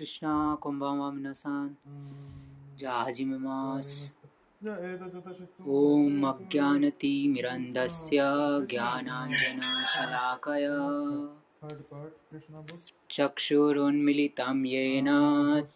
[0.00, 1.76] クリシナ、こんばんは、皆さん。
[2.74, 4.10] じゃあ、始めます。
[4.64, 8.22] ॐ अज्ञानतिमिरन्दस्य
[8.70, 10.66] ज्ञानाञ्जनशलाकय
[13.16, 15.10] चक्षुरुन्मिलितं येन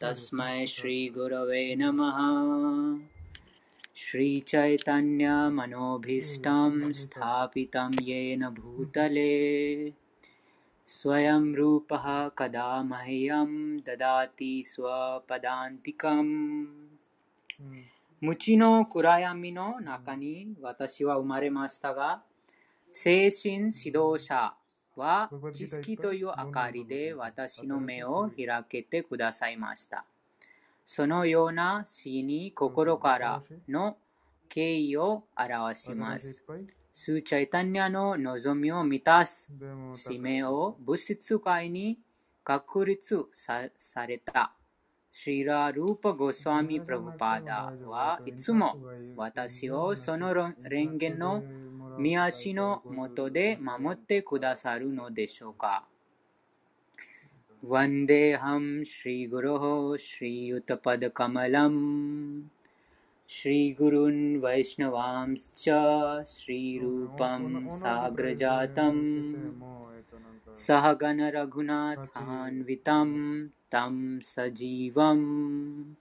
[0.00, 2.18] तस्मै श्रीगुरवे नमः
[4.04, 9.28] श्रीचैतन्यमनोभीष्टं स्थापितं येन भूतले
[10.87, 12.05] स्वयं रूपः
[12.37, 13.51] कदा मह्यं
[13.85, 16.35] ददाति स्वपदान्तिकम्
[17.59, 17.99] うん。
[18.21, 22.21] 無知の暗闇の中に私は生まれましたが、
[22.91, 24.53] 精神指導者
[24.97, 30.05] は知識という明かりで私の目を開けてくださいました。
[30.83, 33.97] そのような死に心からの
[34.49, 36.43] 敬意を表します。
[36.93, 41.99] いっぱいスーチャイタニアの望みを満たすでも、使命を物質界に
[42.43, 44.53] 確立さされた
[45.11, 48.77] シーラ・ルーパ・ゴスワミ・プラブパーダはいつも
[49.15, 50.55] 私をその蓮
[50.99, 51.43] 華の
[51.97, 55.85] 見足のもとで守ってくださるのでしょうか。
[57.61, 61.75] वन्देऽहं श्रीगुरोः श्रीयुतपदकमलम्
[63.34, 65.68] श्रीगुरुन् वैष्णवांश्च
[66.26, 68.96] श्रीरूपं साग्रजातं
[70.56, 75.94] सह गणरघुनाथान्वितं तं सजीवम्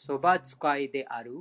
[0.06, 1.38] Sobatsukai-de-aru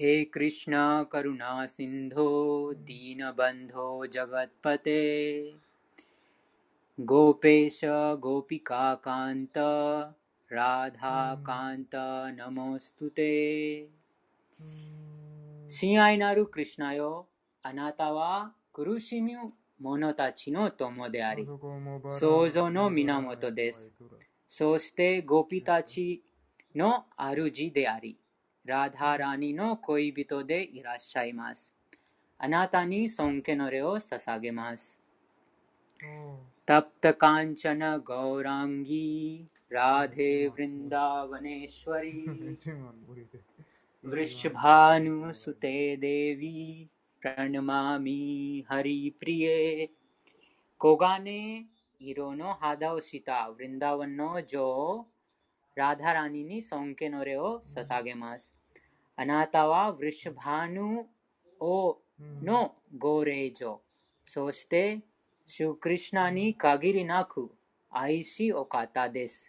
[0.00, 0.74] हे कृष्ण
[1.12, 2.26] करुणा सिंधो
[2.88, 5.00] दीनबन्धो जगत्पते
[7.12, 7.80] गोपेश
[8.26, 9.58] गोपिकाकान्त
[10.52, 11.96] राधाकान्त
[12.38, 13.32] नमोऽस्तु ते
[15.78, 17.10] सिंहायनारु कृष्णायो
[17.70, 18.30] अनातावा
[18.74, 19.50] कुरुशिम्यु
[19.80, 21.46] 者たちの友であり、
[22.08, 23.92] 創造の源です。
[24.46, 26.22] そしてゴピたち
[26.74, 28.16] の主であり、
[28.64, 31.72] ラダラニの恋人でいらっしゃいます。
[32.38, 34.96] あなたに尊敬の礼を捧げます。
[36.64, 42.26] タプタカンチャナ・ゴーランギー、ラデ・ヴリンダ・ヴァネシュワリ、
[44.04, 46.86] ヴリシュバーヌ・ステ・デヴィ、
[47.22, 49.88] प्रणमामि हरिप्रिये।
[50.80, 51.66] कोगाने
[52.00, 55.06] हिरोनो हादाओ सीता वृंदावनो जो
[55.76, 58.52] राधा रानी नी सोंके नोरे ओ ससागे मास।
[59.18, 61.04] अनातावा वृषभानु
[61.60, 63.84] ओ नो हम्म। गोरे जो।
[64.28, 65.02] सोचते
[65.50, 67.48] श्रीकृष्णानी कागिरी नाखु
[67.92, 69.44] आईसी ओकाता देश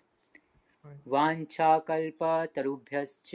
[1.07, 3.31] वाञ्छाकल्पतरुभ्यश्च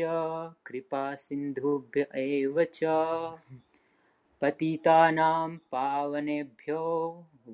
[0.67, 2.65] कृपा सिंधुभ्य एव
[4.44, 6.84] पतितानां पावनेभ्यो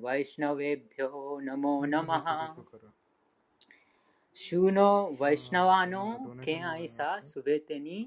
[0.04, 1.10] वैष्णवेभ्यो
[1.42, 2.26] नमो नमः
[4.38, 8.06] 主のワイシナワの敬愛さすべてに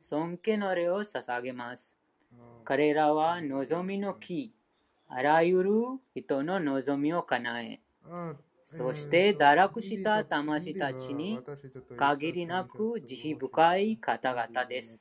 [0.00, 1.96] 尊敬の礼を捧げます。
[2.62, 4.52] 彼らは望みの木、
[5.08, 5.72] あらゆる
[6.14, 7.80] 人の望みを叶え、
[8.66, 11.40] そして堕落した魂たちに
[11.96, 15.00] 限りなく慈悲深い方々です。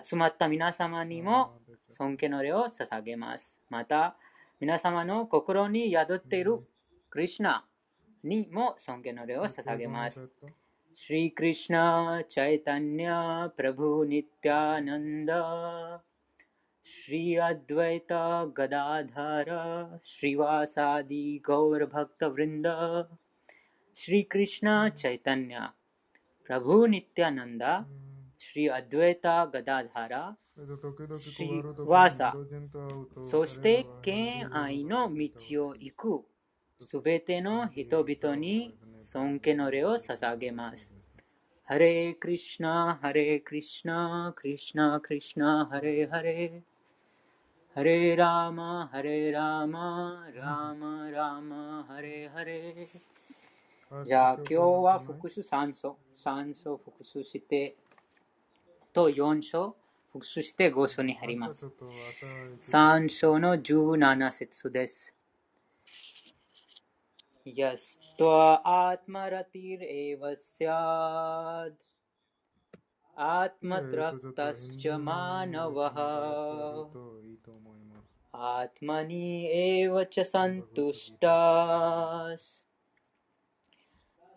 [0.00, 1.57] 集まった皆様にも
[1.89, 3.55] 尊敬の礼を捧げます。
[3.69, 4.15] また、
[4.59, 6.59] 皆様の心に宿っている
[7.09, 7.65] クリシナ
[8.23, 10.29] にも尊敬の礼を捧げます。
[10.93, 16.01] シリクリシナ、チャイタニャ、プラブニティナンダ、
[16.83, 23.07] シリアドゥエタ、ガダダラ、シリワサディ、ゴーラバクタ・ブリンダ、
[23.93, 25.69] シリクリシナ、チャイタニャ、
[26.43, 27.85] プラブニティナンダ、
[28.37, 30.35] シリアドゥエタ、ガダダラ、
[33.45, 36.25] して彼らは敬愛の道を行く
[36.81, 40.91] すべての人々に尊敬の礼を捧げます。
[41.63, 46.69] ハレークリシナ、ハレークリシナ、クリシナ、クリシナ、ハレーハレー。
[47.75, 54.05] ハレーラーマ、ハレーラーマ、ラーマ、ラーマ、ハレーハレー。
[54.05, 57.75] じゃあ今日は復習3章、3章復習して、
[58.91, 59.75] と4章
[60.13, 61.49] 복수시대 고손이 하리마
[62.61, 65.11] 산소노 주나나셋수데스
[67.57, 68.21] यस्त्वात्मरतिरेव
[70.35, 71.77] स्याद्
[73.17, 75.97] आत्मतृप्तश्च मानवः
[78.49, 81.19] आत्मनि एव च सन्तुष्टास्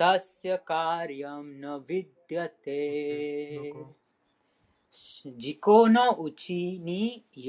[0.01, 2.81] तस्य कार्यं न विद्यते
[4.93, 7.43] 自己のうちに喜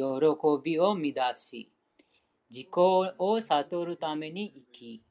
[0.64, 1.70] びを乱し、
[2.50, 5.02] 自己を悟るために生き、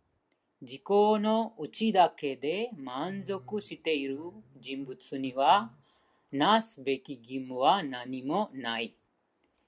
[0.62, 4.19] 自己のうちだけで満足している
[4.59, 5.73] 人物には、
[6.33, 8.95] なすべき義務は何もない。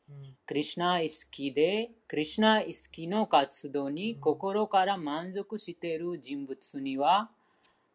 [0.08, 7.30] うんクリシナ意識で、クリシナ意識の活動に心から満足している人物には、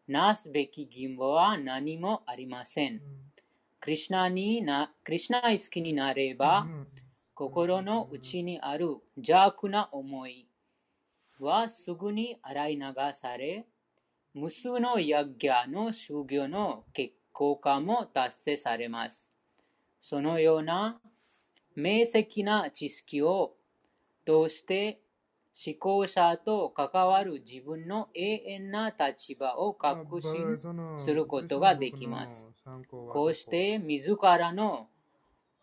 [0.06, 3.00] なすべき義務は何もありません。
[3.80, 6.86] クリシナにな、クリシナ意識になれば、うん
[7.40, 10.46] 心の内にある邪悪な思い
[11.38, 12.82] はすぐに洗い流
[13.14, 13.66] され、
[14.34, 19.30] 無数のヤッギャの修行の結効果も達成されます。
[20.00, 21.00] そのような
[21.74, 23.54] 明晰な知識を
[24.26, 25.00] 通して
[25.66, 30.58] 思考者と関わる自分の永遠な立場を確信
[30.98, 32.46] することができます。
[32.90, 34.88] こうして自らの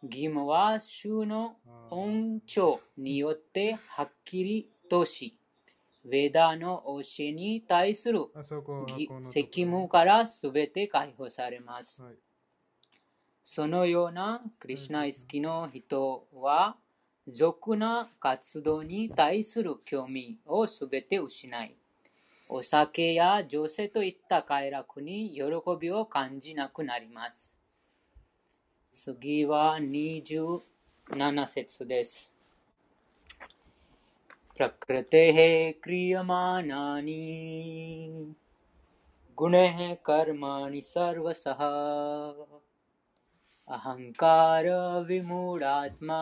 [0.03, 1.57] 義務は主の
[1.89, 5.37] 恩寵によってはっきりとし、
[6.05, 8.27] ウェダの教えに対する
[9.23, 12.01] 責務からすべて解放されます。
[12.01, 12.15] はい。
[13.43, 16.75] そのようなクリシュナ意識の人は、
[17.27, 21.75] 俗な活動に対する興味をすべて失い、
[22.48, 25.42] お酒や女性といった快楽に喜
[25.80, 27.54] びを感じなくなります。
[28.92, 30.60] 次は27
[31.46, 32.30] 節です。
[34.58, 37.14] प्रकृतेः क्रियमाणानि
[39.38, 41.62] गुणैः कर्माणि सर्वशः
[43.68, 46.20] अहङ्कारविमूढात्मा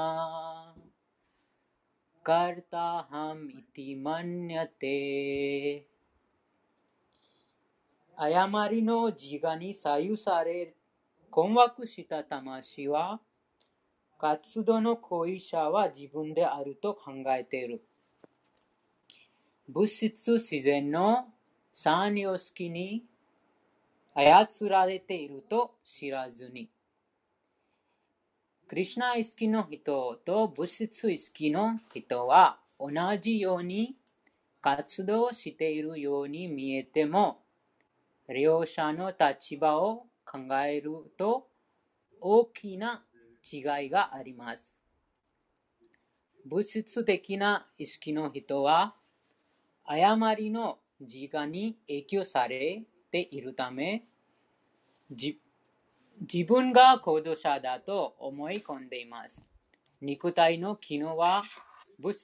[2.27, 4.97] कर्ताहम् इति मन्यते
[8.18, 10.74] 誤りの自我に左右され
[11.30, 13.20] 困惑した魂は
[14.18, 17.84] 活動の行為者は自分であると考えている。
[19.68, 21.26] 物質自然の
[21.74, 23.04] 三様式に
[24.14, 26.70] 操られていると知らずに。
[28.68, 32.90] クリシュナ意識の人と物質意識の人は同
[33.22, 33.96] じように
[34.62, 37.45] 活動しているように見えても、
[38.28, 41.48] 両者の立場を考えると
[42.20, 43.04] 大きな
[43.52, 44.74] 違いがあります。
[46.46, 48.96] 物質的な意識の人は
[49.84, 54.06] 誤りの自我に影響されているため、
[55.10, 55.38] 自
[56.48, 59.44] 分が行動者だと思い込んでいます。
[60.02, 61.44] 肉体の機能は
[62.00, 62.18] 物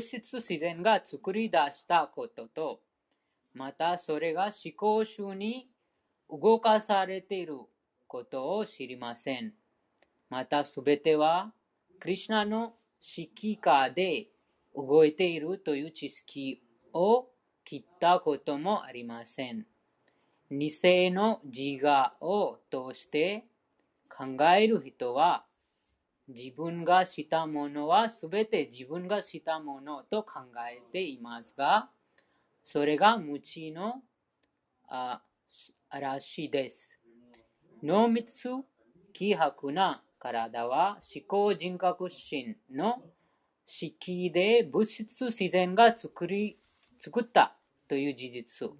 [0.00, 2.80] 質自然が作り出したことと、
[3.54, 5.68] またそれが思考集に
[6.28, 7.58] 動かされている
[8.06, 9.54] ことを知りません。
[10.28, 11.52] またすべては、
[12.00, 14.26] クリシナの指揮下で
[14.74, 17.28] 動いているという知識を
[17.64, 19.66] 切ったこともありません。
[20.50, 20.70] 偽
[21.10, 23.44] の自我を通して
[24.08, 25.44] 考える人は、
[26.26, 31.90] 自分がしたものはすべて自分がしたものと考えていますが、
[32.64, 34.02] それが無知の
[34.88, 35.22] あ
[35.90, 36.90] 嵐です。
[37.82, 38.48] 濃密、
[39.12, 43.02] 希薄な体は思考人格心の
[43.66, 46.58] 式で物質自然が作り
[46.98, 47.56] 作った
[47.86, 48.70] という事実。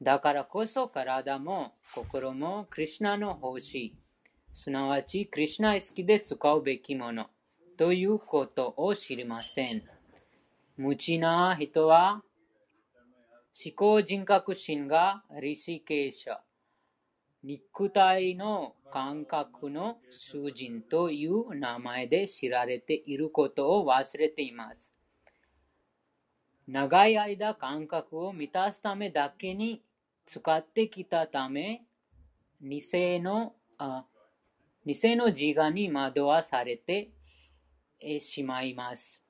[0.00, 3.96] だからこそ体も心もクリシナの奉仕、
[4.54, 7.26] すなわちクリシナ意識で使うべきもの
[7.76, 9.82] ということを知りません。
[10.76, 12.22] 無知な人は
[13.52, 16.38] 思考人格心がリシケーシャ、
[17.42, 24.90] 肉体の感覚の主人という名前で知られていることを忘れています。
[26.66, 29.82] 長い間感覚を満たすためだけに
[30.26, 31.82] 使ってきたため、
[32.60, 32.82] 偽
[33.20, 34.04] のあ
[34.84, 37.10] 偽の自我に惑わされて
[38.20, 39.22] しまいます。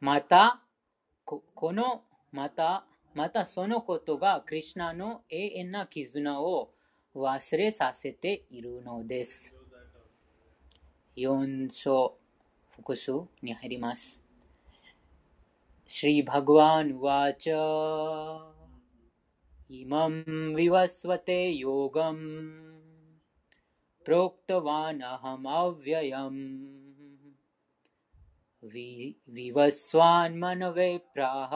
[0.00, 0.62] また、
[1.29, 6.71] ここの、また、またそのことがクリュナの永遠な絆を
[7.15, 9.55] 忘れさせているのです。
[11.17, 12.17] 4章
[12.75, 14.19] 復習に入ります。
[15.87, 17.47] श्रीभगवान् उवाच
[19.71, 20.23] इमं
[20.55, 22.19] विवस्वते योगम्
[24.05, 26.41] प्रोक्तवानहमव्ययम्
[26.78, 26.78] वि
[29.33, 31.51] विवस्वान्मनवे प्राह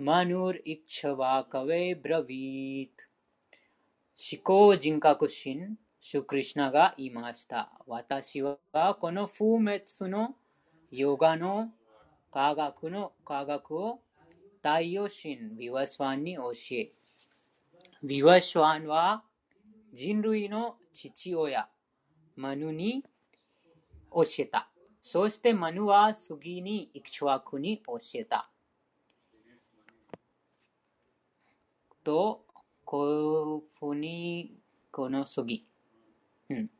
[0.00, 3.10] मनुरिच्छवाकवे ब्रवीत्
[4.22, 7.72] 思考人格心、主クリシュナが言いました。
[7.86, 8.58] 私は
[9.00, 10.34] この不滅の
[10.90, 11.70] ヨガの
[12.30, 14.02] 科学の科学を
[14.62, 16.92] 太陽神ビワスワンに教え、
[18.02, 19.22] ビワスワンは
[19.94, 21.68] 人類の父親、
[22.36, 23.02] マヌに
[24.12, 24.68] 教えた。
[25.07, 28.49] そしてマヌは次にイクシュワクに教えた。
[32.03, 32.43] と、
[32.83, 34.55] こうふうに、
[34.91, 35.67] この次。
[36.49, 36.71] うん、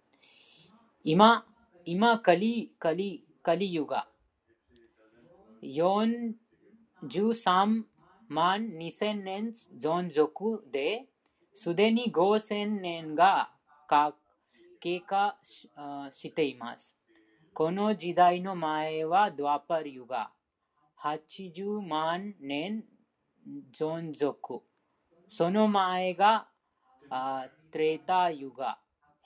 [1.04, 1.46] 今、
[1.86, 4.08] 今、カリ、カリ、カリユガ。
[5.62, 7.84] 43
[8.28, 11.06] 万2000年存続で、
[11.54, 13.52] すでに5000年が
[14.80, 15.38] 経過
[16.12, 16.98] しています。
[17.56, 20.30] この時代の前はドアパリユガ。
[21.02, 22.84] 80万年
[23.74, 24.60] 存続。
[25.30, 26.50] その前が
[27.72, 28.78] トレーターユガ。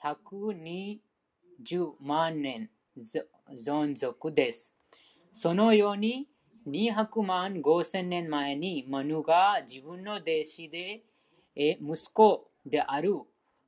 [0.04, 2.70] 120万年
[3.66, 4.70] 存続です。
[5.32, 6.28] そのように
[6.68, 11.02] 200万5000年前にマヌが自分の弟子で
[11.56, 13.14] 息子である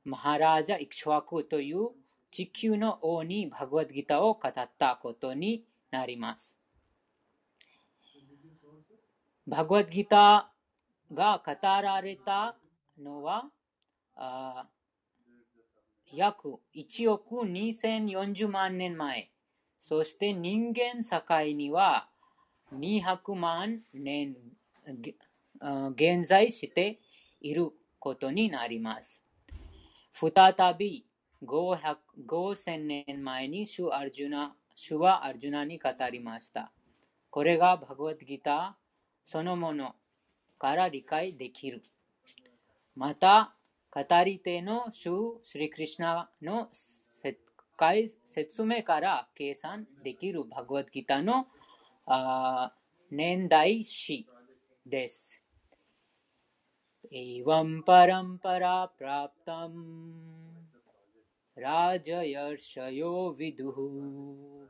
[0.05, 1.89] マハラジャ・イクシュワクという
[2.33, 6.57] 地球の王にバグワッドギターを語ったことになります。
[9.45, 12.57] バグワッドギターが語られた
[12.99, 13.45] のは
[14.15, 14.65] あ
[16.11, 19.29] 約1億2040万年前。
[19.79, 22.09] そして人間社会には
[22.73, 24.35] 200万年
[25.91, 26.99] 現在して
[27.41, 29.21] いることになります。
[30.13, 31.05] 再び
[31.45, 36.71] 5000年前に主アルジュナ主はアルジュナに語りました。
[37.29, 38.83] これがバグワッドギター
[39.25, 39.95] そのもの
[40.59, 41.83] から理解できる。
[42.95, 43.55] また、
[43.91, 46.69] 語り手の主スリクリシナの
[48.23, 51.47] 説明から計算できるバグワッドギターの
[53.11, 54.27] 年代史
[54.85, 55.43] です。
[57.11, 57.63] エヴァ
[61.55, 64.65] ラジャヤッシャヨヴィドゥ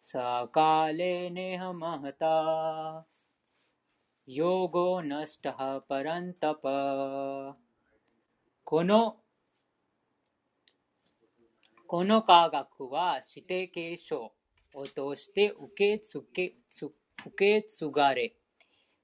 [0.00, 3.06] サカレネハマハタ
[4.26, 7.54] ヨゴナスタハパランタパ
[8.64, 9.16] この
[11.86, 14.32] この科学は指定継承
[14.72, 16.92] を通して受け継け受
[17.36, 18.34] け継がれ、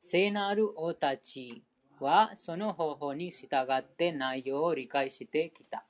[0.01, 1.63] 聖なる王たち
[2.01, 5.85] はその方法に従って内容を理解してきた。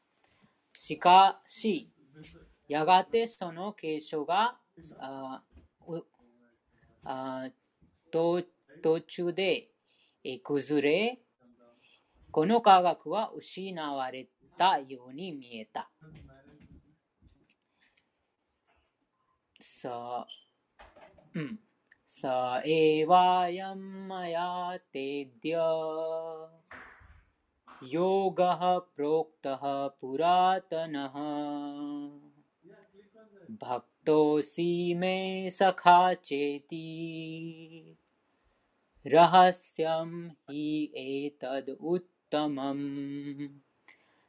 [0.80, 1.90] しかし、
[2.66, 4.56] やがてその継承が
[4.98, 5.42] あ
[7.04, 7.48] あ
[8.10, 8.42] 途
[8.82, 9.68] 途中で
[10.42, 11.18] 崩れ、
[12.30, 15.90] この科学は失われたように見えた。
[19.60, 20.26] さ
[21.34, 21.58] うん。
[22.06, 26.59] さえわやんまやてりゃ。
[27.82, 32.10] ヨガハプロクタハプラタナハ。
[33.58, 37.94] バクトシメサカチェティ。
[39.04, 43.48] ラハシャムヒエタドウッタマン。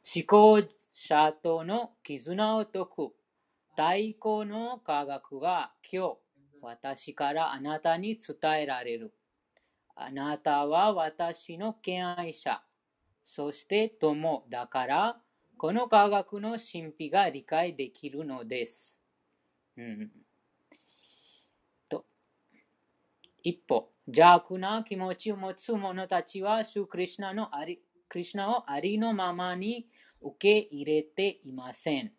[0.02, 3.12] 思考者との絆を解く。
[3.72, 3.82] 太
[4.18, 6.16] 鼓の科学が今日
[6.62, 9.12] 私からあなたに伝えられる。
[9.94, 12.62] あなたは私の敬愛者、
[13.24, 15.20] そして友だから
[15.62, 18.96] この科学の神秘が理解できるのです。
[19.76, 20.10] うん、
[21.88, 22.04] と
[23.44, 29.86] 一歩、邪悪な気持ちを持つ者たちは、主クリュナのありクリュナをありのままに
[30.20, 32.12] 受け入れていません。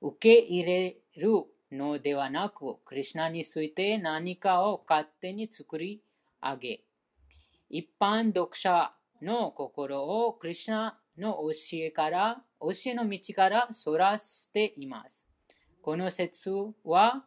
[0.00, 6.00] 受け入れるのではなく、クリュナについて何かを勝手に作り
[6.40, 6.84] 上げ、
[7.68, 15.24] 一般読者の心をクリュナの教えから、教えの道からそらしています。
[15.80, 16.50] この説
[16.84, 17.24] は、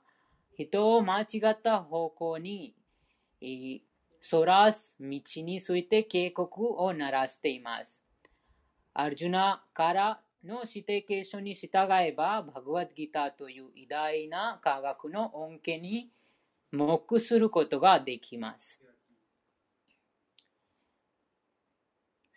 [0.57, 2.75] 人を間違った方向に
[4.21, 8.03] そらす道について警告を鳴らしています。
[8.93, 16.09] アルジュナからの指定継承に従えば、バグワッドギターという偉大な科学の恩恵に
[16.71, 18.81] 目することができます。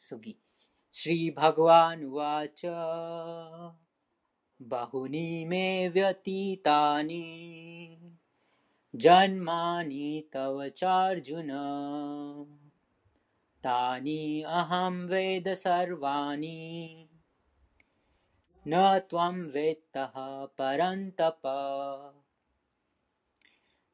[0.08, 0.36] 次。
[0.93, 2.62] श्री भगवान् उवाच
[4.62, 7.23] बहुनि मे व्यतीतानि
[8.95, 11.49] जन्मानि तव चार्जुन
[13.63, 17.10] तानि अहं वेद सर्वाणि
[18.67, 20.13] न त्वं वेत्तः
[20.60, 21.41] परन्तप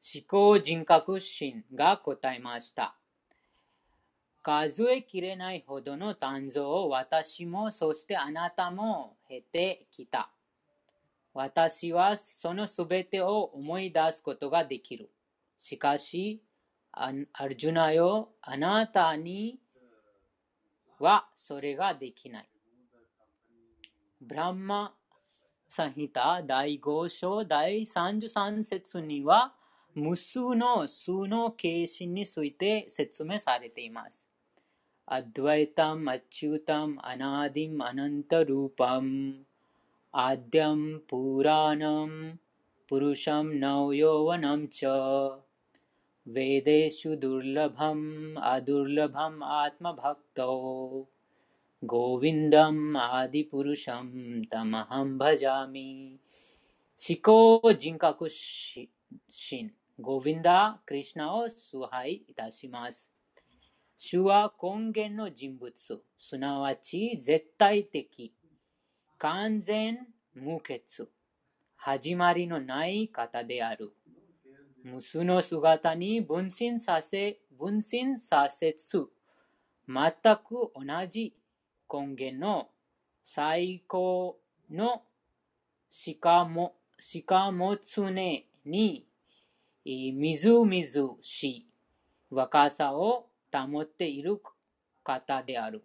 [0.02, 2.96] 思考人格心が答えました。
[4.45, 10.29] 数えきれないほどの誕生を私もそしてあなたも経てきた。
[11.33, 15.09] 私はそのすべてを思い出すことができる。
[15.57, 16.43] しかし、
[16.91, 19.57] アルジュナよ、あなたに
[20.99, 22.49] はそれができない。
[24.21, 24.93] ブランマ
[25.67, 29.55] サヒタ第5章第33節には、
[29.95, 34.24] 無数の数の形心について説明されています。
[35.09, 39.05] అద్వైతం అచ్యుతం అనాదిం అనంతరూపం.
[40.15, 42.37] ఆద్యం పురాణం
[42.91, 44.85] పురుషం నవయోవనం చ.
[46.27, 47.99] వేదేషు దుర్లభం
[48.39, 50.49] అదుర్లభం ఆత్మభక్తో.
[51.85, 56.19] గోవిందం ఆది పురుషం తమహం భజామి.
[56.99, 59.69] శిఖో జింకాకు షిన్
[60.01, 63.14] గోవిందా కృష్ణ సుహాయి ఇతాశిమాస్.
[63.97, 65.73] 主は根源の人物、
[66.19, 68.33] すなわち絶対的、
[69.17, 70.81] 完全無欠、
[71.77, 73.93] 始まりのない方である。
[74.83, 79.07] 無数の姿に分身させ、分身させつ、
[79.87, 81.33] 全く同じ
[81.91, 82.67] 根源の
[83.23, 84.37] 最高
[84.69, 85.03] の
[85.89, 89.07] しかも、しかも常に
[89.85, 91.67] みずみずしい
[92.29, 94.41] 若さを保っている
[95.03, 95.83] 方である。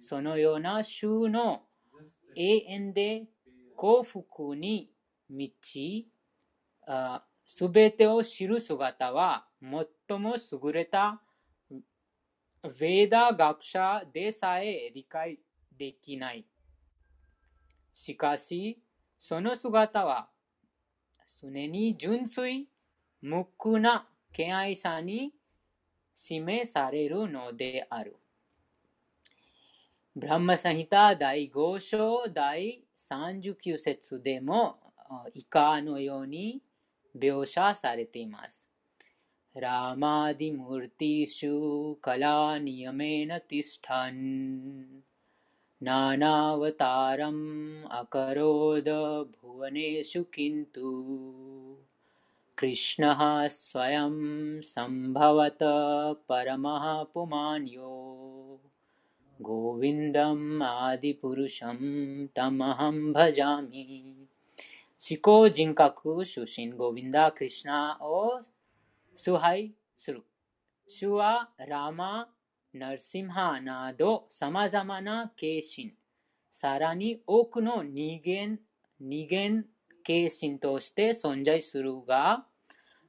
[0.00, 1.62] そのような主の
[2.36, 3.26] 永遠で
[3.76, 4.90] 幸福に
[5.28, 6.08] 満ち、
[7.46, 11.20] すべてを知る姿は最も優れた
[11.70, 15.38] ヴェーダ学者でさえ理解
[15.76, 16.46] できない。
[17.92, 18.82] しかし、
[19.18, 20.28] その姿は
[21.40, 22.68] 常に純粋
[23.20, 25.32] 無垢な敬愛さに
[26.14, 28.16] 示されるのである。
[30.16, 34.78] ブランマサヒタ第5章第39節でも
[35.34, 36.62] 以下のように
[37.18, 38.64] 描写されています。
[39.54, 45.02] ラマディムルティシュカラニヤメナティスタン
[45.80, 48.92] ナナワタラムアカロダ
[49.24, 51.93] ブワネシュキントゥ
[52.58, 54.14] कृष्णः स्वयं
[54.60, 55.58] सम्भवत
[56.28, 57.90] परमः पुमान्यो
[59.42, 60.16] गोविन्दमादिपुरुषं
[62.26, 64.26] तमहं भजामि।
[65.00, 65.48] शिको
[67.30, 68.40] कृष्णा ओ
[69.16, 70.20] सुहै सुरु।
[70.88, 72.26] सुवा रामा
[72.74, 75.90] नरसिंहानादो समजमान केशिन्।
[76.52, 78.56] सारानि ओक्नु निगेन्
[79.02, 79.62] निगेन्
[80.04, 80.12] する。
[80.12, 82.46] 主はラマ、ナルシムハなど様々な形心、さらに多くの二元、二元形心として存在するが、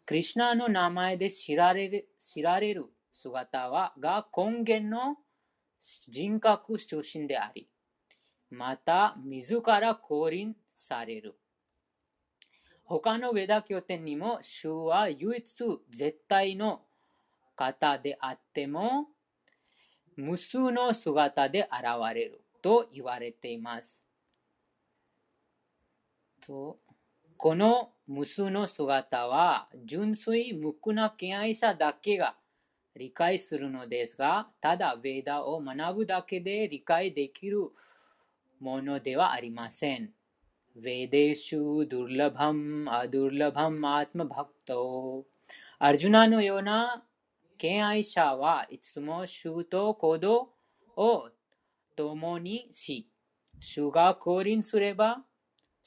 [0.05, 5.17] クリシナの名前で知られる知られる姿はが根源の
[6.07, 7.69] 人格出身であり、
[8.49, 11.35] また自ら降臨される。
[12.83, 15.55] 他のウェダ経典にも、主は唯一
[15.89, 16.85] 絶対の
[17.55, 19.07] 方であっても、
[20.15, 21.71] 無数の姿で現
[22.13, 24.03] れると言われています。
[26.45, 26.79] と
[27.37, 32.35] この無数の姿は純粋無垢な敬愛者だけが
[32.95, 37.69] 理解するのですが、ただヴェーダを学ぶだけで理解できる
[38.59, 40.11] ものではありません。
[40.75, 45.25] ベデシュ、ドゥルラバム、アドゥルラバム、アトマバクト。
[45.77, 47.03] アルジュナのような
[47.57, 50.49] 敬愛者はいつも主と行動
[50.95, 51.29] を
[51.95, 53.09] 共にし、
[53.59, 55.23] 主が降臨すれば、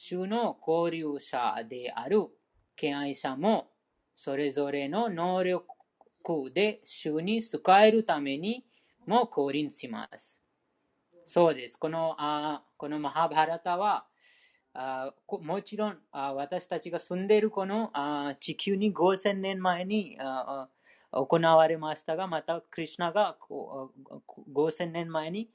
[0.01, 2.29] 主の交流者である
[2.77, 3.73] 敬愛者も、
[4.15, 5.67] それぞれの能力
[6.55, 8.65] で主に使えるために
[9.07, 10.41] も降臨します。
[11.27, 11.77] そうです。
[11.77, 14.07] このあこのマハバラタは
[14.73, 20.69] あもちろんあ私たちが住んでいるこのあ地球に5000年前にあ
[21.11, 23.37] 行われましたが、またクリュナが
[24.55, 25.51] 5000年前に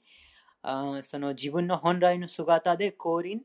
[0.63, 3.41] あその自分の本来の姿で降臨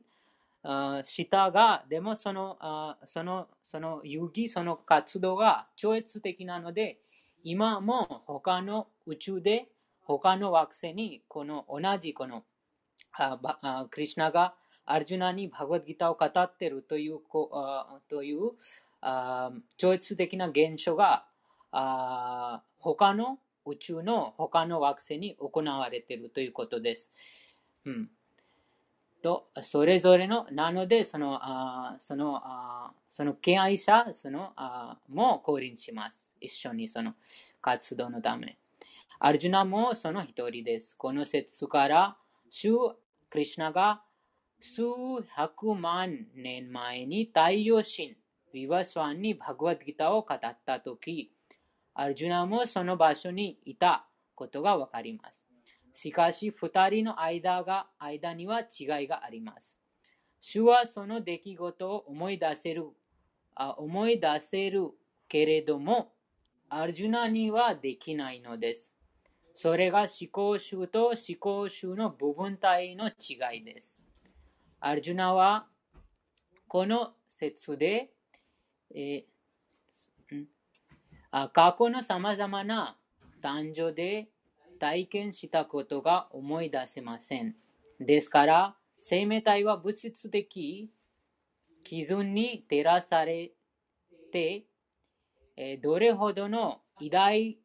[1.03, 6.99] したが、でもそのあそのその遊戯、その活動が超越的なので、
[7.43, 9.69] 今も他の宇宙で
[10.01, 12.43] 他の惑星にこの同じこの
[13.89, 17.19] クリュナがアルジュナにバグワッギターを語っているという
[18.09, 18.51] という
[19.77, 21.25] 超越的な現象が
[22.79, 27.11] 他の宇宙の他の惑星に行われているということです。
[27.85, 28.09] うん、
[29.21, 36.29] とそれぞれの、なので、その、あその、あその敬愛者そのあも降臨します。
[36.39, 37.15] 一緒にその
[37.61, 38.57] 活動のため。
[39.19, 40.95] アルジュナもその一人です。
[40.97, 42.17] この説から、
[42.49, 42.71] 主
[43.29, 44.01] クリュナが
[44.61, 44.83] 数
[45.35, 48.17] 百万年前に太陽神、
[48.53, 51.31] ヴィワスワンにバグワッギタを語ったとき、
[51.93, 55.48] アルジュナもその場所にいたことがわかります。
[55.93, 59.77] しかし、二人の間が間には違いがあります。
[60.41, 62.87] 主はその出来事を思い出せる、
[63.55, 64.91] あ思い出せる
[65.27, 66.13] けれども、
[66.69, 68.93] アルジュナにはできないのです。
[69.53, 73.99] それが思考集と思考集の部分体の違いです。
[74.79, 75.67] アルジュナは
[76.67, 78.11] この説で、
[78.95, 80.45] えー、
[81.51, 82.95] 過去のさまざまな
[83.41, 84.29] 誕生で
[84.79, 87.55] 体験したことが思い出せません。
[87.99, 90.89] ですから、生命体は物質的
[91.83, 93.51] 基準に照らされ
[94.31, 94.65] て、
[95.55, 97.59] えどれほどの偉大、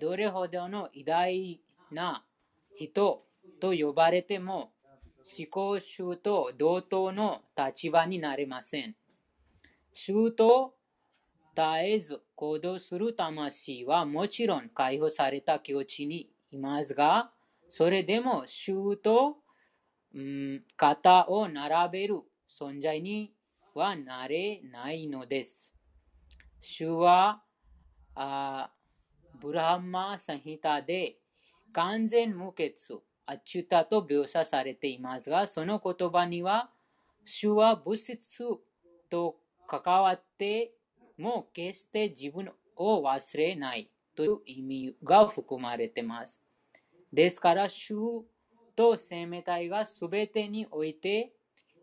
[0.00, 1.60] どれほどの偉大
[1.92, 2.24] な
[2.76, 3.24] 人
[3.60, 4.72] と呼ばれても、
[5.38, 8.96] 思考集と同等の立場になれません。
[9.92, 10.77] 衆と
[11.78, 17.30] えず行動する魂はもちろん解放された境地にいますが、
[17.70, 19.36] それでも衆と、
[20.14, 23.32] うん、肩を並べる存在に
[23.74, 25.72] はなれないのです。
[26.60, 27.42] 主は
[28.14, 28.70] あ
[29.40, 31.18] ブラハマサンヒタで
[31.72, 32.74] 完全無欠、
[33.26, 36.70] アチュタと描写されていますが、その言葉には、
[37.24, 38.18] 主は物質
[39.10, 39.36] と
[39.68, 40.72] 関わって
[41.18, 46.40] もう決して自分を忘れないという意味が含まれています。
[47.12, 48.24] ですから、主
[48.76, 51.32] と生命体が全てにおいて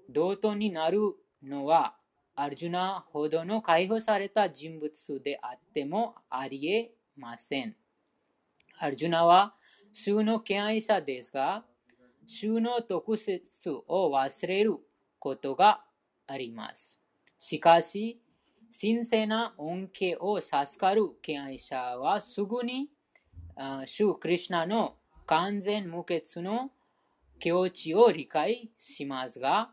[0.09, 0.99] 同等になる
[1.43, 1.95] のは、
[2.35, 7.75] アルジュナほどの解放された人物であってもありえません。
[8.77, 9.55] アルジュナは
[9.93, 11.63] 主の敬愛者ですが、
[12.25, 14.77] 主の特質を忘れる
[15.19, 15.85] ことが
[16.27, 16.99] あります。
[17.39, 18.19] しかし、
[18.77, 22.89] 神聖な恩恵を授かる敬愛者はすぐに
[23.85, 26.71] 主クリュナの完全無欠の
[27.39, 29.71] 境地を理解しますが、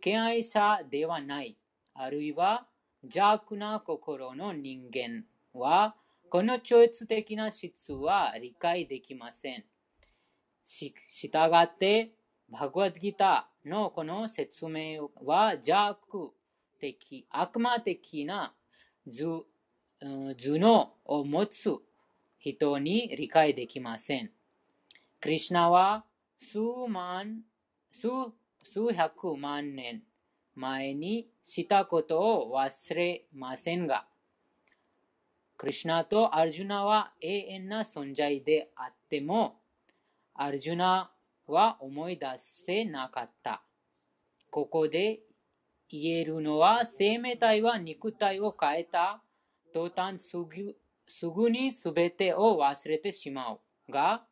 [0.00, 1.56] 敬愛者ではない、
[1.94, 2.68] あるいは
[3.02, 5.96] 邪悪な心の人間は、
[6.30, 9.64] この超越的な質は理解できません。
[10.64, 12.12] し従って、
[12.48, 16.32] バグワッドギターのこの説明は邪悪
[16.80, 18.54] 的、悪魔的な
[19.06, 19.46] 頭
[20.00, 21.70] 脳を持つ
[22.38, 24.30] 人に理解できません。
[25.20, 26.04] クリュナは
[26.38, 26.58] 数
[26.88, 27.42] 万、
[27.90, 28.08] 数
[28.62, 30.02] 数百万年
[30.54, 34.06] 前にしたことを忘れませんが、
[35.56, 39.60] クリュナとアルジュナは永遠な存在であっても、
[40.34, 41.10] アルジュナ
[41.46, 43.62] は思い出せなかった。
[44.50, 45.20] ここで
[45.88, 49.22] 言えるのは生命体は肉体を変えた
[49.72, 50.76] 途端すぐ
[51.08, 54.24] すぐに全てを忘れてしまうが、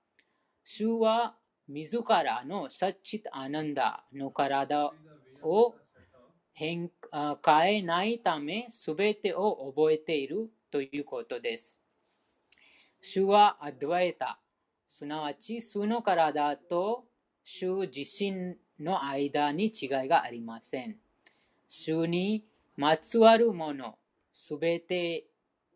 [0.65, 1.37] 主は
[1.69, 4.93] 自らのサッチッアナンダの体
[5.43, 5.75] を
[6.57, 6.91] 変
[7.67, 11.77] えないため全てを覚えているということです。
[13.01, 14.41] 主はアドワエタ、
[14.89, 17.05] すなわち主の体と
[17.45, 21.04] 主自身の間に違いがありません。
[21.77, 22.45] 主に
[22.77, 23.99] まつわるもの、
[24.33, 25.27] すべて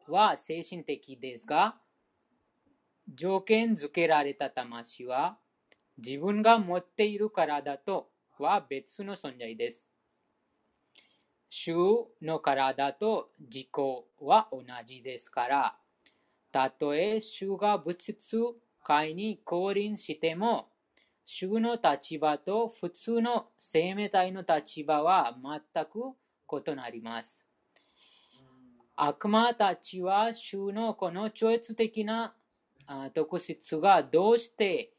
[0.07, 1.77] は精神的ですが、
[3.13, 5.39] 条件付けられた魂は、
[5.97, 9.85] 自分が持っている体とは別の存在です。
[11.51, 11.75] 主
[12.23, 13.69] の体と自己
[14.21, 15.77] は同じですから、
[16.53, 18.39] たとえ主が物質
[18.85, 20.69] 界に降臨しても、
[21.31, 26.15] 主の立場と普通の生命体の立場は全く
[26.73, 27.45] 異なります。
[28.97, 32.35] 悪魔たちは主のこの超越的な
[33.13, 34.95] 特質がどうして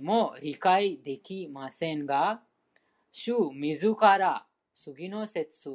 [0.00, 2.40] も理解できませんが、
[3.10, 5.68] 主自ら次の説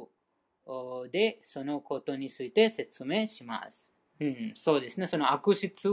[1.12, 3.86] でそのことについて説明します。
[4.18, 5.06] うん、そうですね。
[5.06, 5.90] その悪質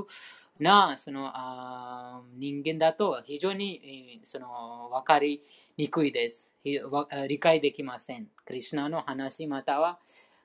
[0.59, 5.41] なそのあ人間だと非常に、その分かり
[5.77, 6.47] にくいです。
[6.63, 8.27] 理解できません。
[8.45, 9.99] クリュナの話または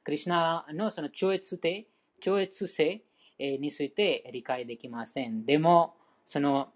[0.04, 1.86] クリュナのその超越性
[2.20, 3.02] 超越性
[3.38, 5.46] について理解できません。
[5.46, 5.94] でも、
[6.26, 6.68] その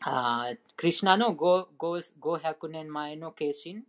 [0.00, 3.82] あクリュナの500年前の化身、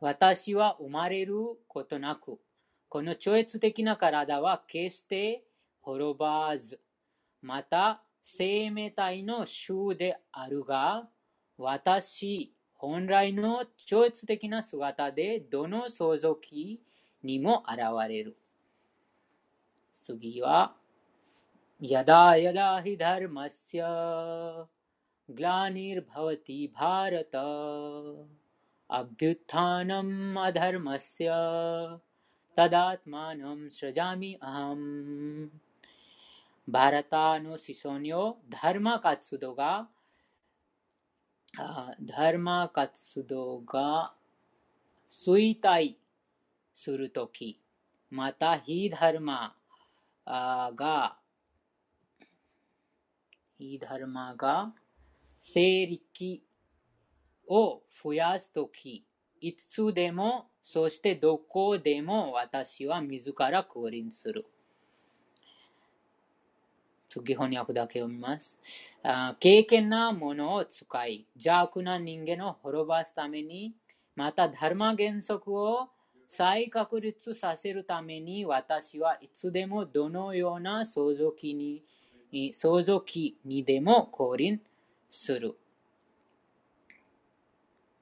[0.00, 1.34] 私は生まれる
[1.68, 2.38] ことなく、
[2.88, 5.44] この超越的な体は決して
[5.82, 6.80] 滅ばず、
[7.42, 11.08] また生命体の種であるが、
[11.56, 16.80] 私本来の超越的な姿でどの相続期
[17.22, 18.36] にも現れる。
[19.92, 20.74] 次は、
[21.80, 24.66] やだやだひだるましゃ、
[25.28, 27.38] グラニルバワティバラタ、
[28.88, 31.98] アビュタナムアダルマシャ、
[32.56, 35.65] タダーマナムシャジャミアム。
[36.68, 39.88] バラタの子孫よ、ダルマ活動が、
[42.00, 44.12] ダルマ活動が
[45.08, 45.94] 衰退
[46.74, 47.60] するとき、
[48.10, 49.54] またヒダルマ
[50.24, 51.16] が、
[53.58, 54.74] ヒダルマが
[55.38, 56.42] 成力
[57.48, 59.06] を増やすとき、
[59.40, 64.46] いつでも、そしてどこでも私は自ら降臨する。
[67.24, 68.58] 次翻訳だけ読みます。
[69.40, 73.74] 経験なものを使い、邪悪な人間を滅ばすために、
[74.14, 75.88] また、ダルマ原則を
[76.28, 81.82] 再確立させるために、私はいつでもどのような創造機に
[82.52, 84.60] 創造機にでも降臨
[85.10, 85.56] する。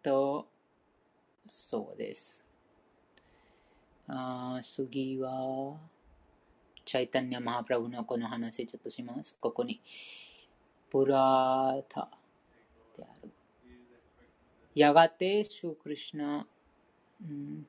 [0.02, 0.48] と、
[1.46, 2.42] そうです。
[4.08, 5.78] あ次は、
[6.84, 9.36] チャイタンニャ・マハプラブのこの話ちょっとします。
[9.40, 9.80] ここに、
[10.90, 12.10] プラータ
[12.96, 13.30] である。
[14.74, 16.46] やがて、シュクリシナ、
[17.22, 17.66] うん、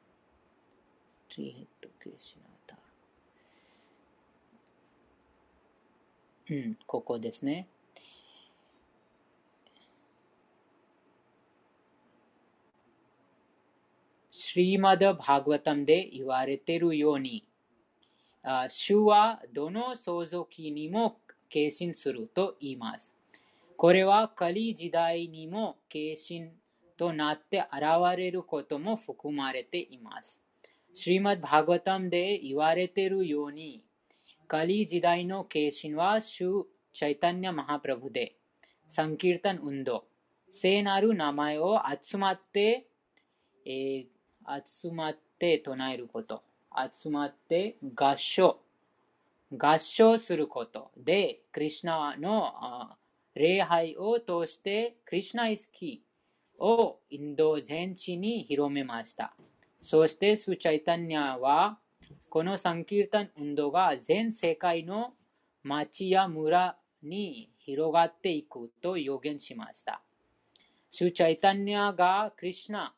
[1.30, 2.78] トリヘッド・クリシナタ。
[6.49, 7.67] うん、ここですね。
[14.32, 15.58] シリマダ・バグ
[18.69, 21.19] 主はどの創造機にも
[21.51, 23.13] 化身すると言います。
[23.77, 26.51] これはカリ時代にも化身
[26.97, 27.84] となって現
[28.17, 30.39] れることも含まれています。
[30.93, 33.84] シリマッバーガタムで言われているように、
[34.47, 38.36] カリ時代の化身は主チャイタニア・マハプラブで、
[38.88, 40.05] サンキルタン・ウンド、
[40.51, 42.88] 聖なる名前を集まって、
[43.65, 44.05] えー
[44.47, 46.43] 集まって唱えること。
[46.91, 48.59] 集まって合唱。
[49.51, 52.97] 合唱することで、クリュナの
[53.35, 56.03] 礼拝を通してクリュナ意識
[56.59, 59.33] をインド全地に広めました。
[59.81, 61.77] そしてスチャイタニアは、
[62.29, 65.13] このサンキルタン運動が全世界の
[65.63, 70.01] 町や村に広がっていくと予言しました。
[70.91, 72.93] スチャイタニアがクリシナ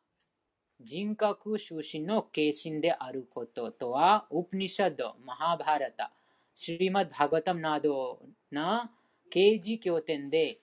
[0.79, 6.11] 人格出身の化身であることとは、ウプニシャド、マハバラタ、
[6.53, 8.91] シリマッバガタムなどな
[9.29, 10.59] 刑事経典で、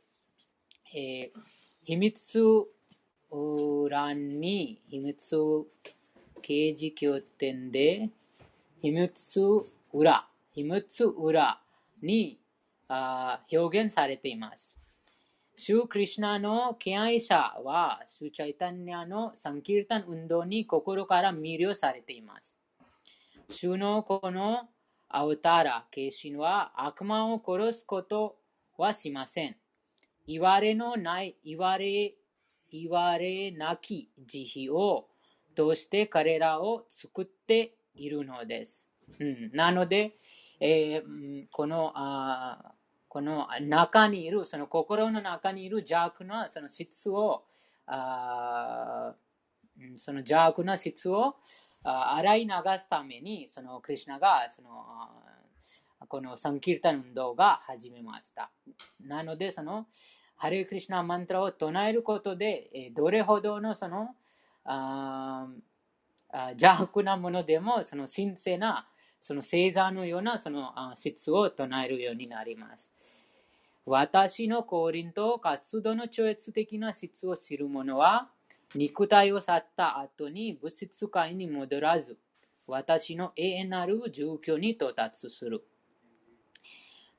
[0.95, 1.41] えー、
[1.85, 2.41] 秘密
[3.91, 5.37] 欄に、秘密
[6.43, 8.09] 刑事経典で、
[8.81, 9.41] 秘密
[9.93, 11.61] 裏、秘密裏
[12.03, 12.39] に
[12.89, 14.74] あ表現されています。
[15.57, 22.59] シュー・クリシナの敬愛者は、シューチャイタニアのサンキルタン運動に心から魅了されています。
[23.51, 24.69] シューのこの
[25.09, 28.37] アウタラ、化身は悪魔を殺すこと
[28.77, 29.57] はしません。
[30.27, 32.15] 言われのない、言われ、
[32.73, 35.09] 言われなき慈悲を
[35.55, 38.89] 通して彼らを作っているのです。
[39.21, 40.17] うん、なので、
[40.59, 42.75] えー、このあ
[43.15, 47.45] この中にいる、その心の中にいる邪悪なその質を、
[47.87, 49.15] あ
[49.97, 51.37] その邪悪な質を
[51.85, 54.69] 洗い流すために、そのクリュナがその
[56.09, 58.51] このサンキルタ運動が始めました。
[59.01, 59.87] なので、その
[60.35, 64.09] ハレクリシナマントラを唱えることで、どれほどのその
[64.65, 65.47] あ
[66.49, 68.89] 邪悪なものでも、その神聖な
[69.25, 72.93] その星座のようなその質を唱えるようになります。
[73.87, 78.29] 私の降臨と活動の超越的な質を知る者は、
[78.75, 82.19] 肉体を去った後に物質界に戻らず、
[82.67, 85.65] 私の永遠なる状況に到達する。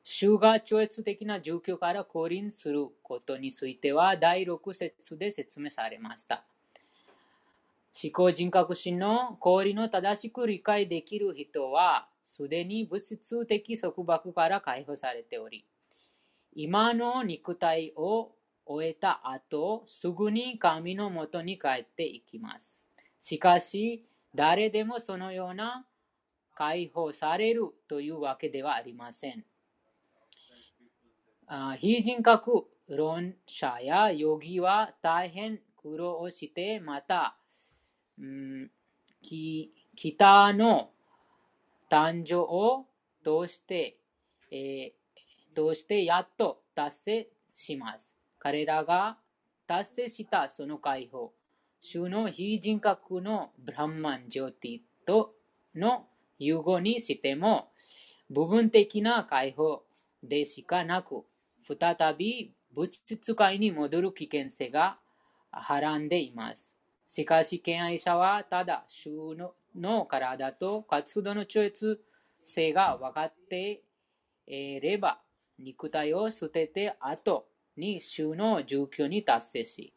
[0.03, 6.45] 主が超越的な状況から降臨することについては、第6節で説明されました。
[7.97, 15.65] 思考人格心の氷の正しく理解できる人は、すでに物質的束縛から解放されており、
[16.53, 18.33] 今の肉体を
[18.65, 22.75] 終えた後、すぐに神のもとに帰っていきます。
[23.21, 25.85] しかし、誰でもそのような
[26.53, 29.45] 解放されるというわけではありません。
[31.77, 37.37] 非人格論者やヨギは大変苦労をして、また、
[38.19, 38.71] うん、
[39.95, 40.91] 北の
[41.89, 42.85] 誕生を
[43.23, 43.97] 通して、
[44.51, 48.13] えー、通してやっと達成します。
[48.39, 49.17] 彼らが
[49.67, 51.33] 達成したその解放、
[51.81, 55.33] 主の非人格のブランマンジョーティと
[55.75, 56.07] の
[56.37, 57.71] 融合にしても、
[58.29, 59.83] 部分的な解放
[60.23, 61.23] でしかなく、
[61.67, 64.99] 再び物質界に戻る危険性が
[65.51, 66.74] はらんでいます。
[67.15, 72.01] しかし、敬愛者はただ主のの体と活動の超越
[72.43, 73.83] 性が分かって
[74.45, 75.21] いれば、
[75.57, 77.47] 肉体を捨てて後
[77.77, 79.93] に主の状況に達成し、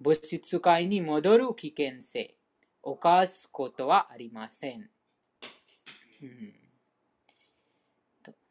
[0.00, 2.34] 物質界に戻る危険性、
[2.82, 4.90] を犯すことはありません。
[6.20, 6.52] うん、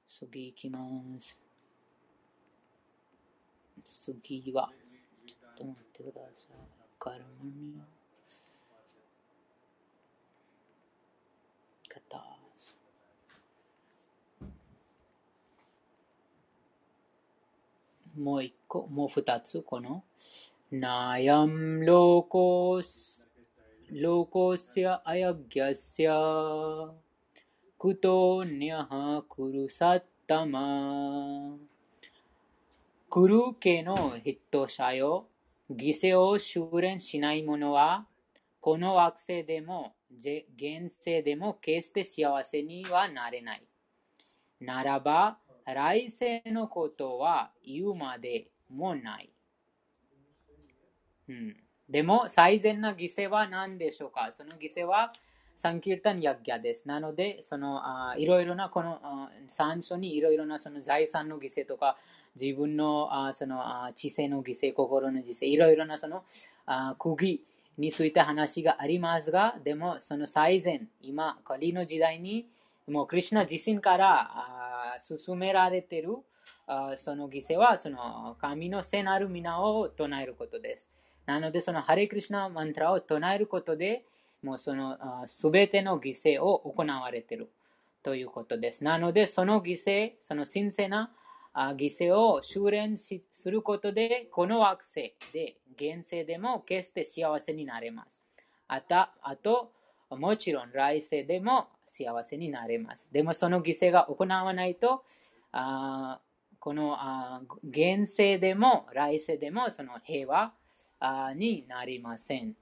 [0.07, 0.79] 次行きま
[1.19, 1.37] す。
[3.83, 4.71] 次は、
[5.27, 6.47] ちょっと待ってくださ
[6.79, 6.82] い。
[7.03, 7.83] karmana
[11.91, 12.61] katas.
[18.15, 19.95] Moiko, mo futatsu kono
[20.71, 22.89] nayam lokos
[24.03, 26.17] lokosya ayagyasya
[27.81, 30.67] kuto nyaha kuru sattama
[33.13, 33.95] クルー系の
[34.25, 35.27] 筆頭者よ。
[35.69, 38.07] 犠牲を修練しない者は、
[38.59, 43.63] この惑星でも、現世でも決して幸せにはなれない。
[44.59, 49.31] ならば、来世のことは言うまでもない。
[51.29, 51.57] うん、
[51.89, 54.29] でも、最善な犠牲は何でしょうか？
[54.31, 55.11] その犠牲は、
[55.55, 56.87] サンキルタンヤギャです。
[56.87, 61.95] なので、そのあいろいろなこの山書にいろいろなその財産の犠牲とか、
[62.39, 66.23] 自分のあそのあ知性の犠牲、心の犠牲、いろいろなその
[66.65, 67.41] あ釘
[67.77, 72.47] について話がありますが、でもその最善、今、仮の時代に、
[72.87, 76.17] もうクリュナ自身からあ進められている
[76.67, 80.89] あその犠牲はその神の聖なる皆を唱えることです。
[81.25, 84.03] なので、そのハレクリシナマントラを唱えることで、
[84.41, 87.49] もうそのすべての犠牲を行われている
[88.01, 88.83] ということです。
[88.83, 91.11] なので、その犠牲、その神聖な
[91.53, 98.21] 犠牲を修練しすることで、この惑星で、現世でも決して幸せになれます。
[98.67, 99.71] あたあと、
[100.09, 103.07] もちろん来世でも幸せになれます。
[103.11, 105.03] でもその犠牲が行わないと、
[105.51, 106.19] あ
[106.59, 110.53] このあ現世でも来世でもその平和
[110.99, 112.55] あになりません。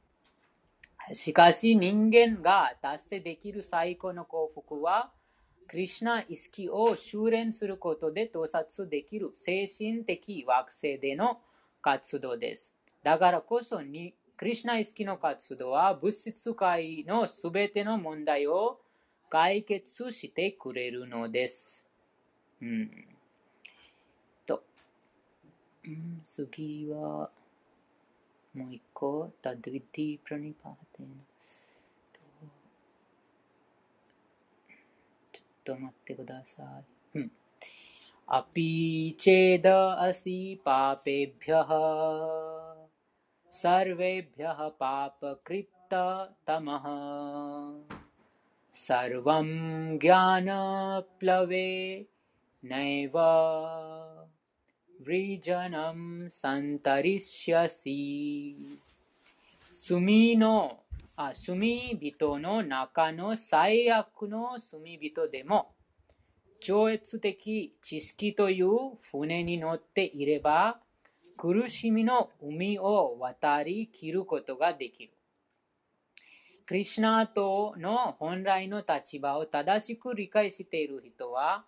[1.13, 5.11] しかし人間が達成できる最高の幸福は、
[5.71, 11.39] クリュナ意識を修練することで到達できる精神的惑星での
[11.81, 12.73] 活動です。
[13.01, 18.81] だからこそに、クリュナ意識の活動は物質界のすべての問題を
[19.29, 21.85] 解決してくれるのです。
[22.61, 23.07] うん。
[24.45, 24.61] と、
[26.25, 27.29] 次は、
[28.53, 31.30] もう一個、タドリティプラニパーテン。
[35.64, 36.62] と待ってくださ
[37.14, 37.18] い。
[37.18, 37.30] うん。
[38.28, 41.68] अपि चेद अस्ति पापेभ्यः
[43.52, 45.56] सर्वेभ्यः पापकृत्ततमः
[48.74, 49.48] सर्वं
[49.98, 51.70] ज्ञानप्लवे
[52.64, 53.18] नैव
[55.06, 58.00] वृजनं सन्तरिष्यसि
[59.76, 60.36] 罪
[61.21, 65.75] のあ罪人の中の最悪の罪人でも
[66.59, 70.79] 超越的知識という船に乗っていれば
[71.37, 75.13] 苦しみの海を渡り切ることができる。
[76.65, 81.65] クリシナとの本来の立場を正しく理解している人は、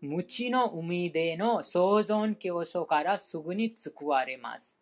[0.00, 4.76] 無知の海での創存競争からすぐに救われます。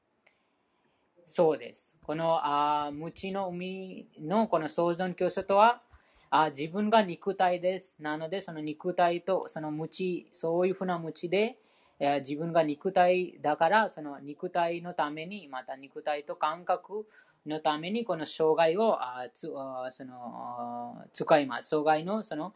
[1.27, 1.95] そうです。
[2.11, 5.81] このあ無知の海のこの創存競争とは
[6.29, 7.95] あ、自分が肉体です。
[8.01, 11.57] なので、その肉体とその無知、そういうふうな無知で、
[12.01, 17.07] 自分が肉体だから、その肉体のために、また肉体と感覚
[17.47, 21.69] のためにこの障害をあつあその使います。
[21.69, 22.55] 障害のその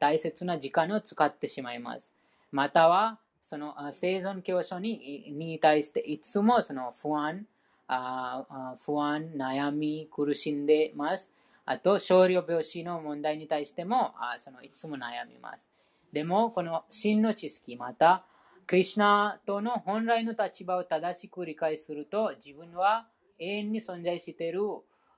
[0.00, 2.12] 大切な時間を使ってしまいます。
[2.50, 7.46] または、その生存競争にに対していつもその不安、
[7.86, 11.30] 不安、悩み、苦しんでます。
[11.64, 15.70] あと、少量病死の問題に対してもあそのいつも悩みます。
[16.12, 18.24] でも、この真の知識、また、
[18.66, 23.08] クリュナとの本来の立場を正しく理解すると、自分は
[23.38, 24.60] 永遠に存在している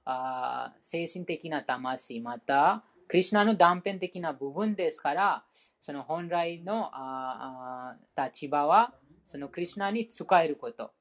[0.04, 5.44] あ精神的な魂、また、クリュナの断片的な部分ですから、
[5.80, 8.94] その本来のあ立場は、
[9.26, 10.92] そのクリュナに使えること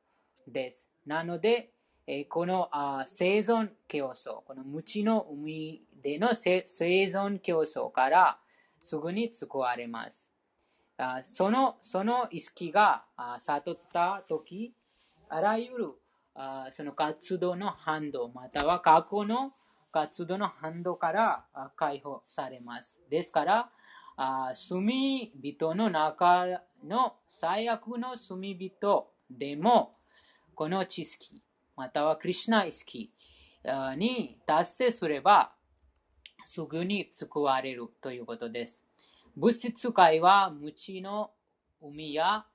[0.48, 0.93] です。
[1.06, 1.72] なので、
[2.06, 8.40] えこのあ生存競争、この無知の海での生存競争から
[8.82, 10.28] すぐに使われます。
[10.98, 14.74] あそのその意識があ悟ったとき、
[15.30, 15.92] あらゆる
[16.36, 19.54] あその活動の反動、または過去の
[19.92, 21.46] 活動の反動から
[21.76, 22.98] 解放されます。
[23.10, 23.70] ですから、
[24.18, 26.46] あ罪人の中
[26.86, 29.96] の最悪の罪人でも、
[30.56, 31.42] この知識、
[31.76, 33.12] またはクリュナ意識
[33.98, 35.52] に達成すれば、
[36.46, 38.82] すぐに救われるということです。
[39.36, 41.32] 物質界は無知の
[41.82, 42.46] 海や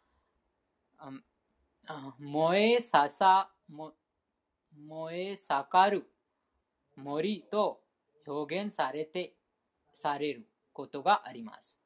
[2.18, 6.06] 燃えささ燃え盛る
[6.96, 7.80] 森と
[8.26, 9.34] 表現されて
[9.92, 11.76] されることがあります。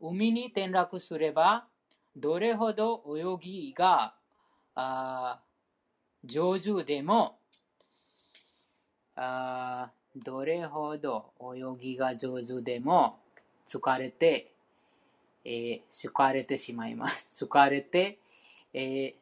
[0.00, 1.68] 海に転落すれば、
[2.16, 4.14] どれほど泳ぎが
[4.74, 5.40] あ
[6.24, 7.36] 上手でも
[9.16, 13.18] あ、どれほど泳ぎが上手でも
[13.66, 14.52] 疲れて、
[15.44, 17.28] えー、疲れてしまいます。
[17.34, 18.18] 疲れて、
[18.72, 19.14] え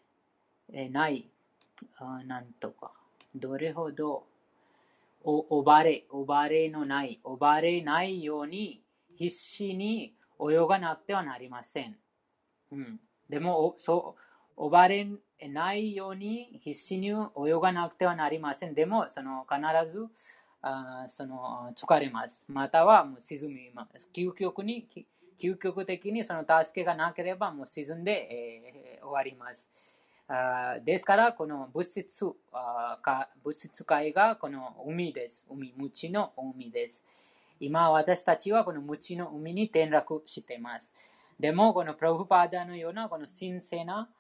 [0.72, 1.26] ー、ない、
[1.96, 2.92] あなんとか、
[3.34, 4.24] どれほど
[5.24, 8.80] お、おばれ、おばれのない、おばれないように
[9.16, 11.96] 必死に泳がなくてはなりません。
[12.72, 14.22] うん、でも、そう、
[14.62, 15.08] おばれ
[15.48, 17.14] ないように必死に泳
[17.62, 18.74] がなくてはなりません。
[18.74, 20.06] でも、その必ず
[20.60, 22.42] あその疲れます。
[22.46, 24.10] またはもう沈みます。
[24.14, 24.86] 究極に、
[25.40, 29.66] 究極的にその助けがなければもう沈んで、えー、終わります。
[30.28, 35.46] あですから、この物質あか物質界がこの海です。
[35.50, 37.02] 海、無知の海です。
[37.60, 40.92] 今、私たちはこの無知の海に転落しています。
[41.38, 44.10] でも、このプロフパーダのようなこの神聖な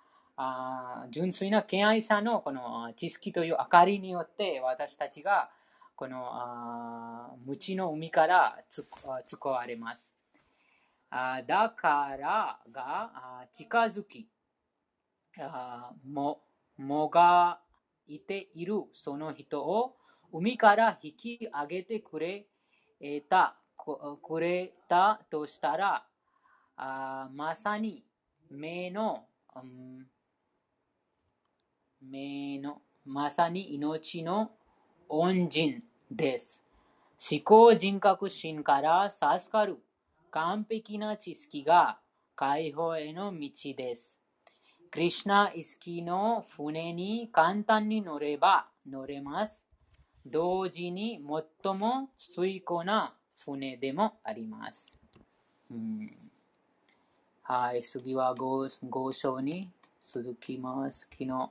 [0.42, 5.50] あ純粋な敬愛者のこの知識という明かりによって私たちが
[5.96, 8.56] このあ無知の海から
[9.26, 10.10] 使われます。
[11.10, 13.10] あだからが
[13.52, 14.28] 近づき、
[15.38, 16.40] あも
[16.78, 17.60] もが
[18.08, 19.96] いているその人を
[20.32, 22.46] 海から引き上げてくれ
[23.28, 26.06] たくれたとしたら、
[26.78, 28.02] あまさに
[28.48, 30.06] 目の、うん、
[32.02, 34.50] 目の、まさに命の
[35.08, 36.62] 恩人です。
[37.30, 39.78] 思考人格心から授かる
[40.30, 41.98] 完璧な知識が
[42.36, 44.16] 解放への道です。
[44.90, 49.62] クリシナ意識の船に簡単に乗れば乗れます。
[50.24, 51.20] 同時に
[51.62, 54.92] 最も水庫な船でもあります。
[55.70, 56.10] うん、
[57.42, 59.70] はい、次は 5, 5章に
[60.00, 61.08] 続きます。
[61.12, 61.50] 昨日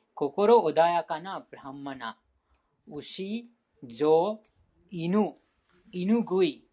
[0.21, 2.15] 心穏やかなブラハマナ
[2.87, 3.49] 牛
[3.83, 4.39] 象、
[4.91, 5.33] 犬、
[5.91, 6.63] 犬食い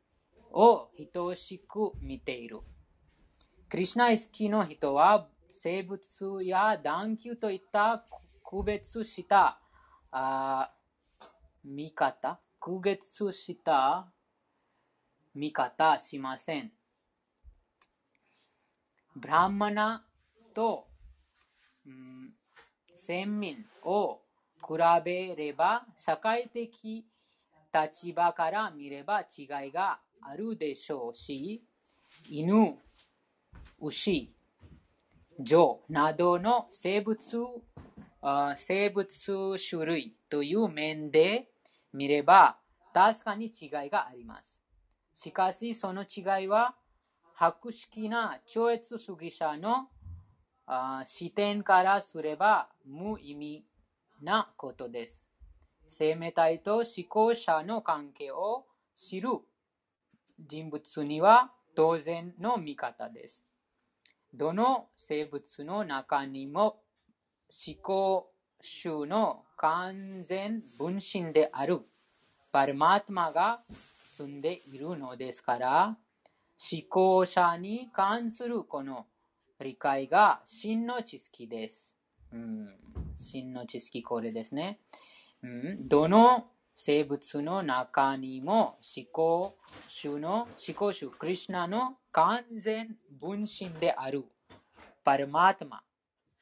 [0.53, 2.59] を等しく見ている。
[3.71, 8.05] クリシナ意識の人は生物や断球といった
[8.45, 9.59] 区別した
[10.11, 10.71] あ
[11.65, 14.13] 見方、区別した
[15.35, 16.71] 見方しません。
[19.17, 20.05] ブランマナ
[20.53, 20.87] と、
[21.87, 22.35] うん、
[23.09, 24.21] 先民を
[24.61, 27.07] 比べれば、社会的
[27.73, 31.65] 立場から見れば違いがあるでしょうし、
[32.29, 32.77] 犬、
[33.81, 34.31] 牛、
[35.43, 37.19] 象などの生物
[38.57, 41.49] 生物種類という面で
[41.95, 42.59] 見れば
[42.93, 44.61] 確かに違いがあります。
[45.15, 46.75] しかしその違いは
[47.33, 49.89] 博識な超越主義者の
[51.07, 53.65] 視点からすれば無意味
[54.23, 55.25] なことです。
[55.89, 58.67] 生命体と思考者の関係を
[58.97, 59.31] 知る
[60.39, 63.43] 人物には当然の見方です。
[64.35, 66.83] どの生物の中にも
[67.67, 68.31] 思考
[68.83, 71.81] 種の完全分身である
[72.53, 73.63] パルマートマが
[74.07, 75.97] 住んでいるのですから、
[76.73, 79.07] 思考者に関するこの
[79.61, 81.87] 理解が真の知識です。
[82.33, 82.75] うん、
[83.17, 84.81] 真の知識これですね。
[85.43, 89.57] うん、どの生物の中にも思考
[89.89, 94.25] 主の思考主クリュナの完全分身である
[95.05, 95.83] パルマートマ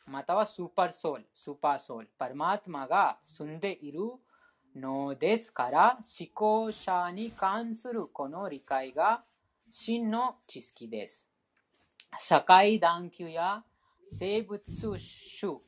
[0.06, 4.00] またはスーパーソウル、スーパーソウル、パルマートマが住んでいる
[4.76, 9.24] のですから思考者に関するこの理解が
[9.70, 11.25] 真の知識です。
[12.18, 13.64] 社会団球や
[14.12, 15.58] 生物種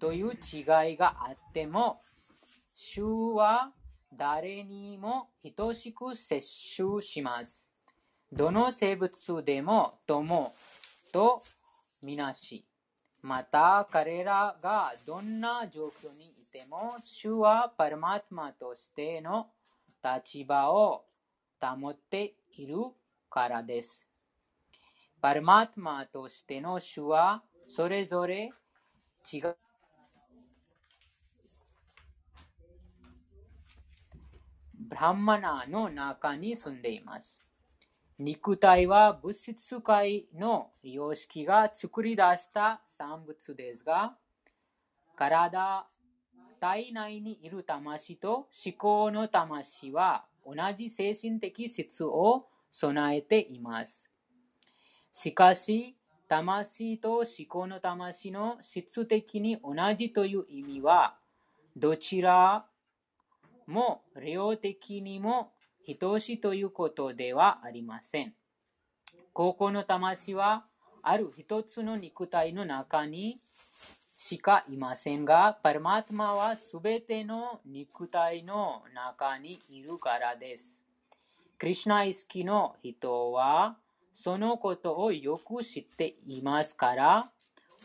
[0.00, 2.02] という違いがあっても、
[2.74, 3.02] 主
[3.34, 3.72] は
[4.12, 6.42] 誰にも等しく接
[6.76, 7.62] 種します。
[8.32, 10.54] どの生物でも友
[11.12, 11.42] と
[12.02, 12.66] みなし、
[13.22, 19.48] また彼らがどんな状況にいても、主はパルマトマとしての
[20.02, 21.04] 立場を
[21.60, 22.76] 保っている
[23.30, 24.05] からです。
[25.26, 28.52] パルマトマとしての主はそれぞれ
[29.32, 29.56] 違う
[34.88, 37.42] ブランマナの中に住んでいます。
[38.20, 44.16] 肉体は物質界の様式が作り出した産物ですが、
[45.16, 45.88] 体、
[46.60, 54.08] 体内にいる魂と思考の魂は同じ精神的質を備えています。
[55.18, 55.96] しかし、
[56.28, 61.16] 魂と思考の魂の質的に同じという意味は、
[61.74, 62.66] どちら
[63.66, 65.52] も量的にも
[65.98, 68.34] 等しいということではありません。
[69.32, 70.66] 高校の魂は
[71.00, 73.40] ある一つの肉体の中に
[74.14, 80.76] しかいませんが、パルマトマはすべての肉体の中にいるからです。
[81.58, 83.78] クリュナ意識の人は
[84.16, 87.30] そのことをよく知っていますから、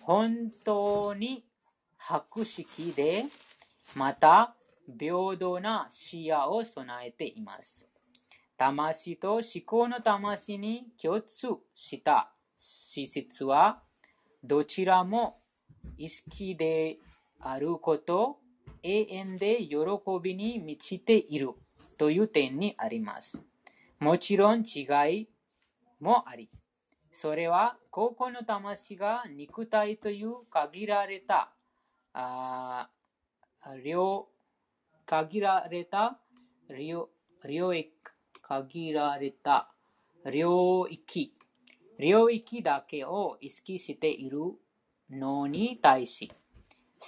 [0.01, 1.43] 本当に
[1.97, 3.25] 博識で、
[3.95, 4.55] また
[4.97, 7.77] 平等な視野を備えています。
[8.57, 13.83] 魂と思考の魂に共通した資質は、
[14.41, 15.41] どちらも
[15.97, 16.97] 意識で
[17.41, 18.37] あること、
[18.83, 19.75] 永遠で喜
[20.23, 21.49] びに満ちている
[21.97, 23.41] という点にあります。
[23.99, 25.27] もちろん違い
[26.01, 26.49] もあり、
[27.11, 31.53] それは高校の魂が肉体という限られた、
[32.13, 34.27] あー領
[35.05, 36.19] 限られた
[36.69, 37.09] 領
[37.47, 37.91] 領域、
[38.41, 39.71] 限られた
[40.29, 41.33] 領域、
[41.99, 44.39] 領域だけを意識している
[45.09, 46.31] のに対し、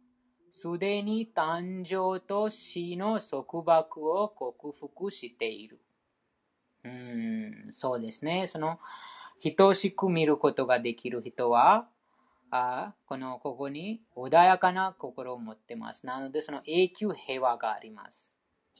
[0.52, 5.80] すでに誕生と死の束縛を克服している。
[6.84, 8.46] うん、そうですね。
[8.46, 8.78] その、
[9.40, 11.88] 等しく見ることができる人は、
[12.50, 16.04] あこの、ここに穏やかな心を持ってます。
[16.04, 18.32] なので、その永久平和があります。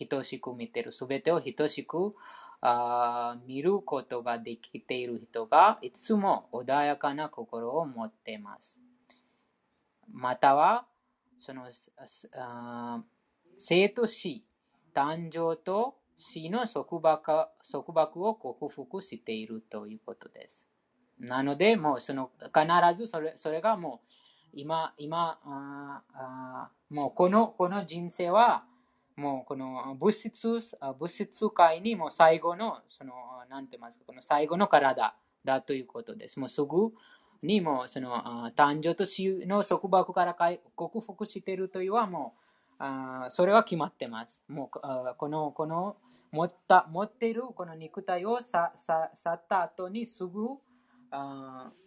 [0.09, 0.93] 等しく見てる。
[0.93, 2.15] すべてを等しく
[2.63, 8.77] あ見ることができている人がいつも穏やかな心を持っています。
[10.13, 10.87] または、
[11.39, 11.69] その
[13.57, 14.45] 生と死、
[14.95, 20.67] 誕生と死の束縛束縛を克服しているということです。
[21.19, 22.67] なので、もうその必
[22.97, 24.09] ずそれそれがもう
[24.53, 28.65] 今、今ああもうこのこの人生は
[29.17, 30.61] もうこの物質
[30.99, 33.13] 物質界にもう最後の、その、
[33.49, 35.15] なんて言いますか、この最後の体
[35.45, 36.39] だということです。
[36.39, 36.93] もうすぐ
[37.43, 42.41] にもその誕生と死の束縛から克服しているというのはもう
[42.79, 44.43] あそれは決まってます。
[44.49, 45.97] もうあこのこの
[46.33, 48.73] 持った持っているこの肉体を去
[49.33, 50.49] った後にすぐ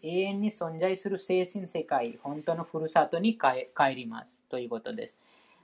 [0.02, 5.18] 永遠に存在する精神世界、本当のふるさとに帰りますということです。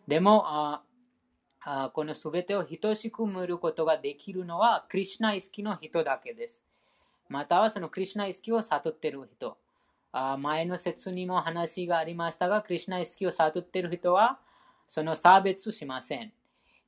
[0.08, 0.82] でも、あ
[1.94, 6.64] このすべてを等しく見ることができるのは、クリシュナ意識の人だけです。
[7.28, 9.58] またはそのクリシュナ意識を悟っている人。
[10.12, 14.40] あ前の説にも話がありましたが、クリシュナ意識を悟っている人は、
[14.88, 16.32] その差別しません。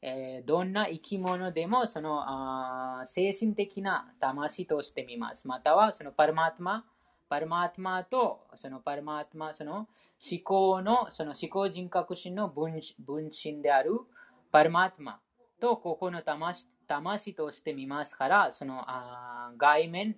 [0.02, 5.48] えーどんな生き物でもそのあ精神的な魂として見ます。
[5.48, 6.86] またはそのパルマートマ、
[7.30, 9.88] パルマートマとそのパルマートマ、その思
[10.44, 13.92] 考の、その思考人格心の分分身である
[14.52, 15.20] パルマートマ
[15.60, 20.16] とここの魂魂として見ますから、そのあ外面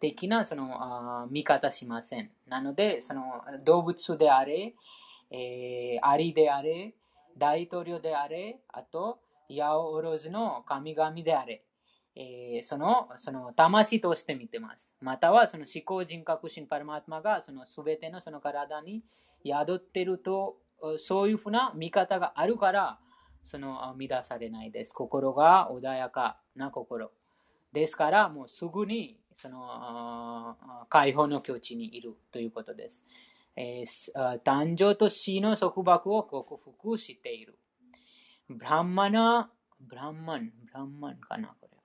[0.00, 2.30] 的なそのあ見方しません。
[2.48, 4.74] なので、その動物であれ、
[5.30, 6.94] えーアリであれ、
[7.36, 11.64] 大統領であれ、あと、ヤオオロズの神々であれ、
[12.14, 14.92] えーそのその魂として見てます。
[15.00, 19.02] またはその思考人格心パルマーマがその全てのその体に
[19.44, 20.56] 宿っていると、
[20.98, 22.98] そういうふうな見方があるから、
[23.42, 24.92] その乱されないです。
[24.92, 27.10] 心が穏やかな心。
[27.72, 30.56] ですから、もうすぐにその
[30.90, 33.04] 解放の境地にいるということです。
[33.54, 37.58] えーすあ誕生と死の束縛を克服している。
[38.48, 39.50] ブランマナ、
[39.80, 41.82] ブランマン、ブランマンかな、これは。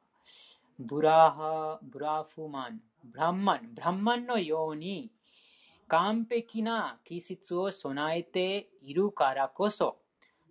[0.79, 5.11] ブラハ、ブラフマン、ブランマン、ブランマンのように
[5.87, 9.97] 完璧な気質を備えているからこそ、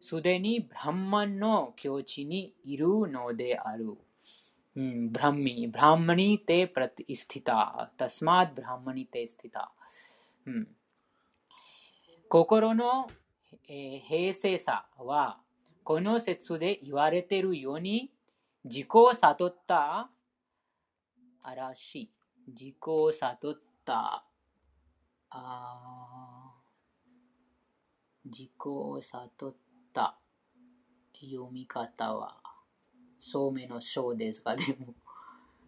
[0.00, 3.96] すでにブランマンの境地にいるのである。
[4.76, 9.72] うん、ブランミ、ブランマニテプラティスティタ、タスマーブランマニテスティタ。
[10.46, 10.75] うん
[12.38, 13.08] 心の、
[13.66, 15.38] えー平静さは、
[15.84, 18.10] この説で言われているように、
[18.62, 20.10] 自己を悟った
[21.42, 22.10] 嵐、
[22.46, 24.22] 自己を悟った、
[25.30, 26.52] あ
[28.26, 29.54] 自己を悟っ
[29.94, 30.18] た。
[31.18, 32.36] 読み方は、
[33.18, 34.92] そうめの章ですが、でも、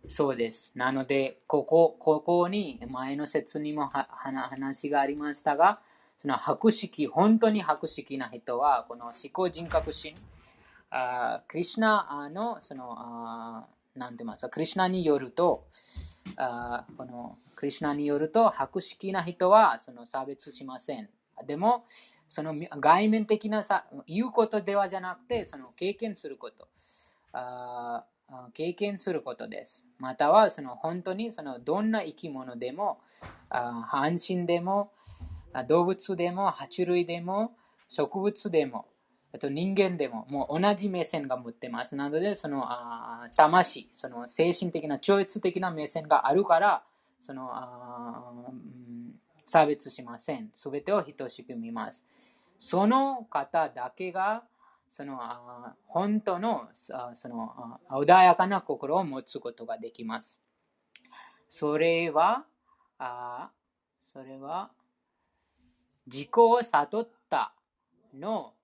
[0.07, 0.71] そうです。
[0.75, 5.81] なので、ここ、ここに、前の説にも話がありましたが、
[6.19, 10.17] その博識、本当に博識な人は、この思考人格心、
[10.91, 15.67] あクリシナの、その、あなんて言いますか、クリシナによると、
[16.37, 21.09] あこのクリシナによると、博識な人はその差別しません。
[21.47, 21.85] でも、
[22.27, 26.69] その外面的なさ言うことではじゃなくて、その経験すること。
[27.33, 28.05] あ
[28.53, 29.87] 経験することです。
[29.99, 33.01] またはその本当にそのどんな生き物でも、
[33.49, 34.93] あ安心でも、
[35.67, 37.53] 動物でも、爬虫類でも、
[37.89, 38.87] 植物でも、
[39.33, 41.97] あと人間でも、もう同じ目線が持ってます。
[41.97, 46.85] なので、そのあ魂、その精神的な、超越的な目線があるから、
[47.21, 49.15] そのあ、うん、
[49.47, 50.51] 差別しません。
[50.53, 52.05] すべてを等しく見ます。
[52.59, 54.45] その方だけが、
[54.91, 60.41] そのあ本当のあそのあ穏やかな心を持つことができます。
[61.49, 62.45] それは、
[62.99, 63.51] あ
[64.13, 64.71] それは
[66.11, 67.53] 自己を悟った
[68.15, 68.55] の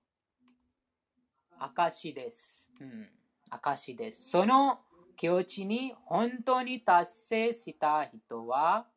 [1.59, 2.71] 証です。
[2.81, 3.07] うん、
[3.51, 4.31] 証です。
[4.31, 4.79] その
[5.15, 8.87] 境地に本当に達成した人は、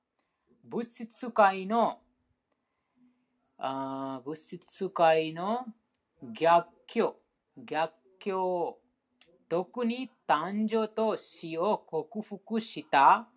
[0.64, 2.00] 物質界の
[3.58, 5.66] あ物質界の
[6.22, 7.16] 逆境、
[7.56, 8.78] 逆境、
[9.50, 13.28] 特に誕生と死を克服した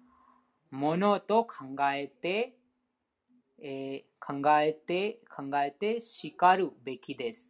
[0.69, 2.55] ものと考えて、
[3.61, 7.47] えー、考えて、考えて叱るべきです。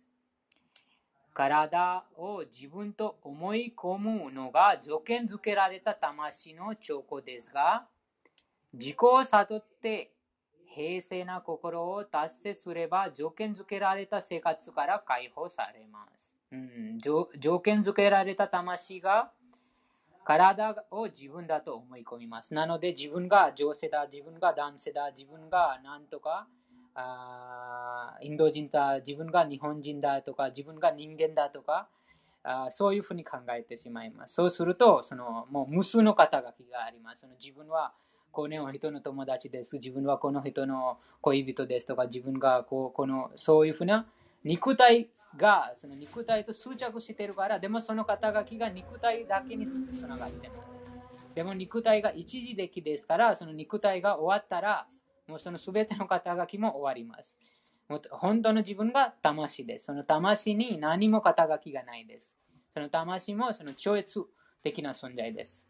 [1.34, 7.88] 体を自分と思い込むのが条件づけられた魂の兆候ですが、
[8.74, 10.12] 自己を悟って
[10.74, 16.34] 平静な心を達成すれば条件づけられた生活から解放されます。
[16.52, 19.32] うん、条件づけられた魂が
[20.24, 22.54] 体を自分だと思い込みます。
[22.54, 26.48] なので自分が女性だ、自分が男性だ、自分が何とか
[26.94, 31.88] あインド人だ、自分が日本人だとか、自分が人間だとか、
[32.44, 34.36] あそういうふうに考えてしまいます。
[34.36, 37.22] そうすると、そのもう無数の肩書きがあります。
[37.22, 37.94] その自分は
[38.32, 39.76] この人の友達です。
[39.76, 44.06] 自分はこの人の恋人ですとか、自分がこうこのそういうふうな
[44.44, 49.72] 肉体がその肉体と執着してるから、でもその肩書きが肉体だけにつ
[50.08, 50.72] ながってます。
[51.34, 54.88] でも肉体が一時的ですから、その肉体が終わったら、
[55.28, 57.34] もうその全ての肩書きも終わります。
[57.88, 59.86] もう本当の自分が魂です。
[59.86, 62.34] その魂に何も肩書きがないです。
[62.74, 64.24] その魂もその超越
[64.64, 65.68] 的な存在です。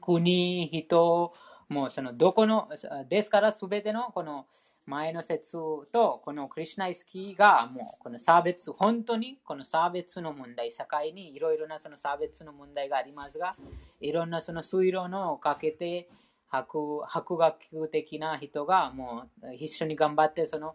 [0.00, 1.32] 国、人、
[1.68, 2.68] もうそのどこの、
[3.08, 4.46] ですからすべてのこの
[4.88, 13.54] 前の説とこのクリュナイスキーがもうこの差別、本当にこの差別の問題、社会にいろいろなその差別の問題がありますが、
[14.00, 16.08] いろんなその水路のをかけて
[16.48, 17.04] 博
[17.36, 20.74] 学的な人がもう一緒に頑張ってその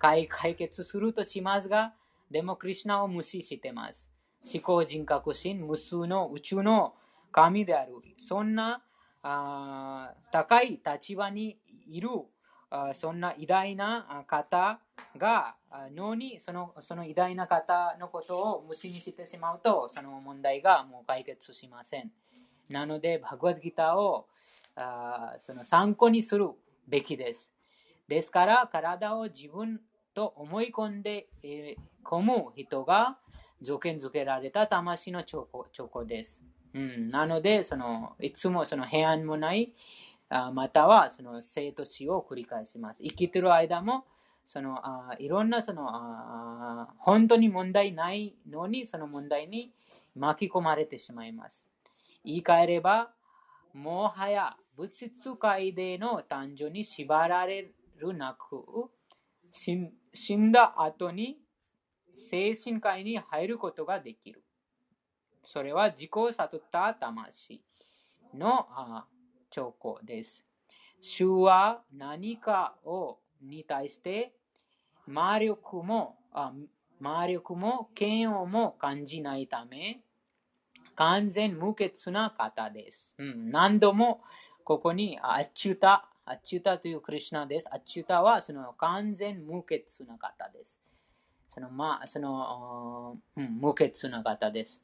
[0.00, 1.94] 解決するとしますが、
[2.32, 4.10] でもクリュナを無視してます。
[4.52, 6.94] 思考人格心、無数の宇宙の
[7.30, 7.92] 神である。
[8.18, 8.82] そんな
[9.22, 12.08] あ高い立場にいる
[12.94, 14.80] そんな偉大な方
[15.16, 15.56] が
[15.94, 22.10] のにそのその偉大な方のことを無視にしてしまうとその問題がもう解決しません。
[22.68, 24.26] なので、バグワッドギターを
[24.74, 26.50] あその参考にする
[26.88, 27.50] べきです。
[28.08, 29.80] ですから、体を自分
[30.14, 33.18] と思い込んで、えー、込む人が
[33.62, 35.48] 条件付けられた魂の兆
[35.90, 36.42] 候です。
[36.74, 39.72] うん、なので、そのいつもその平安もない、
[40.28, 43.02] あまたはその生と死を繰り返します。
[43.02, 44.04] 生きてる間も、
[44.44, 49.72] そのあいろんなそのあ本当に問題ないのに、その問題に
[50.14, 51.66] 巻き込まれてしまいます。
[52.24, 53.10] 言い換えれば、
[53.72, 58.90] もはや物質界での誕生に縛られるなく、
[59.52, 61.38] 死んだ後に
[62.16, 64.42] 精神界に入ることができる。
[65.42, 67.62] それは自己を悟った魂
[68.34, 68.66] の
[69.56, 70.44] 兆候です。
[71.00, 74.34] 主は何かをに対して
[75.06, 76.18] 魔力も
[77.00, 80.00] 魔力も嫌悪も感じないため
[80.94, 83.14] 完全無欠な方です。
[83.18, 84.20] うん、何度も
[84.64, 87.68] ここにアチュタ、アッチュタというクリュナです。
[87.70, 90.78] アチュタはその完全無欠な方です。
[91.48, 94.82] そのまあ、その、うん、無欠な方です。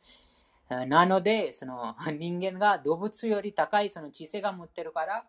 [0.86, 5.24] なので、その 人間が動物より高いその知性が持ってるから、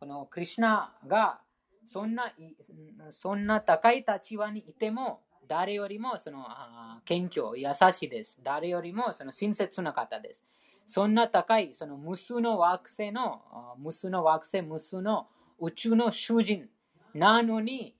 [0.00, 1.40] このクリュナが
[1.84, 2.32] そんな
[3.10, 6.46] そんな高い立場にいても、誰よりもその
[7.04, 8.38] 謙虚、優しいです。
[8.42, 10.44] 誰よりもその親切な方です。
[10.86, 15.28] そんな高いその無数の惑星の、無数の惑星、無数の
[15.58, 16.68] 宇宙の主人
[17.14, 17.94] なのに、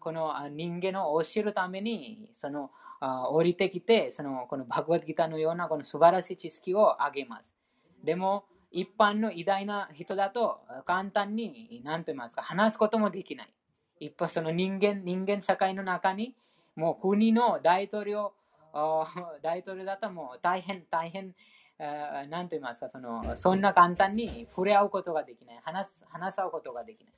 [0.00, 2.70] この人間を教えるために、その
[3.00, 7.52] あ降りてきて、そのこのバグワッドギターのようなこの素晴らしい知識をあげます。
[8.04, 13.52] でも、一般の偉大な人だと簡単に、何と言いますか、話すこともできない。
[14.00, 16.36] 一般その人間、人間社会の中に、
[16.74, 18.32] もう国の大統領、
[19.42, 21.34] 大統領だともう大変、大変、
[21.78, 25.60] 何と言いますかその、そんな簡単に触れ合うことができない。
[25.62, 27.14] 話す、話すことができない。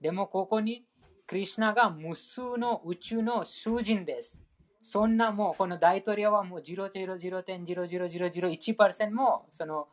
[0.00, 0.86] でも、ここに、
[1.26, 4.38] クリュナが無数の宇宙の囚人です。
[4.82, 9.88] そんなもう、この大統領はもう0.00001%も、その、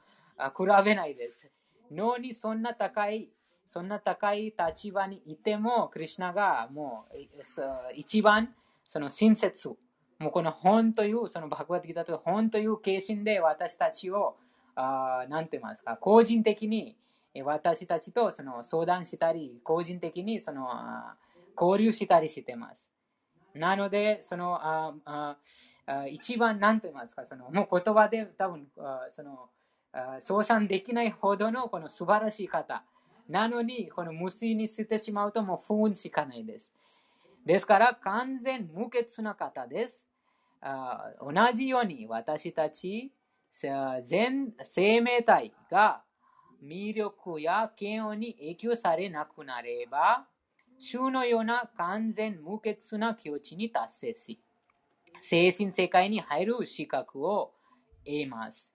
[0.58, 1.52] 比べないです。
[1.92, 3.30] 脳にそんな高い、
[3.66, 7.18] そんな高い立場にいても、クリュナがもう
[7.94, 9.70] 一番その親切、
[10.18, 14.38] もうこの本という、そのバグワッドギターと本という形心で私たちを、
[14.76, 16.98] あなんて言いますか、個人的に
[17.44, 20.68] 私たちとその相談したり、個人的にその
[21.60, 22.89] 交流したりしてます。
[23.54, 25.38] なので、そのああ
[26.08, 28.68] 一番何と言いますか、そのもう言葉で多分
[29.10, 29.50] その
[30.20, 32.84] 相算できないほどのこの素晴らしい方。
[33.28, 36.74] なのに、この無水に捨てしまうともう不運しかないです。
[37.46, 40.04] ですから、完全無欠な方です。
[40.62, 43.14] あ同じように私たち
[43.52, 46.04] 全生命体が
[46.64, 50.28] 魅力や嫌悪に影響されなくなれば、
[50.80, 54.42] 主のような完全無欠な境地に達成し、
[55.22, 57.54] 精神世界に入る資格を
[58.06, 58.74] 得ます。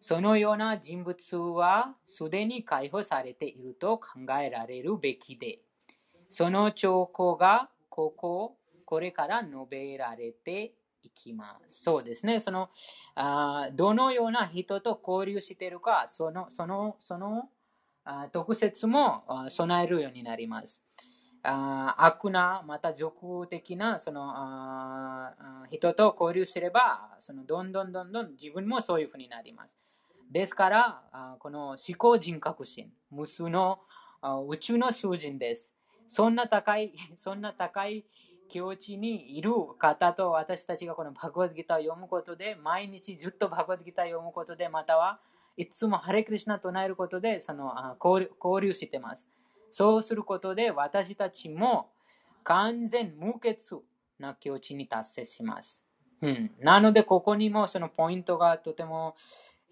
[0.00, 5.60] そのような人物はすでに解放されていると考えられるべきで、
[6.28, 11.82] その兆候がここ、これから述べられていきます。
[11.82, 12.40] そうですね。
[12.40, 12.70] その、
[13.14, 17.50] あどのような人と交流しているか、その、その、その、
[18.04, 20.85] あ特設も備えるようになります。
[21.48, 25.34] あ悪な、また俗的なそのあ
[25.70, 29.78] 人と交流すれば、そのどんどんどんどん自分もそういうふうになります。
[30.32, 33.80] ですから、あこの思考人格心、無数の
[34.48, 35.70] 宇宙の囚人です。
[36.08, 38.04] そんな高い、 そんな高い
[38.48, 45.20] 境地にいる方と私たちがこのバグワッドギターを読むことで、毎日ずっとバグワッドギターを読むことで、または
[45.56, 49.30] いつもハレクリシナ唱えることでその交流してます。
[49.76, 51.90] そうすることで私たちも
[52.44, 53.58] 完全無欠
[54.18, 55.78] な境地に達成します。
[56.22, 59.16] うん、なので、ここにもそのポイントがとても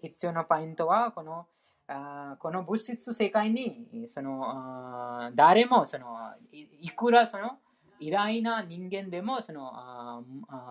[0.03, 1.47] 必要なポイントは、この
[1.87, 6.05] あこの物質世界にその誰もその
[6.51, 7.57] いくらその
[7.99, 10.21] 偉大な人間でもそのあ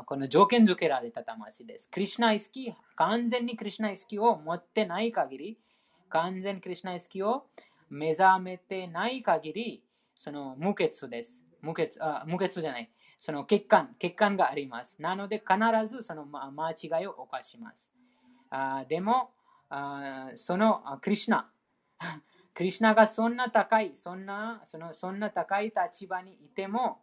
[0.06, 1.88] この条件付けられた魂です。
[1.90, 5.58] クリュナ意識、完全にクリュナ意識を持ってない限り、
[6.08, 7.46] 完全クリュナ意識を
[7.94, 9.84] 目覚めてない限り、
[10.14, 11.44] その無欠です。
[11.62, 12.90] 無欠あ無欠じゃない。
[13.20, 15.00] その欠陥、欠陥があります。
[15.00, 17.86] なので必ずその間違いを犯します。
[18.50, 19.30] あでも
[19.70, 21.50] あ、そのクリュナ、
[22.54, 27.00] クリュ ナがそんな高い、そんなそのそんな高い立場にいても、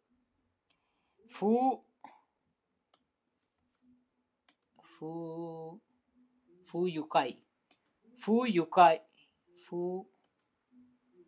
[1.30, 1.48] 不、
[5.00, 5.80] 不
[6.66, 7.38] 不、愉快。
[8.18, 9.06] 不愉快。
[9.70, 10.08] 不、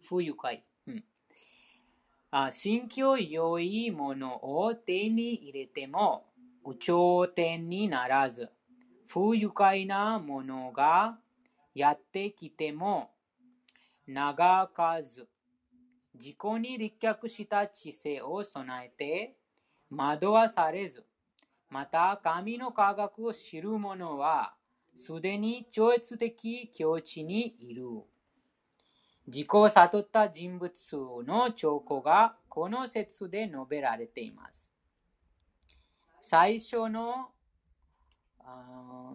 [0.02, 0.64] 不愉快。
[2.38, 6.26] あ心境良いものを手に入れても、
[6.66, 8.50] 有頂天にならず、
[9.08, 11.18] 不愉快なものが
[11.74, 13.12] やってきても、
[14.06, 15.30] 長かず、
[16.18, 19.36] 自己に立脚した知性を備えて、
[19.89, 21.05] 惑わされず、
[21.70, 24.55] また神の科学を知る者は、
[24.95, 27.86] すでに超越的境地にいる。
[29.28, 30.72] 自己を悟った人物
[31.26, 34.72] の兆候がこの説で述べられています。
[36.22, 37.32] 最初の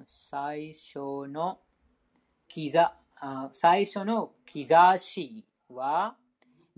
[0.06, 1.60] 最初の
[3.52, 6.16] 最初の兆しは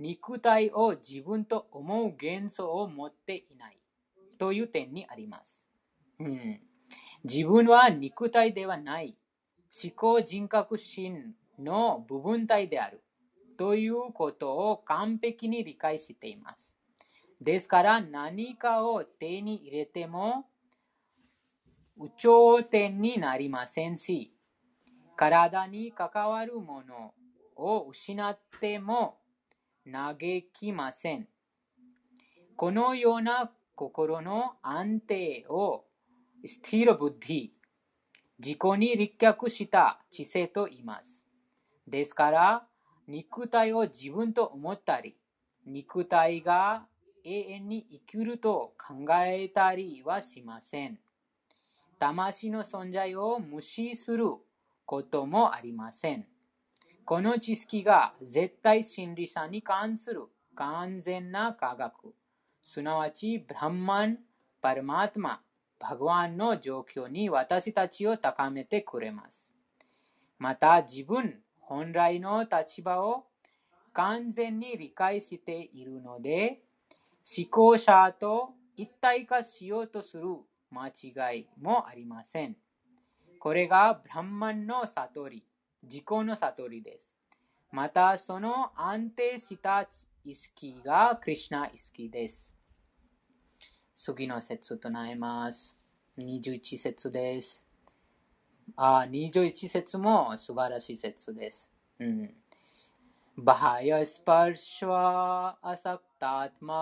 [0.03, 3.79] 肉体を自分と思う幻想を持っていない
[4.37, 5.63] という点にあります。
[6.19, 6.61] うん、
[7.23, 9.17] 自分は肉体ではない
[9.85, 13.05] 思考人格心の部分体である
[13.57, 16.75] ということを完璧に理解しています。
[17.41, 20.47] ですから何かを手に入れても
[21.97, 24.35] 有頂天になりませんし、
[25.17, 27.15] 体に関わるもの
[27.55, 29.22] を失っても
[29.91, 30.17] 嘆
[30.53, 31.29] きません。
[32.57, 35.85] このような心の安定を
[36.45, 37.49] スティールブッディ、
[38.39, 41.27] 自己に立脚した知性と言います。
[41.87, 42.67] ですから、
[43.09, 45.17] 肉体を自分と思ったり、
[45.67, 46.87] 肉体が
[47.25, 50.99] 永遠に生きると考えたりはしません。
[51.99, 54.27] 魂の存在を無視する
[54.85, 56.27] こともありません。
[57.05, 60.23] この知識が絶対真理さに関する
[60.55, 62.15] 完全な科学、
[62.63, 64.19] すなわちブランマン、
[64.61, 65.41] パルマートマ、
[65.81, 69.49] バグワンの状況に私たちを高めてくれます。
[70.39, 73.25] また自分本来の立場を
[73.93, 76.63] 完全に理解しているので、
[77.37, 80.25] 思考者と一体化しようとする
[80.71, 82.57] 間違いもありません。
[83.41, 85.45] これがブランマンの悟り、
[85.84, 87.10] 自己の悟りです。
[87.72, 89.88] また、その安定した
[90.24, 92.54] 意識がクリュナ意識です。
[93.96, 95.76] 次の説となります。
[96.18, 97.64] 21節です。
[98.76, 101.72] あ、21節も素晴らしい説です。
[102.00, 102.34] うん。
[103.38, 105.02] बाह्यस्पर्श्वा
[105.72, 106.80] असक्तात्मा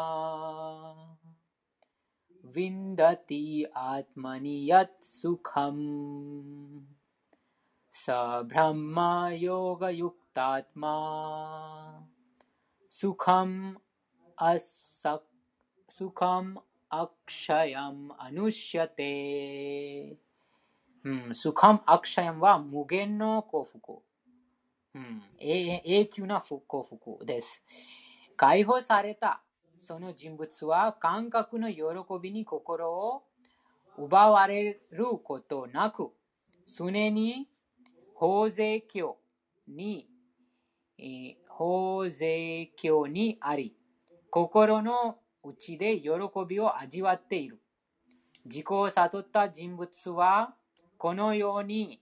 [2.55, 3.43] विन्दति
[3.75, 5.81] आत्मनि यत् सुखम्
[7.93, 8.05] स
[8.49, 8.95] ब्रह्मयोगयुक्तात्मा
[12.91, 13.57] सुखम्
[14.49, 15.29] असक्
[15.89, 16.51] सुखम्
[16.91, 19.11] अक्षयम् अनुष्यते
[21.05, 23.99] うん、スカムアクシャンは無限の幸福。
[24.95, 27.63] うん、永久な幸福です。
[28.35, 29.39] 解放された
[29.77, 31.83] その人物は感覚の喜
[32.19, 33.21] びに心を
[33.99, 36.09] 奪われることなく、
[36.65, 37.47] 常に
[38.20, 39.16] 法税教
[39.66, 40.06] に、
[41.48, 43.74] 法税教にあり、
[44.28, 46.10] 心の内で喜
[46.46, 47.62] びを味わっている。
[48.44, 50.54] 自己を悟った人物は、
[50.98, 51.98] このように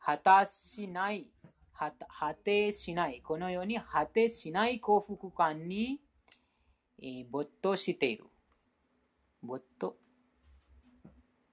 [0.00, 1.28] 果たしない
[1.72, 6.00] 果てしない、このように果てしない幸福感に、
[7.00, 8.24] えー、没頭している。
[9.44, 9.94] 没頭、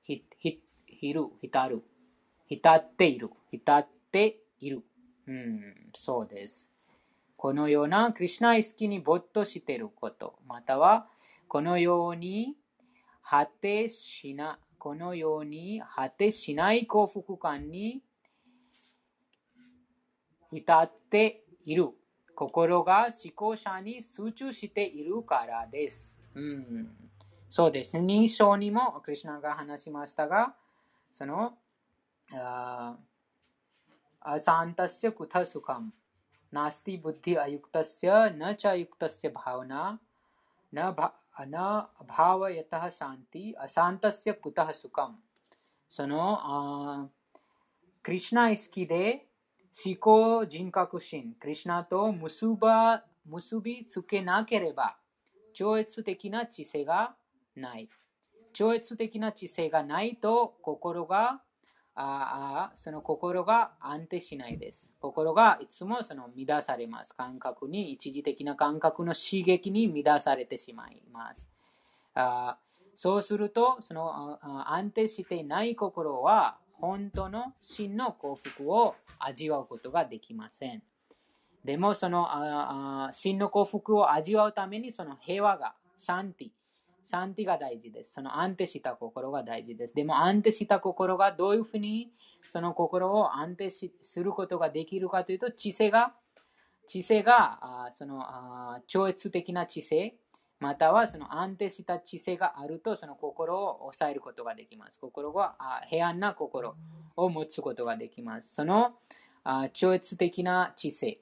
[0.03, 1.83] ひ、ひ、ひる、浸る。
[2.47, 3.29] 浸っている。
[3.51, 4.83] 浸っている。
[5.27, 6.67] うん、そうです。
[7.35, 11.07] このようなクリュナ意識に没頭していること、または、
[11.47, 12.55] このように
[13.21, 18.01] 果てしな、このように果てしない幸福感に
[20.51, 21.89] 至っている。
[22.37, 26.19] 心が思考者に集中しているからです。
[26.35, 26.87] うん、
[27.49, 27.97] そうです。
[27.97, 30.53] 認証にもクリュナが話しましたが、
[31.11, 31.57] その、
[32.33, 32.97] ア
[34.39, 35.91] サンタスクタスカム、
[36.51, 39.99] ナスティブッディアユクタスヤ、ナチャユクタスヤバウナ、
[40.71, 41.13] ナバ
[41.45, 42.89] ナバワヤタ
[61.99, 64.87] あその心が安定しないです。
[65.01, 67.15] 心がいつもその乱されます。
[67.15, 71.49] 感覚に、一時的な感覚の刺激に乱されてしまいます。
[72.13, 72.57] あ
[72.93, 74.39] そうすると、その
[74.71, 80.83] 安定していない心は、本当の真の幸福を味わうことができません。
[81.65, 86.49] でも、そのあ真の幸福を味わうために、その平和が、シャンティ、
[87.07, 88.11] シャンティが大事です。
[88.15, 89.95] その安定した心が大事です。
[89.95, 92.11] でも、安定した心がどういうふうに
[92.41, 93.89] その心を安定す
[94.21, 96.13] ることができるかというと、知性が、
[96.85, 100.15] 知性が、あそのあ超越的な知性、
[100.59, 104.99] またはその安定した知性があると、その心を抑えることができます。
[104.99, 105.55] 心は
[105.89, 106.75] 平安な心
[107.15, 108.53] を持つことができます。
[108.53, 108.97] その
[109.45, 111.21] あ超越的な知性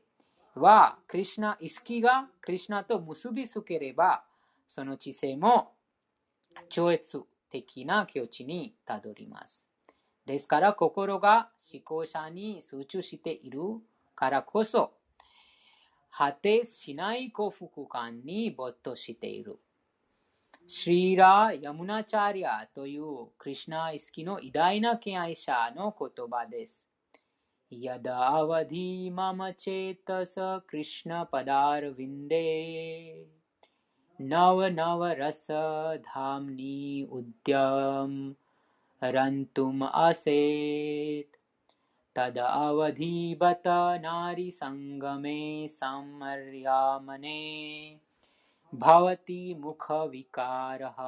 [0.56, 4.24] は、クリュナ、意識がクリュナと結びつければ、
[4.68, 5.75] その知性も
[6.70, 9.64] 超越的な境地にたどります。
[10.26, 13.60] ですから、心が思考者に集中している
[14.16, 14.94] からこそ、
[16.12, 19.60] 果てしない幸福感に没頭している。
[20.68, 26.88] シーラ・ヤムナチャリアというクリュナ意識の偉大な敬愛者の言葉です。
[27.70, 33.45] ヤダアワディママチェタサクリシナパダールヴィンデナ
[34.21, 38.37] ワナワラサダムニウディアム
[39.01, 41.27] ラントゥムアセー
[42.15, 43.67] तदवधीबत
[44.03, 47.41] नारीसङ्गमे सम्मर्यामने
[48.75, 50.99] भवति मुखविकारः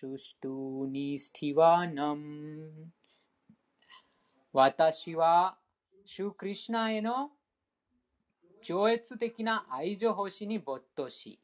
[0.00, 0.92] सुष्टुनिष्ठिवानम्
[4.54, 5.58] 私は、
[6.06, 7.30] 主クリシナへの
[8.62, 11.38] 超越的な愛情星に没頭し、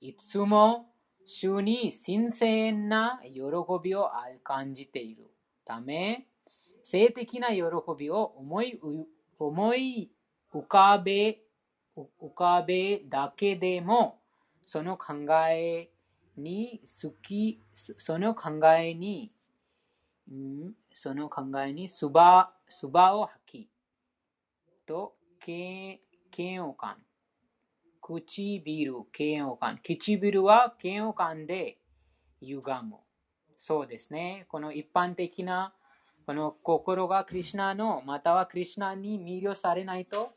[0.00, 0.86] いつも
[1.26, 3.40] 主に新鮮な喜
[3.82, 4.10] びを
[4.42, 5.30] 感じている
[5.64, 6.26] ため、
[6.82, 7.62] 性的な喜
[7.98, 8.80] びを思い
[9.38, 10.10] 思い
[10.52, 11.38] 浮かべ
[11.96, 14.20] 浮かべだけでも
[14.66, 15.14] その考
[15.50, 15.90] え
[16.36, 19.32] に好きその考えに、
[20.30, 23.68] うん、その考えにすばすばを吐き
[24.86, 25.14] と
[26.36, 26.96] 嫌悪感。
[28.18, 31.78] 唇嫌悪感唇は嫌悪感で
[32.40, 32.96] 歪む
[33.58, 35.72] そうですねこの一般的な
[36.30, 40.30] この心がクリュナの、またはクリュナに魅了されないと、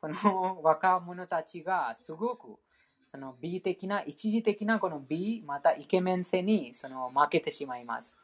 [0.00, 2.60] この若者たちがすごく
[3.06, 8.14] その美的な、一時的なこの美、またイケメン性にその負けてしまいます。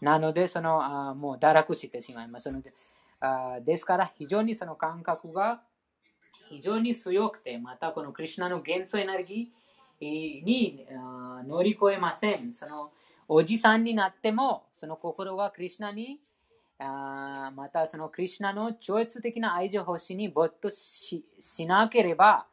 [0.00, 2.44] なので、そのあもう堕落してしまいます。
[2.44, 2.60] その
[3.20, 5.62] あですから、非常にその感覚が
[6.54, 10.86] 非常に強くて、またこのクリュナの元素エネルギーに
[11.46, 12.54] 乗り越えません。
[12.54, 12.92] その
[13.28, 16.20] おじさんになっても、その心がクリュナに
[16.78, 21.24] あまたそのクリュナの超越的な愛情星に没頭し
[21.66, 22.46] なければ、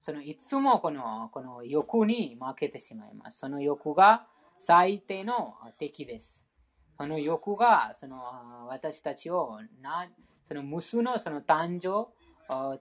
[0.00, 3.38] そのいつもこのこの欲に負けてしまいます。
[3.38, 4.26] その欲が
[4.58, 6.44] 最低の敵です。
[6.98, 10.08] その欲がその私たちをな
[10.44, 12.08] その無数のその誕生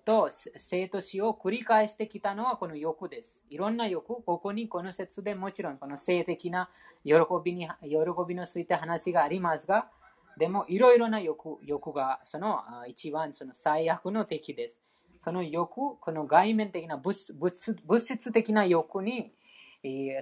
[0.06, 3.40] と生と死を繰り返してきたのはこの欲です。
[3.50, 6.70] いろんな欲、ここにこの説でもちろんこの性的な
[7.04, 7.14] 喜
[7.44, 7.98] びに喜
[8.28, 9.90] びのついて話がありますが、
[10.38, 14.80] でも、いろいろな欲欲がその一番その最悪の敵です。
[15.20, 17.54] その欲、この外面的な物物
[17.86, 19.32] 物質的な欲に、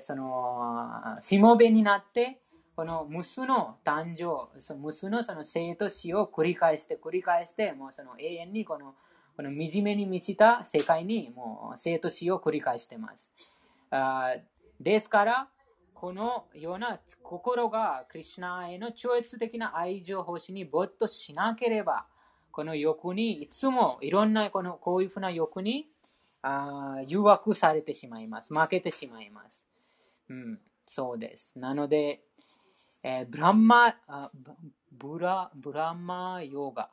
[0.01, 2.39] その、しもべになって、
[2.75, 8.95] この無数の誕生、その無数のその生と死を繰り返して繰り返して、もうその永遠にこの
[9.35, 13.31] この惨めに満ちた世界にもう生と死を繰り返しています。
[13.89, 14.35] あ
[14.79, 15.49] ですから、
[15.93, 22.05] このような心がクリュナへの超越的な愛情欲しに没頭しなければ、
[22.51, 25.87] この欲にいつもいろんなこのこういうふうな欲に
[26.41, 28.53] あ誘惑されてしまいます。
[28.53, 29.65] 負けてしまいます。
[30.29, 31.57] うん、そうです。
[31.57, 32.21] なので、
[33.01, 33.95] えー、ブランマ
[34.91, 36.89] ブラブランマヨガ、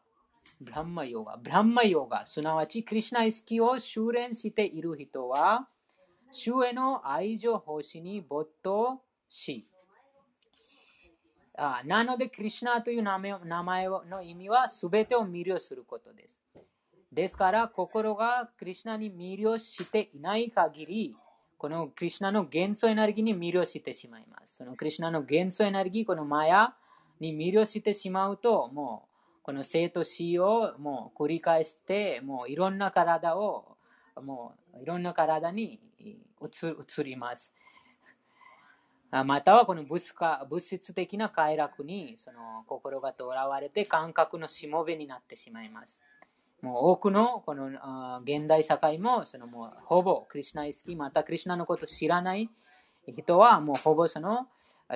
[0.61, 5.69] ブランマヨガ、ブランマヨガ、すなわちクリュナ意識を修練している人は、
[6.31, 9.67] 主への愛情奉仕に没頭し、
[11.57, 16.43] あなので、クリュナという名前名前の意味は全てを魅了することです。
[17.13, 21.17] ですから、心がクリュナに魅了していない限り、
[21.59, 24.57] このクリュナの元素エネルギーに魅了してしまいます。
[24.57, 26.75] そのクリュナの元素エネルギー、このマヤ
[27.19, 29.10] に魅了してしまうと、もう、
[29.51, 33.77] この生と死をもう繰り返して、もういろんな体を、
[34.23, 37.53] もういろんな体に移ります。
[39.11, 46.01] またはこの物化物質的な快楽にその心がとらわれて感覚のしもべになってしまいます。
[46.63, 52.49] もう多くのこの現代社会もそのもうほぼクリュナ意識、またクリュナのことを知らない
[53.09, 54.47] 人はもうほぼその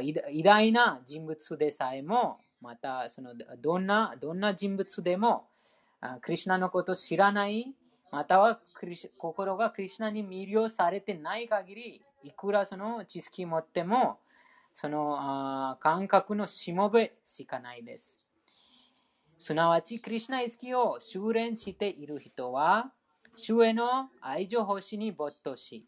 [0.01, 5.47] 偉大な人物でさえも、またそのどんなどんな人物でも、
[6.23, 7.75] クリュナのことを知らない、
[8.11, 8.61] または
[9.19, 14.19] 心がクリュナに魅了されてない限り、いくらその知識を持っても、
[14.73, 18.17] その感覚のしもべしかないです。
[19.39, 22.93] すなわち、クリュナ意識を修練している人は、
[23.37, 25.85] 主への愛情欲しに没頭し、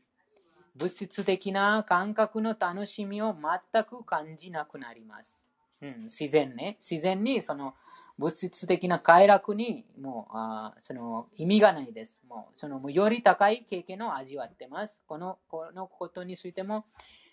[0.74, 5.45] 物質的な感覚の楽しみを全く感じなくなります。
[5.82, 6.77] うん、自然ね。
[6.81, 7.74] 自然にその
[8.19, 12.23] 物質的な快楽にもうあその意味がないです。
[12.28, 14.98] もうそのより高い経験を味わってます。
[15.07, 16.86] このこのことについても、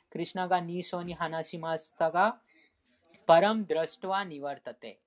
[0.09, 2.37] クリュナが2章に話しましたが、
[3.25, 4.99] パラムドラストワニワルタテ。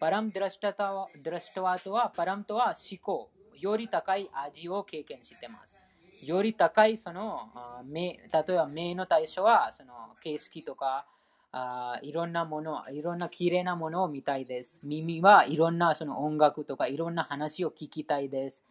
[0.00, 3.30] パラムドラストワとは、パラムとは思考。
[3.56, 5.78] より高い味を経験してます。
[6.20, 7.48] より高いその
[7.84, 11.06] 目、例えば目の対象はその景色とか
[11.52, 14.78] あいろんなもの、いろんな綺麗なものを見たいです。
[14.82, 18.64] 耳はいろんなその音楽とかいろんな話を聞きたいです。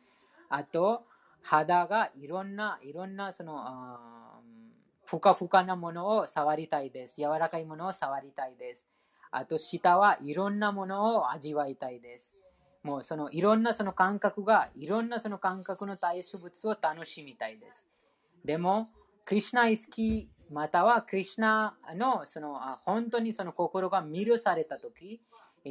[0.49, 1.05] あと、
[1.43, 4.41] 肌がいろんな、いろんなその
[5.05, 7.17] ふかふかなものを触りたいです。
[7.17, 8.87] 柔らかいものを触りたいです。
[9.29, 12.33] あと、舌はいろんなものを味わいたいです。
[12.83, 17.85] もうそのいろんなその感覚が、いろんなその感覚の対象物を楽しみたいです。
[18.43, 18.89] でも、
[19.23, 25.21] クリュナ意識、またはクリュナのその本当にその心が魅了されたとき、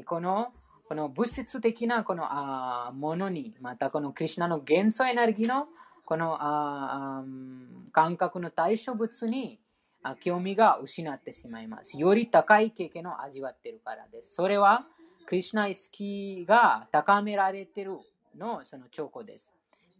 [0.07, 0.49] この
[0.89, 5.69] この物質的なこのあものに、またこのクリュナの元素エネルギーの
[6.05, 7.23] このあ
[7.93, 9.61] 感覚の対象物に
[10.21, 11.99] 興味が失ってしまいます。
[11.99, 14.35] より高い経験を味わっているからです。
[14.35, 14.87] それは
[15.27, 17.99] クリュナ意識が高められている
[18.37, 19.53] のその兆候です。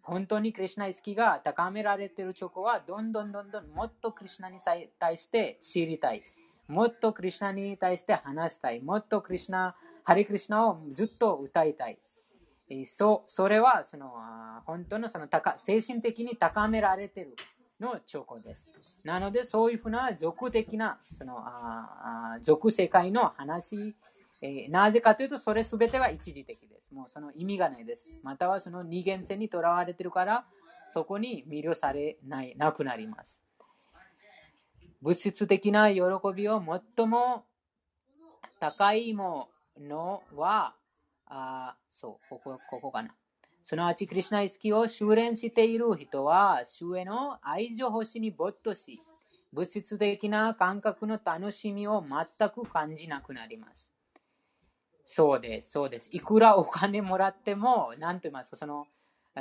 [0.03, 4.59] 本当にクリュナ意識が高められている兆候は、どんどんどんどんもっとクリュナに
[4.99, 6.23] 対して知りたい。
[6.69, 8.81] もっとクリュナに対して話したい。
[8.81, 11.99] もっとクリュナ、ハリクリュナをずっと歌いたい。
[12.87, 14.13] そそれはその
[14.65, 17.35] 本当のその高精神的に高められている
[17.81, 18.69] の兆候です。
[19.03, 23.97] なので、そういうふうな俗的なそのあ俗世界の話
[24.43, 26.80] えー、なぜかというと、それすべては一時的です。
[26.93, 28.09] もうその意味がないです。
[28.23, 30.45] またはその二元性にとらわれているから、
[30.91, 33.41] そこに魅了されないなくなります。
[35.01, 36.01] 物質的な喜
[36.35, 36.63] びを
[36.97, 37.45] 最も
[38.59, 39.49] 高いも
[39.81, 40.75] のは、
[41.27, 43.15] あそう、ここここかな。
[43.63, 49.01] すなわち、クリュナ意識を修練している人は、主への愛情欲しに没頭し、
[49.53, 53.90] 物質的な感覚の楽しみを全く感じなくなります。
[55.13, 56.09] そうです、そうです。
[56.13, 58.87] いくらお金もらっても、なんと言いますか、その、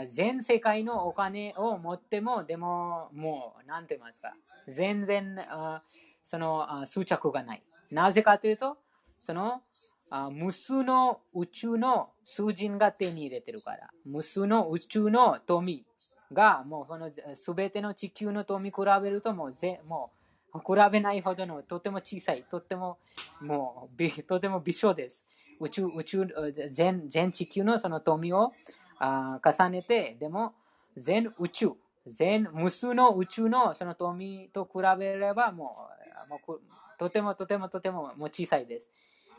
[0.08, 4.34] 全世界のお金を持っても、でも、もう、なんと言いますか、
[4.68, 5.84] 全然、あ
[6.24, 7.64] そのあ執着がない。
[7.92, 8.80] なぜかというと、
[9.20, 9.62] その、
[10.10, 15.86] あ無数の宇宙の数人が手に入れてるから、無数の宇宙の富
[16.34, 20.12] が、もうこのすべての地球の富比べるともうぜ、も
[20.52, 22.98] う、比べないほどのとても小さい、とても、
[23.40, 25.24] もう、とても微小です。
[25.60, 26.26] 宇宙、宇宙、
[26.72, 28.54] 全全地球のその富を
[29.00, 30.54] あ重ねて、でも
[30.96, 31.72] 全宇宙、
[32.06, 35.90] 全無数の宇宙のその富と比べればも
[36.28, 36.62] うもう
[36.98, 38.86] とてもとてもとてももう小さいです。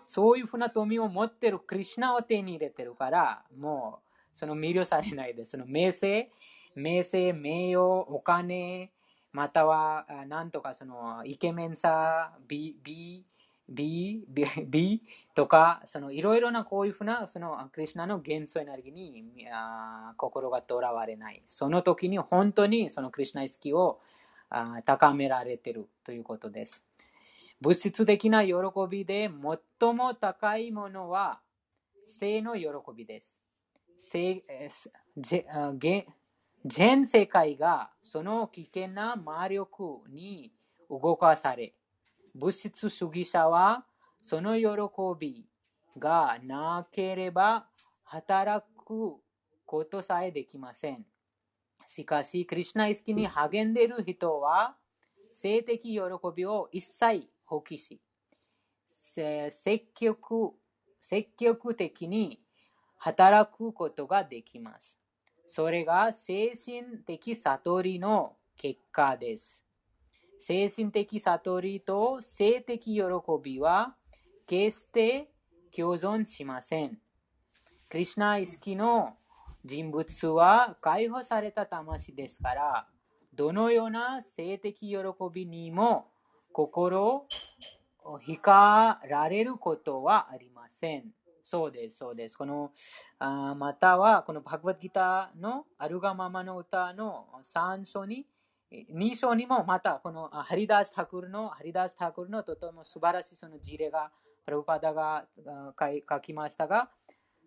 [0.07, 4.01] そういうふうな富を持ってるクリュナを手に入れてるから、も
[4.35, 5.53] うその魅了されないです。
[5.53, 6.31] その名声、
[6.75, 8.91] 名声、名誉、お金、
[9.33, 13.25] またはなんとかそのイケメンさ、美、美、
[13.71, 15.03] B、B, B
[15.35, 21.43] とか、そのいろいろなこういうふうなそのクリュナの元素エネルギーにあ心がとらわれない。
[21.47, 24.01] その時に本当にそのクリュナ意識を
[24.49, 26.83] あ高められているということです。
[27.61, 28.55] 物質的な喜
[28.91, 29.31] びで
[29.81, 31.41] 最も高いものは
[32.07, 33.39] 性の喜びです。
[33.99, 34.43] 性
[36.67, 40.53] 全世界がその危険な魔力に
[40.91, 41.75] 動かされ、
[42.35, 43.85] 物質主義者は
[44.19, 44.67] その喜
[45.19, 45.47] び
[45.99, 47.67] がなければ
[48.05, 49.17] 働く
[49.67, 51.05] ことさえできません。
[51.87, 54.77] しかし、クリュナ意識に励んでいる人は、
[55.35, 56.01] 性的喜
[56.35, 58.01] びを一切放棄し、
[59.51, 60.55] 積極
[61.01, 62.41] 積極的に
[62.99, 64.99] 働くことができます。
[65.49, 69.57] それが精神的悟りの結果です。
[70.41, 73.03] 精神的悟りと性的喜
[73.43, 73.95] びは
[74.47, 75.31] 決して
[75.77, 76.99] 共存しません。
[77.89, 79.17] クリュナ意識の
[79.65, 82.89] 人物は解放された魂ですから、
[83.35, 84.97] どのような性的喜
[85.33, 86.11] びにも
[86.53, 87.27] 心
[88.05, 91.13] を惹かられることはありません。
[91.45, 92.39] そうです、そうです。
[92.39, 92.71] この
[93.19, 98.27] あまたは、このバグワッギターのアルガママの歌の3章に、
[98.73, 104.13] 2章にもまたこのハリダース・タクルのハリダース・タクルのとても素晴らしいその事例が
[104.45, 105.27] プラブパダが
[106.09, 106.91] 書きましたが、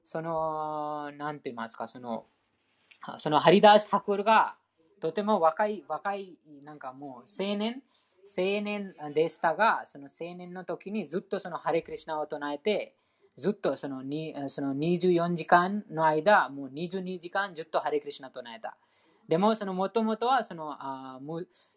[0.03, 2.25] その、なんて言いますか、その、
[3.17, 4.55] そのハリダース・タクルが
[5.01, 7.81] とても若い、若い、なんかもう青年、
[8.37, 12.95] 青年でしたが、その青年の時にずっとそのハレクリシナを唱えて、
[13.37, 14.01] ずっとその
[14.49, 18.77] その24時間の間、もう22時間ずっとハレクリシナを唱えた。
[19.27, 21.19] でも、そのもともとはそのあ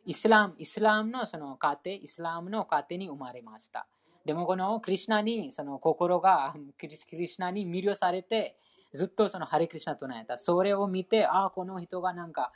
[0.04, 3.86] イスラム、イスラムのその家庭、イスラムの家庭に生まれました。
[4.24, 8.56] でも、このクリシナに、その心が クリシナに魅了されて、
[8.92, 10.38] ずっとそのハレクリシナを唱えた。
[10.38, 12.52] それを見て、ああ、この人がなんか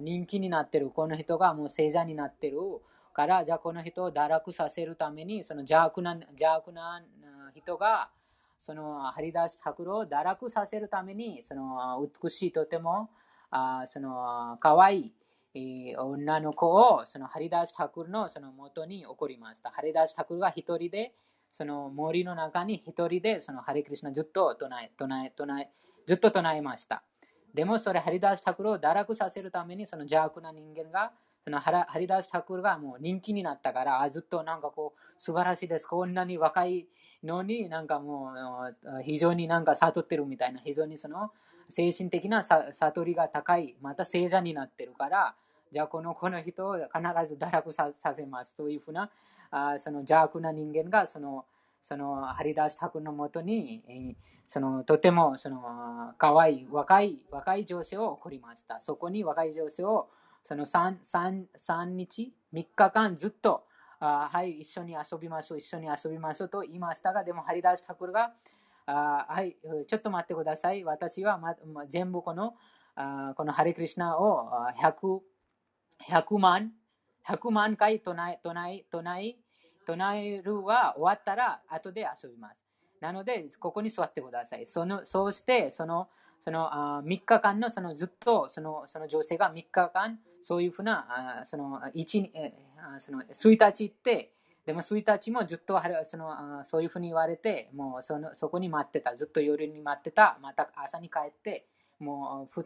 [0.00, 0.90] 人気になってる。
[0.90, 2.58] この人がもう聖者になってる。
[3.16, 7.02] から、じゃあこの人を堕落させるために、その邪悪な邪悪な
[7.54, 8.10] 人が、
[8.60, 13.08] そのハリダース・ハクロを堕落させるために、その美しいとても、
[13.50, 15.12] あその可愛
[15.54, 19.70] い女の子をそのハリダース・ハクルのその元に送りました。
[19.70, 21.12] ハリダース・ハクルが一人で、
[21.52, 25.70] その森の中に一人でそのハリクリスナずっと唱え、唱え、唱え、
[26.06, 27.02] ずっと唱えました。
[27.54, 31.12] でもそれハリダース・タクルを堕落させるためにその邪悪な人間が
[31.42, 36.86] そのハリダース・タクルがもう人気になったからあずっとなんかこう素晴らしいですこんなに若い
[37.24, 38.32] のになんかも
[39.00, 41.30] う非常になんか悟ってるみたいな非常にその
[41.68, 45.34] 精神的な悟りが高いまた聖者になってるから
[45.70, 46.88] じゃあこのこの人を必
[47.26, 49.10] ず堕落させますというふうな
[49.50, 51.44] あその邪悪な人間がその
[51.86, 54.16] そのハリダス・タクのもとに、
[54.48, 55.62] そのとてもその
[56.18, 58.80] 可愛い若い若い女性を送りました。
[58.80, 60.08] そこに若い女性を
[60.42, 63.62] その 3, 3, 3日、3日間ずっと、
[64.00, 68.32] あはい、一緒に遊びましょう、一緒に遊びましょうと言いましたが、でもハリダース・タクが、
[68.86, 69.56] あはい、
[69.88, 70.84] ちょっと待ってください。
[70.84, 71.54] 私は、ま、
[71.88, 72.54] 全部この
[72.94, 75.22] あこのハリクリシナを 100,
[76.00, 76.72] 100万、
[77.24, 79.36] 100万回唱え、唱え、唱え、
[79.86, 82.58] 唱えるは終わったら後で遊びます。
[83.00, 84.66] なので、ここに座ってください。
[84.66, 86.08] そのそうして、その
[86.40, 92.30] そのあ3日間のそのずっとそのその女性が3日間、そういうふうな、あその1
[93.00, 94.32] その1日って、
[94.66, 101.68] でも1日もずっとそのそういうふうに言われて、もうそのそこに待ってた、ずっと夜に待ってた、また朝に帰って、
[102.00, 102.60] もう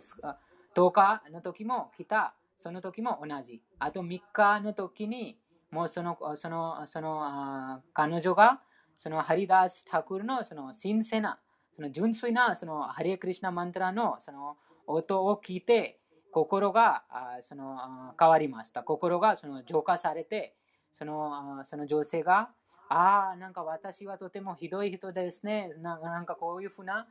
[0.74, 3.62] 10日の時も来た、その時も同じ。
[3.78, 5.38] あと3日の時に、
[5.70, 8.62] もうその、その、その、彼女が、
[8.96, 11.38] そのハリダース・タクルのその神聖な、
[11.76, 14.56] その純粋なそのハリエクリシナマントラのその
[14.86, 16.00] 音を聞いて、
[16.32, 17.04] 心が
[17.42, 18.82] その変わりました。
[18.82, 20.56] 心がその浄化されて、
[20.92, 22.50] そのその女性が、
[22.88, 25.72] ああ、なんか私はとてもひどい人ですね。
[25.80, 27.06] なんかこういうふうな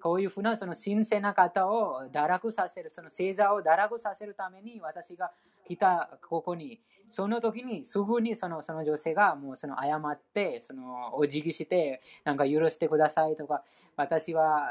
[0.00, 5.32] こういうふうなその神聖な方を堕落させる、その星座を堕落させるために私が
[5.68, 6.80] 来たここに、
[7.10, 13.64] その時にすぐにそのその女性がもうその謝って、そのお辞儀して、なんか許してくださいとか、
[13.96, 14.68] 私は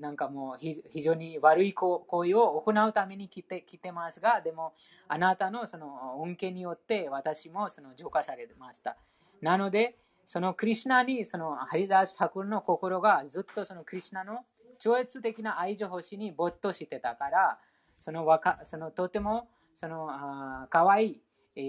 [0.00, 4.74] なんかもう非常に悪い行為を行うために来て来てますが、でも
[5.08, 8.96] あなたのその恩恵によって私もその浄化されました。
[9.40, 14.40] なので、そのクリュナにそのハリダース・タクルの心がずっとそのクリュナの
[14.78, 17.58] 超越的な愛情星に没頭してたから、
[17.98, 21.20] その若そのとてもそのあかわいい、
[21.54, 21.60] え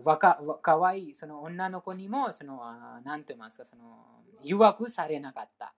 [0.00, 2.60] ー、若かわいいその女の子にもその
[3.04, 3.82] 何て言いますかその
[4.42, 5.74] 誘惑されなかった。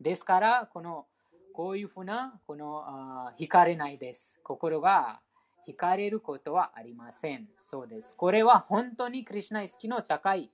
[0.00, 1.06] ですから、この
[1.52, 4.38] こういうふうなこのあ惹かれないです。
[4.42, 5.20] 心が
[5.66, 7.48] 惹かれることはありません。
[7.62, 8.16] そうです。
[8.16, 10.50] これは本当にクリュナ意識の高い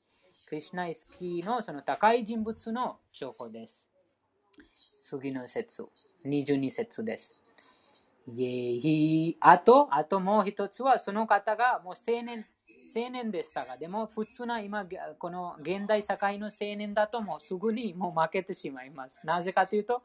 [0.46, 3.86] クリシナイスキーのその高い人物の情報です。
[5.00, 5.86] 次の説、
[6.24, 7.39] 22節です。
[8.34, 12.46] イエヒあと、あともう一つは、その方がもう青年、
[12.94, 14.86] 青年でしたが、でも普通な今、
[15.18, 19.20] この現代社会の青年だともうすぐにもう負けてしまいます。
[19.24, 20.02] なぜかというと、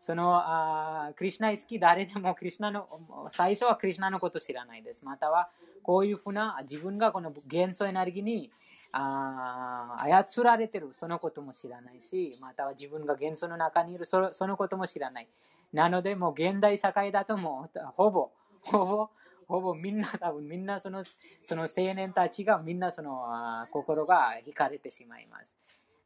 [0.00, 2.86] そのあクリュナイスキー誰でもクリュナの
[3.30, 5.04] 最初はクリュナのこと知らないです。
[5.04, 5.48] または
[5.82, 8.50] こういうふうな自分がこの元素エネルギーに
[8.92, 15.28] あ操られてるそのことも知らないし、または自分が元素の中にいるそそのことも知らない。
[15.74, 18.30] なので、もう現代社会だともう、ほぼ、
[18.62, 19.10] ほぼ、
[19.46, 23.26] ほぼみんな多分みんなそのその青年たちがみんなその
[23.72, 25.52] 心が惹かれてしまいます。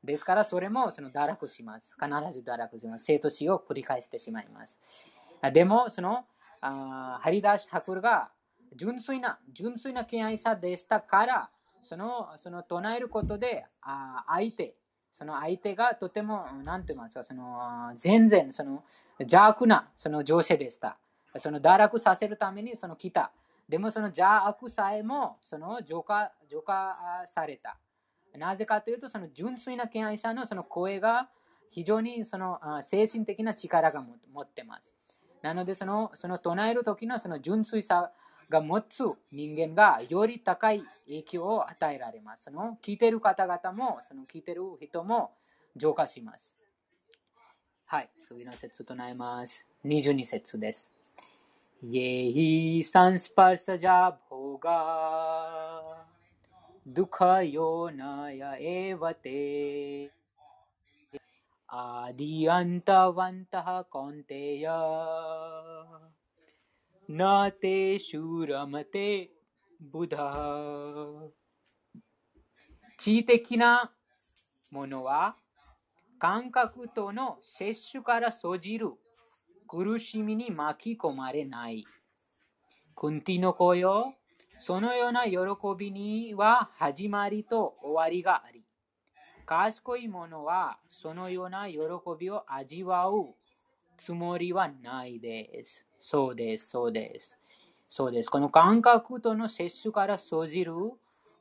[0.03, 1.95] ですからそれもその堕落します。
[1.95, 3.05] 必ず堕落します。
[3.05, 4.78] 生と死を繰り返してしまいます。
[5.53, 6.24] でも、その
[6.62, 8.31] あハリダーシ・ハクルが
[8.74, 11.51] 純粋な、純粋な敬愛さでしたから、
[11.82, 14.74] その、その唱えることで、あ相手、
[15.19, 18.85] その相手がとても、なんて言いますか、その、全然、その、
[19.19, 20.97] 邪悪な、その女性でした。
[21.39, 23.32] その、堕落させるために、その来た。
[23.69, 26.97] でも、その邪悪さえも、その、浄化、浄化
[27.35, 27.78] された。
[28.36, 31.28] なぜかというと、その純粋な敬愛者のその声が
[31.70, 34.93] 非常にその精神的な力が持ってます。
[35.43, 38.12] なのでその、その唱える時のその純粋さ
[38.49, 42.44] が持つ人間がより高い影響を与えられます。
[42.44, 45.32] その聞いてる方々も、その聞いてる人も
[45.76, 46.52] 浄化します。
[47.86, 49.65] はい、次の説唱えます。
[49.86, 50.90] 22節です。
[51.84, 54.80] ये हि संस्पर्शजा भोगा
[56.95, 59.41] दुःखयोनय एव ते
[61.74, 64.65] आदिअन्तवन्तः कौन्तेय
[67.09, 69.30] なてしゅらまて
[69.80, 71.01] ブダ
[72.98, 73.90] 知的な
[74.70, 75.35] ものは
[76.18, 78.90] 感覚との摂取から生じる
[79.66, 81.86] 苦しみに巻き込まれない。
[82.94, 84.14] クンティの子よ、
[84.59, 85.39] そのような喜
[85.78, 88.66] びには始まりと終わりがあり、
[89.47, 91.78] 賢い者はそのような喜
[92.20, 93.35] びを味わう
[93.97, 95.88] つもりはないです。
[95.99, 97.39] そうです、そうです。
[97.91, 98.31] そうです。
[98.31, 100.75] この感覚との摂取から生じる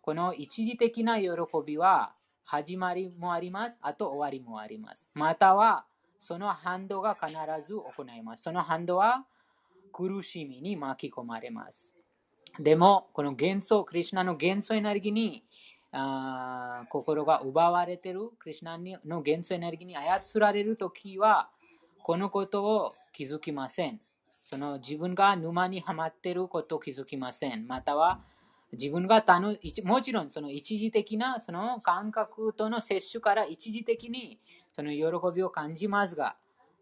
[0.02, 1.30] この一時的な喜
[1.66, 2.14] びは
[2.46, 3.78] 始まりもあります。
[3.82, 5.06] あと終わりもあります。
[5.14, 5.86] または
[6.20, 7.34] その反動が必
[7.68, 8.44] ず行います。
[8.44, 9.26] その反動は
[9.92, 11.92] 苦しみに巻き込まれます。
[12.60, 15.44] でも、この元素、クリュナの元素エネルギーに
[15.92, 21.50] あー心が奪われている、クリュナの元素エネルギーに操られるときは、
[22.02, 24.00] このことを気づきません。
[24.50, 27.68] その自分が沼にはまっていることを気づきません。
[27.68, 28.22] または、
[28.72, 34.40] 自分がたの一もちろんその一時的なその感覚との摂取から一時的に
[34.74, 35.06] その喜
[35.36, 36.38] びを感じますが、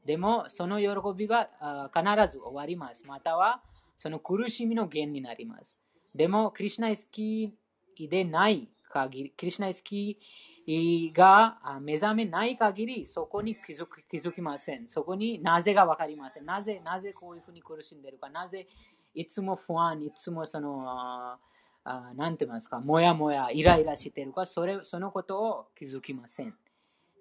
[0.06, 0.88] でもその喜
[1.18, 1.50] びが
[1.92, 3.04] 必ず終わります。
[3.08, 3.64] または
[3.98, 5.80] その苦しみの原因になります。
[6.14, 14.88] でも、クリシナイスキーでない限り、クリシナイスキーが目覚めない限り、そこに気づく気づきません。
[14.88, 16.46] そこになぜがわかりません。
[16.46, 18.30] なぜ、なぜこういうふうに苦しんでるか。
[18.30, 18.68] なぜ
[19.14, 21.38] いつも不安、いつもその、あ
[21.84, 26.56] あなんて言いますか、もやもや、イライラしてるか、それそのことを気づきません。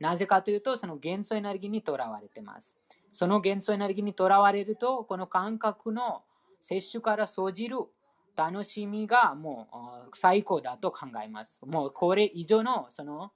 [0.00, 2.76] なぜかというと、その元素エネルギーにとらわれてます。
[3.12, 6.22] その元素エネルギーにとらわれると、この感覚の
[6.62, 7.76] 摂取から生じる
[8.36, 9.68] 楽しみがも
[10.12, 11.58] う最高だと考えます。
[11.64, 13.32] もうこれ以上の、その、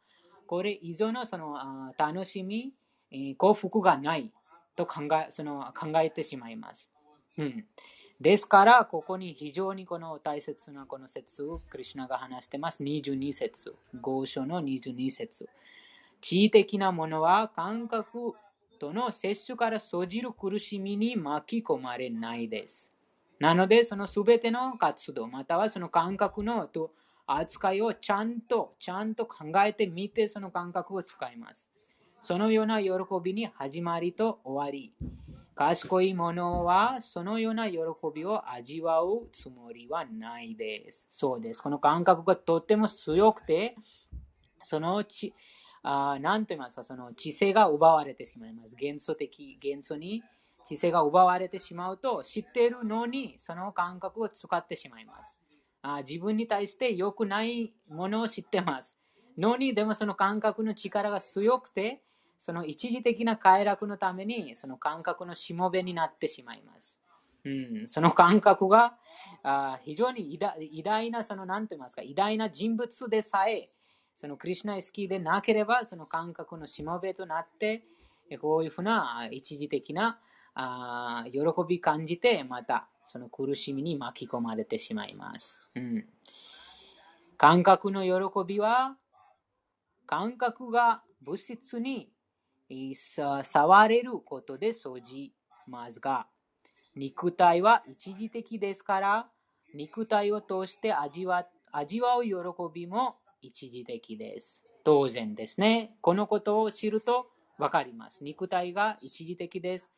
[0.46, 2.72] これ以上のその楽しみ、
[3.36, 4.32] 幸福がない
[4.76, 6.90] と考えその考えてしまいます。
[7.36, 7.64] うん、
[8.20, 12.82] ですから、ここに非常にこの大切なこの説をクリュナが話してます。
[12.82, 13.74] 22節。
[14.00, 15.48] 合書の22節。
[16.20, 18.34] 地位的なものは感覚
[18.80, 22.90] との摂取から生じる苦しみに巻き込まれないです。
[23.38, 26.92] なので、そのすべての活動、またはその感覚のと
[27.26, 31.68] 扱いをちゃんと、ちゃんと考えてみて、その感覚を使います。
[32.20, 32.90] そのような喜
[33.22, 34.92] びに始まりと終わり。
[35.54, 37.78] 賢い者はそのような喜
[38.14, 41.08] びを味わうつもりはないです。
[41.10, 41.60] そうです。
[41.60, 43.74] この感覚がとっても強くて、
[44.62, 45.34] そのうち、
[45.82, 48.76] あなんと言いますか、その知性が奪われてしまいます。
[48.76, 50.22] 元素的、元素に
[50.68, 55.34] 知性が奪われてしまうと、知っているのにその感覚を使ってしまいます。
[55.80, 58.96] あ自分に対して良くないものを知ってます。
[59.38, 62.02] のに、でもその感覚の力が強くて、
[62.40, 66.94] その一時的な快楽のために、その感覚のしもべになってしまいます。
[67.44, 67.50] う
[67.84, 68.96] ん、その感覚が
[69.44, 73.70] あ非常に偉大な、その何て言いますか、偉大な人物でさえ、
[74.16, 77.84] そのクリュナイ好きでなければ、その感覚のしもべとなって、
[78.40, 80.18] こういうふうな一時的な
[80.60, 85.56] あ喜び感じて、またその苦しみに巻き込まれてしまいます。
[85.76, 86.04] うん、
[87.36, 88.96] 感覚の喜びは、
[90.06, 92.10] 感覚が物質に
[93.44, 95.32] 触れることで生じ
[95.68, 96.26] ますが、
[96.96, 99.28] 肉体は一時的ですから、
[99.74, 102.32] 肉体を通して味わ味わう喜
[102.74, 104.64] びも一時的です。
[104.82, 105.94] 当然ですね。
[106.00, 108.24] このことを知るとわかります。
[108.24, 109.92] 肉体が一時的です。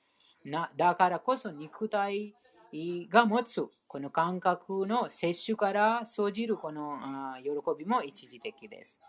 [0.45, 2.35] なだからこそ肉体
[3.11, 6.99] が持つこの感覚の摂取から生じるこの
[7.43, 9.01] 喜びも一時的です。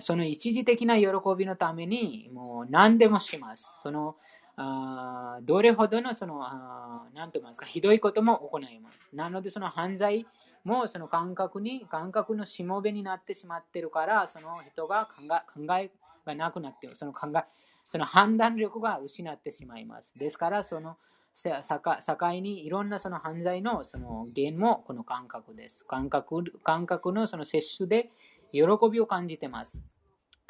[0.00, 1.06] その一時的な喜
[1.38, 3.70] びのためにもう何でもします。
[3.82, 4.16] その
[4.56, 9.08] あどれほどのそのあなんと言いますか、ひどいことも行います。
[9.14, 10.26] なので、その犯罪
[10.64, 15.90] もその感覚に、感覚のしもべになってしまってるから、その人が考え考え
[16.26, 17.44] がなくなってその考え、
[17.90, 20.12] その判断力が失ってしまいます。
[20.16, 20.96] ですから、その
[21.34, 25.84] 境にいろんなその犯罪のその原因もこの感覚です。
[25.86, 28.12] 感覚感覚のその摂取で
[28.52, 28.62] 喜
[28.92, 29.80] びを感じてます。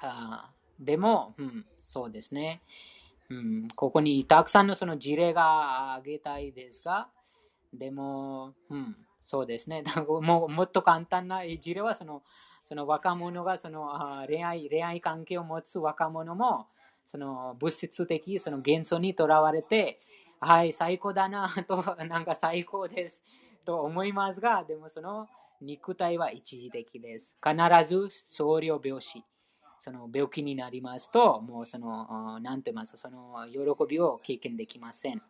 [0.02, 2.60] あでも、うん、そうですね。
[3.30, 7.08] うん、ここにたくさんのその事例が挙げたいですが、
[7.72, 9.82] でも、うん、そうですね。
[10.06, 12.22] ももっと簡単な事例はその、
[12.64, 16.66] その若者がその恋愛恋愛関係を持つ若者も、
[17.10, 19.98] その物質的その幻想にとらわれて、
[20.38, 23.24] はい、最高だな と、なんか最高です
[23.64, 25.28] と思いますが、でもその
[25.60, 27.34] 肉体は一時的です。
[27.44, 29.24] 必ず少量病死。
[29.78, 33.58] その病気になりますと、もうその、なんて言います、その喜
[33.88, 35.22] びを経験できません。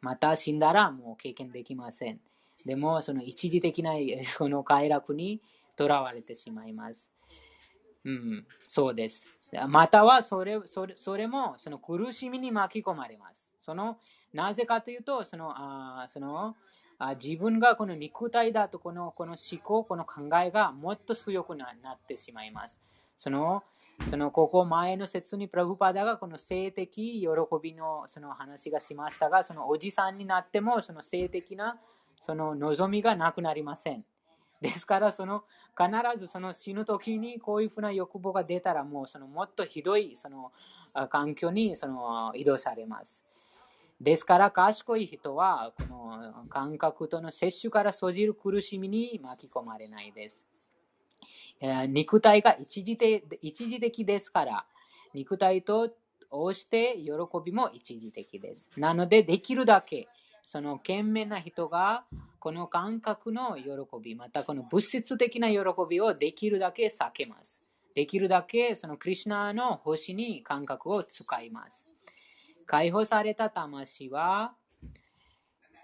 [0.00, 2.20] また死んだらもう経験できません。
[2.66, 3.92] でも、その一時的な
[4.24, 5.40] そ の快楽に
[5.76, 7.10] とらわれてしまいます。
[8.04, 9.33] うん、そうです。
[9.68, 13.52] またはそれそれそれもその苦しみに巻き込まれます。
[13.60, 13.98] その
[14.32, 16.56] なぜかというと、そのあその
[16.98, 22.80] あ自分がこの肉体だとこのこの思考、この考えがもっと強くなってしまいます。
[23.16, 23.62] その
[24.10, 27.28] そのここ前の説にプラブパダがこの性的喜
[27.62, 31.78] びのその話がしましたが、そのおじさんになってもその性的な
[32.20, 34.04] その望みがなくなりません。
[34.64, 35.44] ですから、その
[35.78, 40.52] 必ずその死ぬ時にこういうふうな欲望が出たら、もうそのもっとひどいその
[41.10, 43.20] 環境にその移動されます。
[44.00, 50.42] ですから、賢い人は、この感覚との摂取から生じる苦しみに巻き込まれないです。
[51.88, 52.98] 肉体が一時
[53.42, 54.66] 一時的ですから、
[55.12, 55.90] 肉体と
[56.30, 57.10] 応して喜
[57.44, 58.70] びも一時的です。
[58.78, 60.08] なので、できるだけ、
[60.46, 62.04] その懸命な人が、
[62.38, 63.70] この感覚の喜
[64.02, 65.58] び、またこの物質的な喜
[65.88, 67.60] びをできるだけ避けます。
[67.94, 71.86] できるだけ、そのクリュナの星に感覚を使います。
[72.66, 74.54] 解放された魂は、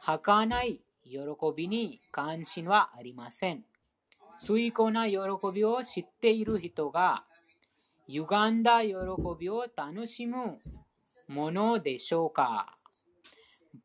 [0.00, 1.18] 儚い喜
[1.56, 3.64] びに関心はありません。
[4.38, 5.18] 崇高な喜
[5.52, 7.24] びを知っている人が、
[8.08, 8.94] 歪んだ喜
[9.38, 10.58] びを楽しむ
[11.28, 12.79] ものでしょうか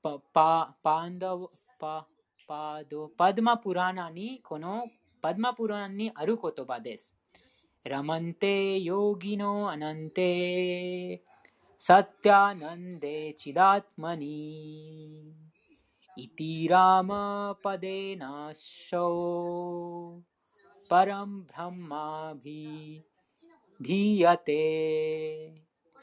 [0.05, 1.35] パパパンダ
[1.79, 2.05] パ
[2.47, 4.83] パドパドマプラナに、この
[5.19, 5.33] パ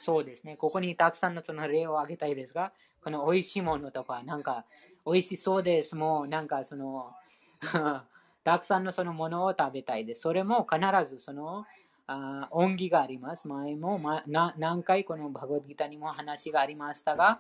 [0.02, 0.56] そうですね。
[0.56, 2.72] ここにたくさんのその例を挙げたいですが、
[3.04, 4.64] この美味しいものとか、なんか、
[5.06, 5.94] 美味しそうです。
[5.94, 7.12] もう、なんかその
[8.42, 10.22] たくさんのそのものを食べたいです。
[10.22, 11.64] それも必ずその、
[12.08, 13.46] あ恩義があります。
[13.46, 17.38] 前も、ま、な何回このバグワッギタにも話がありましたが、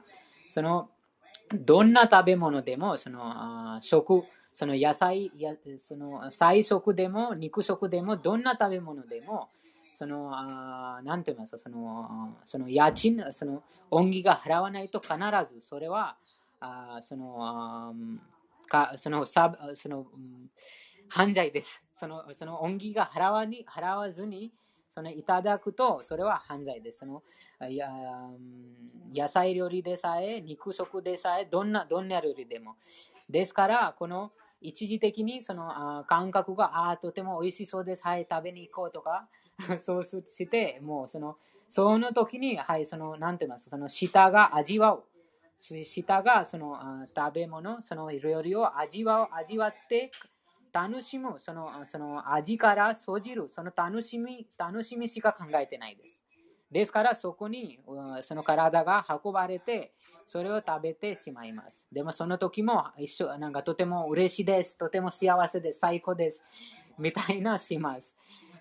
[0.48, 0.88] その、
[1.52, 4.22] どんな食べ物でも、その、あ食、
[4.54, 9.50] その野菜や、その菜食でも肉食でもどんな食べ物でも、
[9.92, 15.14] その、あなんて言いますか、その、その家賃、その恩義が払わないと必
[15.52, 16.16] ずそれは、
[16.60, 17.94] あその、
[18.68, 20.06] かそのサその、
[21.08, 21.82] 犯罪です。
[21.94, 24.52] そのその恩義が払わに払わずに、
[24.88, 27.00] そのいただくと、それは犯罪です。
[27.00, 27.22] その
[27.68, 27.90] や
[29.14, 32.76] 野菜料理でさえ、肉食でさえ、どんなどんな料理でも。
[33.28, 34.32] ですから、この
[34.62, 39.28] 一時的にそのあ感覚があとても美味しそうです、はい、食べに行こうとか、
[39.78, 41.36] そうして、もうその、
[41.68, 45.04] その時に、はい、その、なんて言います、その舌が味わう。
[45.58, 50.10] 舌がその食べ物、その料理を味わう、味わって
[50.72, 56.22] 楽しむ、そのその味からそじる、その楽しみ、楽しみしか考えてないです。
[56.72, 57.78] ですからそこに
[58.22, 59.92] その体が運ばれて
[60.26, 61.86] それを食べてしまいます。
[61.92, 64.78] でもその時も一緒なんかとても嬉しいです。
[64.78, 65.80] とても幸せです。
[65.80, 66.42] 最高です。
[66.98, 68.16] みたいなします。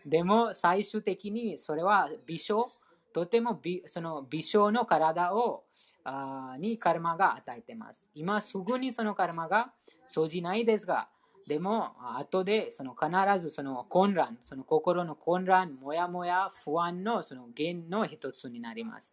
[0.06, 2.72] でも最終的にそれは美少、
[3.14, 5.64] とても美その美少の体を
[6.04, 8.04] あにカルマが与えています。
[8.16, 9.72] 今すぐにそのカルマが
[10.08, 11.10] 生じないですが、
[11.48, 13.10] でも、後でその必
[13.40, 19.12] ずその混乱、その心の混乱、もやもや、不安のその原の一つになります。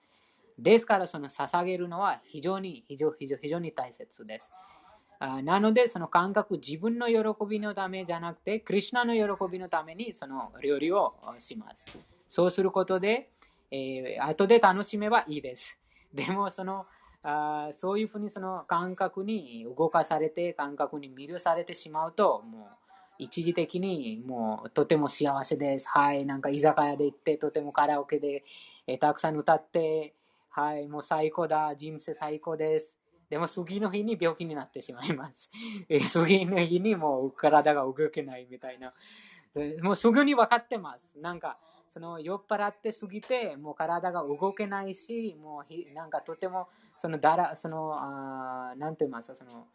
[0.58, 4.50] ですから、その捧げるのは非常に非常非常非常に大切です。
[5.20, 11.98] なので、その感覚、自分の喜びのためじゃなくて、クリュナの喜びのためにその料理をします。
[12.28, 13.30] そうすることで、
[13.70, 15.76] えー、後で楽しめばいいです。
[16.14, 16.86] でも、その、
[17.24, 22.88] あそういうふうにその感覚に動かされて、感覚に魅了されてしまうと、もう
[23.18, 25.88] 一時的にもうとても幸せです。
[25.88, 28.44] はい、なんか居酒屋で行って、とてもカラオケで、
[28.86, 30.14] えたくさん歌って、
[30.48, 32.94] はい、もう最高だ、人生最高です。
[33.30, 35.50] でも次の日に病気になってしまいます。
[35.88, 38.94] え次の日にもう体が動けないみたいな。
[39.82, 41.18] もうすぐに分かってます。
[41.18, 41.58] なんか、
[41.90, 49.66] その酔っ払ってすぎて、もう体が動けないし、もうなんかとても、そのだら、その、あなんて言いますかその、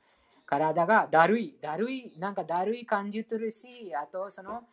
[0.46, 4.64] 体がだるい、だるい、なんかだるい感じてるし、あとその、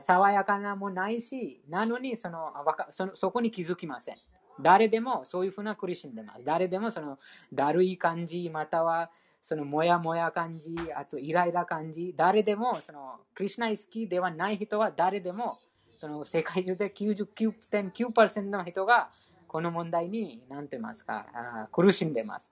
[0.00, 2.52] 爽やかなもないし、なのにその
[2.90, 4.16] そのそこに気づきません。
[4.62, 6.44] 誰でもそういうふうな苦しんでます。
[6.44, 7.18] 誰でもその
[7.52, 9.10] だるい感じ、または
[9.42, 15.58] そのもやもや感じ、あとイライラ感じ、誰でもそのクリュナイ好きではない人は誰でも
[16.00, 19.10] その世界中で99.9%の人が
[19.46, 21.26] この問題に何て言いますか
[21.72, 22.50] 苦しんでます。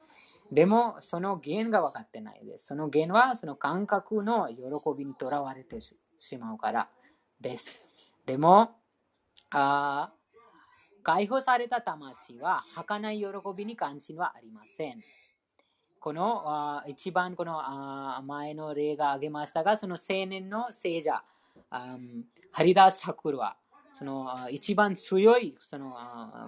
[0.51, 2.67] でもその原因が分かってないです。
[2.69, 4.57] その原因はその感覚の喜
[4.97, 5.79] びにとらわれて
[6.19, 6.89] しまうから
[7.41, 7.81] です。
[8.27, 8.71] でも、
[9.51, 10.13] あ
[11.09, 13.27] 解放された魂は儚い喜
[13.57, 15.03] びに関心はありません。
[16.01, 17.63] この一番この
[18.25, 21.23] 前の例が挙げましたが、その青年の聖者、
[21.71, 23.57] ハリダース・ハクルは、
[23.99, 25.97] その一番強い、その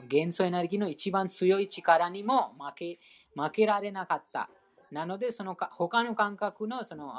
[0.07, 2.99] 元素エネルギーの一番強い力にも負け
[3.35, 4.51] 負けられなかった。
[4.93, 7.15] なので、その他の感覚のその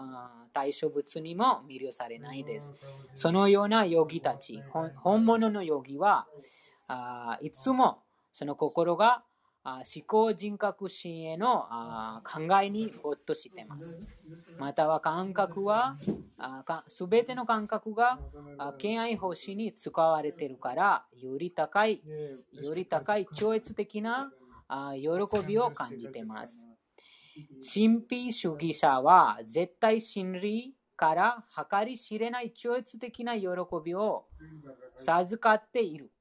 [0.53, 2.75] 対象物にも魅了されないです。
[3.15, 4.61] そのようなヨギたち、
[4.97, 6.27] 本物のヨギは
[7.41, 9.23] いつもその心が
[9.63, 11.67] 思考人格心への
[12.23, 14.01] 考えに没頭しています。
[14.57, 15.97] または感覚は、
[16.87, 18.19] すべての感覚が
[18.79, 22.01] 敬愛奉仕に使われているから、より高い、
[22.53, 24.31] より高い超越的な
[24.95, 25.09] 喜
[25.45, 26.63] びを感じています。
[27.73, 33.47] 神秘主義者は絶対真理から計り知れない超越的な喜
[33.83, 34.25] びを
[34.97, 36.11] 授かっている。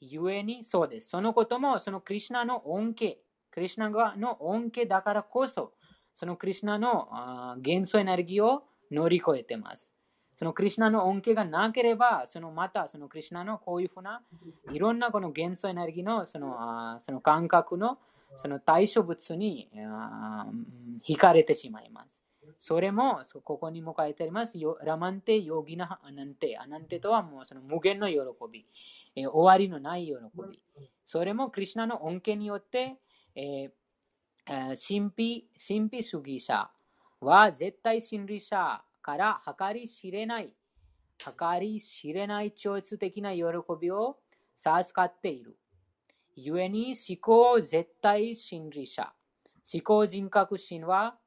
[0.00, 1.08] ゆえにそうです。
[1.08, 3.18] そのこともそのクリュナの恩恵、
[3.50, 5.72] クリュナの恩恵だからこそ、
[6.14, 9.90] そのクリュナの元素エネルギーを乗り越えてます。
[10.34, 14.22] そのクリュナの恩恵がなければ、そのまたそのクリュナのこういうふうな
[14.70, 17.98] いろんなこの元素エネルギーのそのその感覚の
[18.36, 19.70] その対象物に
[21.02, 22.22] 惹かれてしまいます。
[22.58, 24.56] それも、ここにも書いてあります。
[24.82, 26.56] ラマンテ、ヨギナ、アナンテ。
[26.58, 28.18] アナンテとはもうその無限の喜
[28.50, 28.66] び。
[29.16, 30.12] え終わりのない喜
[30.48, 30.62] び。
[31.04, 32.98] それもクリュナの恩恵によって、
[33.34, 36.70] えー、神秘、神秘主義者
[37.20, 40.54] は絶対真理者から計り知れない、
[41.18, 43.42] 計り知れない超越的な喜
[43.80, 44.18] びを
[44.54, 45.56] 授かっている。
[46.36, 49.14] 故に思考絶対真理者、
[49.72, 51.18] 思考人格心は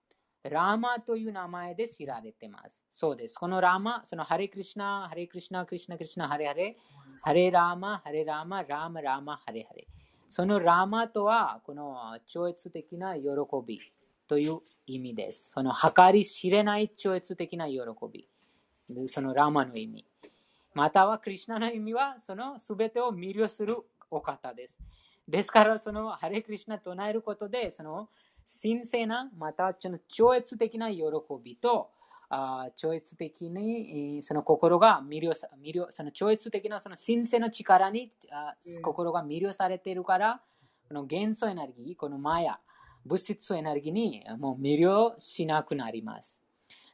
[0.44, 2.86] ラーマという名前で知られています。
[2.92, 3.36] そうです。
[3.36, 6.78] このラーマ、そのハレクリシナ、ハレクリシナ、クリシナ、クリシナ、ハレハレ、
[7.22, 9.88] ハレラーマ、ハレラーマ、ラーマ、ラーマ、ハレハレ。
[10.30, 13.22] そのラーマとは、この超越的な喜
[13.66, 13.80] び
[14.28, 15.50] という意味です。
[15.50, 17.80] その計り知れない超越的な喜
[18.12, 18.28] び。
[19.08, 20.06] そのラーマの意味。
[20.74, 23.78] または、クリシナの意味は、そのすべてを魅了する
[24.10, 24.80] お方です。
[25.28, 28.10] ですから、そのハレクリシナ唱えることで、その
[28.62, 31.04] 神聖な、またその超越的な喜
[31.44, 31.92] びと、
[32.31, 40.41] あ超越的にその心が魅了さ魅了その超越的なその神聖の力にあ心が魅了されているから、
[40.89, 42.59] この元素エネルギー、このマヤ、
[43.05, 46.39] 物質エネルギーにもう魅了しなくなります。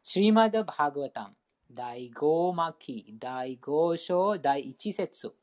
[0.02, 1.36] シリマダ・バーガワタン、
[1.72, 5.35] 第5巻、第5章、第1節。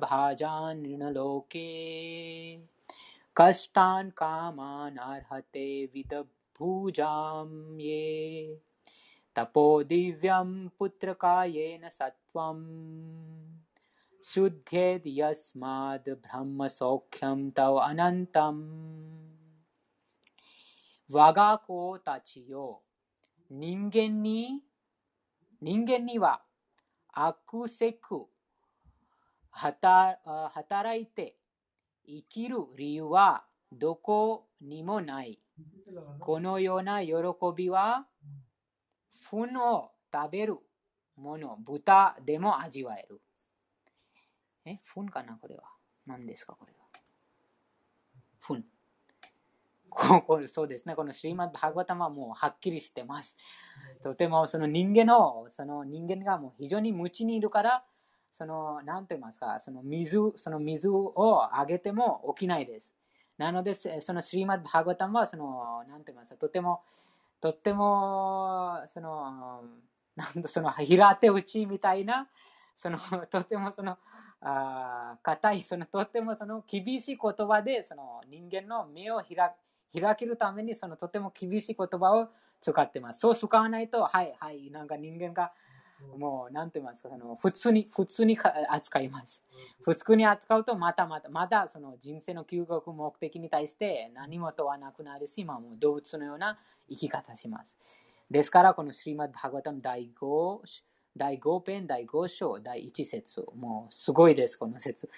[3.36, 5.66] कष्टान् कामान् अर्हते
[6.57, 8.61] पूजां ये।
[9.35, 12.65] तपो दिव्यं पुत्रकायेन सत्त्वम्
[14.23, 18.63] शुद्ध्येद् यस्माद् ब्रह्मसौख्यं तव अनन्तम्।
[21.11, 22.83] वागाको ताचियो।
[23.51, 24.61] निङ्गेन्नि
[25.63, 26.33] निङ्गेन्नि वा?
[27.17, 28.27] आकुसेकु
[29.63, 29.97] हता
[30.55, 31.35] हताराइते
[32.09, 33.29] इकिरु रियुवा।
[33.73, 34.19] दोको
[34.63, 35.37] निमो नाई।
[36.19, 36.39] こ。
[36.39, 37.13] のような喜
[37.55, 38.07] びは、
[39.29, 40.57] 糞を食べる
[41.15, 43.21] もの、豚でも味わえる。
[44.65, 45.63] え、糞かなこれは？
[46.05, 46.85] 何ですかこれは？
[48.39, 48.63] 糞。
[49.89, 50.95] これそうですね。
[50.95, 53.35] このシリマッバーガタマはもうはっきりしてます。
[54.03, 57.83] とてもその人間の、その人間がもう非常に無知にいるから、
[58.31, 62.91] その、なんと言いますか、その水、その水をあげても起きないです。
[63.37, 66.81] なので、そのシリマッバーガタンは、その、なんと言いますか、とても、
[67.39, 69.63] とっても、その、
[70.15, 72.27] なんとその平手打ちみたいな、
[72.75, 72.97] その
[73.29, 73.97] とてもその、
[74.41, 79.53] あ硬い、そのとてもその厳しい言葉で、その人間の目を開
[79.99, 82.29] 開けるために、そのとても厳しい言葉を
[82.61, 83.19] 使ってます。
[83.19, 85.53] そう使わないと、はいはい、なんか人間が、
[86.17, 88.37] もう、なんて言いますか、その普通に、普通に
[88.69, 89.43] 扱います。
[89.81, 96.59] 普通に扱うと、またまた、またその人生の究極目的に対して何も問わなくなるし、まあ、もう動物のような
[96.89, 97.75] 生き方します。
[98.29, 100.59] ですから、このスリマッバーガタム第5、
[101.17, 103.45] 第5編第5章第1節。
[103.55, 105.09] もうすごいです、この節。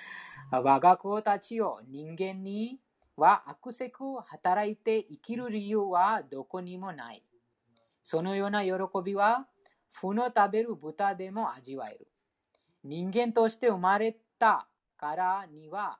[0.51, 2.79] 我が子たちを人間に
[3.17, 7.23] は悪せく働いて生きる理由はどこにもない。
[8.03, 8.71] そのような喜
[9.03, 9.45] びは、
[9.91, 12.07] 負の食べる豚でも味わえる。
[12.83, 14.67] 人間として生まれた
[14.97, 15.99] からには、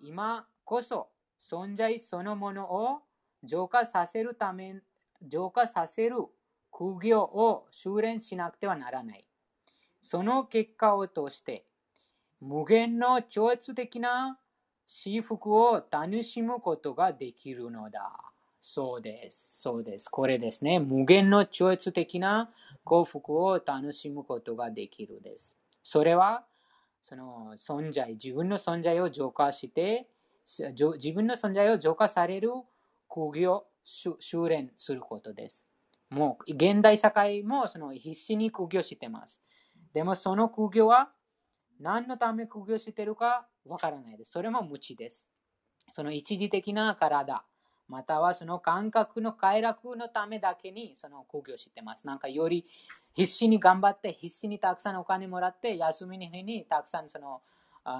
[0.00, 1.08] 今こそ
[1.40, 3.00] 存在そのものを
[3.42, 4.80] 浄化させるため、
[5.22, 6.16] 浄化させる
[6.70, 9.28] 苦行を修練しなくてはならない。
[10.02, 11.66] その結果を通して、
[12.40, 14.38] 無限の超越的な
[14.86, 18.31] 私服を楽しむことができるのだ。
[18.64, 19.60] そうです。
[19.60, 20.08] そうです。
[20.08, 20.78] これですね。
[20.78, 22.52] 無限の超越的な
[22.84, 25.56] 幸福を楽しむことができるです。
[25.82, 26.46] それは、
[27.02, 30.08] その存在、自分の存在を浄化して、
[30.46, 32.50] 自分の存在を浄化される
[33.08, 35.66] 苦行、修練することです。
[36.08, 39.40] もう現代社会もその必死に苦行してます。
[39.92, 41.10] でもその苦行は
[41.80, 44.30] 何のため苦行してるかわからないです。
[44.30, 45.26] それも無知です。
[45.92, 47.44] その一時的な体、
[47.92, 52.06] またはその感覚の快楽のためだけにその苦行してます。
[52.06, 52.66] なんかより
[53.14, 57.42] 必死に頑張って、必死にたくさんお金もらって、休みの日にたくさんその、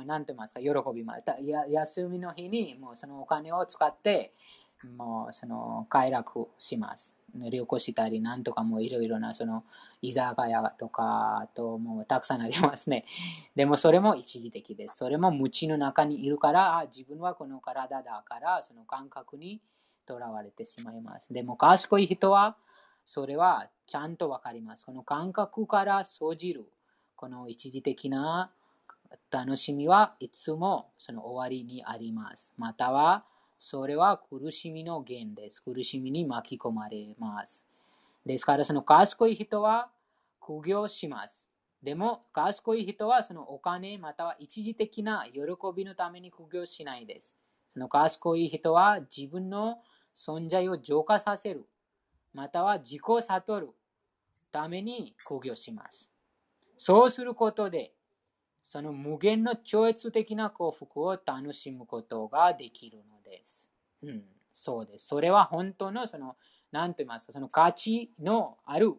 [0.06, 1.24] 何て言いますか、喜びます。
[1.68, 4.32] 休みの日にもうそのお金を使って、
[4.96, 7.14] もうその快楽します。
[7.34, 9.64] 旅行したり、なんとかもいろいろな、その、
[10.02, 13.04] 居酒屋とか、ともうたくさんありますね。
[13.54, 14.96] でもそれも一時的です。
[14.96, 19.62] それも無知の中にいるから、自分はこの体だから、その感覚に
[20.06, 21.32] とらわれてしまいます。
[21.32, 22.56] でも賢い人は、
[23.06, 24.84] それはちゃんとわかります。
[24.84, 26.66] この感覚から生じる、
[27.16, 28.52] この一時的な
[29.30, 32.52] 楽しみはいつもその終わりにあります。
[32.56, 33.24] または、
[33.58, 35.62] それは苦しみの源です。
[35.62, 37.64] 苦しみに巻き込まれます。
[38.26, 39.90] ですから、その賢い人は
[40.40, 41.46] 苦行します。
[41.82, 45.40] でも、賢い人はそのお金または一時的な喜
[45.76, 47.36] びのために苦行しないです。
[47.72, 49.78] その賢い人は自分の
[50.16, 51.66] 存在を浄化させる、
[52.32, 53.70] または自己悟る
[54.50, 56.10] ために苦行します。
[56.76, 57.92] そうすることで、
[58.64, 63.68] その無限の超越的な幸福を楽しむことができるのです。
[64.02, 65.06] うん、そうです。
[65.06, 66.36] それは本当の、その、
[66.70, 68.94] 何と言いますか、その価値のある、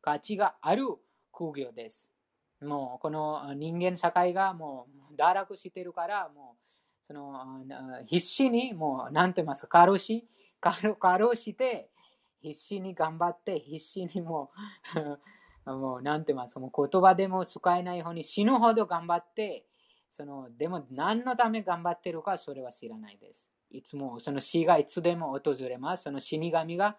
[0.00, 0.86] 価値がある
[1.32, 2.08] 苦行です。
[2.60, 6.66] もう、この人間社会がもう堕落してるから、もう、
[7.06, 7.64] その、
[8.06, 10.28] 必死に、もう、何と言いますか、過労し、
[10.60, 11.90] 過労して、
[12.40, 14.50] 必死に頑張って、必死にも
[15.66, 19.66] う もう、なんて言いますか、言葉でも使えないように死ぬほど頑張って、
[20.12, 23.46] その、でも何のため頑張ってるか、それは知らないです。
[23.70, 26.04] いつも、その死がいつでも訪れます。
[26.04, 26.96] その死神が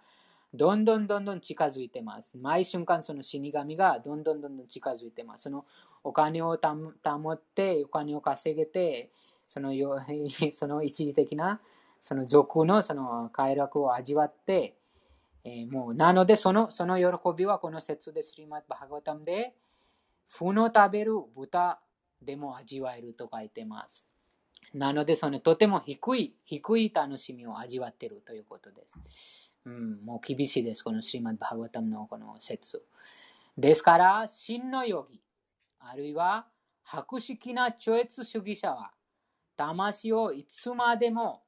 [0.53, 2.37] どんどんどんどん近づいてます。
[2.37, 5.43] 毎瞬間その死神がどんどんどんどん近づいてます。
[5.43, 5.65] その
[6.03, 9.11] お金を保って、お金を稼げて、
[9.47, 9.71] その
[10.53, 11.59] その一時的な
[12.01, 14.75] その上空のその快楽を味わって、
[15.43, 17.05] えー、もう、なので、その、その喜
[17.35, 19.53] びはこの説でスリマッバーガタムで、
[20.27, 21.79] フの食べる豚
[22.21, 24.05] でも味わえると書いてます。
[24.73, 29.51] なので、そのとても低い、低い楽しみを味わっているということです。
[29.65, 30.83] うん、もう厳しいです。
[30.83, 32.83] このシリマッバーガタムのこの説。
[33.57, 35.21] ですから、真のヨギ、
[35.79, 36.47] あるいは
[36.83, 38.91] 博識な超越主義者は、
[39.57, 41.43] 魂をいつまでも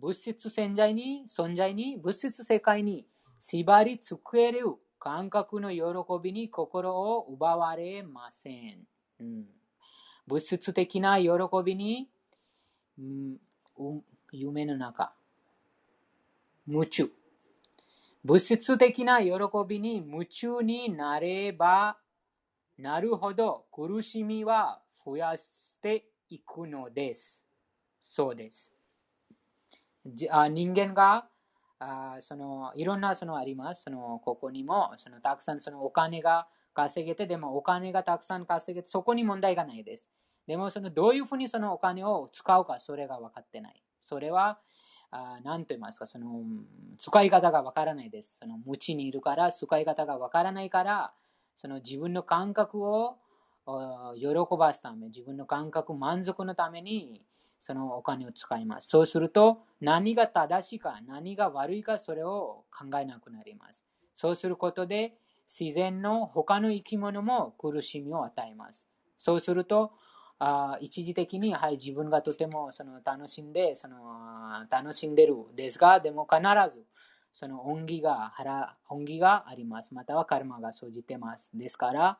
[0.00, 3.06] 物質存在に、存在に、物質世界に
[3.40, 5.82] 縛りつける感覚の喜
[6.22, 8.86] びに心を奪われません。
[9.20, 9.46] うん、
[10.26, 11.28] 物質的な喜
[11.64, 12.08] びに、
[12.98, 13.36] うん、
[14.32, 15.12] 夢の中、
[16.66, 17.10] 夢中。
[18.24, 19.30] 物質的な喜
[19.68, 21.96] びに夢中になれば
[22.76, 27.38] なるほど苦しみは増やしていくのです。
[28.02, 28.75] そうです。
[30.30, 31.28] あ人間が
[31.78, 33.82] あそのいろんなそのあります。
[33.82, 40.10] そのここにもそのたくさんそのお金が稼げて、でもお金がたくさん稼げて、そこに問題がないです。
[40.46, 43.82] でも、そのどういうふうにそのお金を使うか、それが分かってない。
[43.98, 44.60] それは、
[45.42, 46.42] 何と言いますか、その
[46.98, 48.36] 使い方が分からないです。
[48.38, 51.14] その無知にいるから、使い方が分からないから、
[51.56, 53.16] その自分の感覚を
[54.18, 57.24] 喜ばすため、自分の感覚満足のために、
[57.60, 58.88] そのお金を使います。
[58.88, 63.84] そうすると、何が正しいか、何が悪いか、それを考えなくなります。
[64.14, 65.14] そうすることで、
[65.48, 68.88] 自然の他の生き物も苦しみを与えます。
[69.16, 69.92] そうすると、
[70.38, 76.42] あ一時的に、はい、自分がとてもその楽しんでその楽しんでるですが、でも必
[76.74, 76.84] ず
[77.32, 78.34] その恩義が
[78.88, 79.94] 恩義があります。
[79.94, 81.50] またはカルマが生じてます。
[81.54, 82.18] ですから、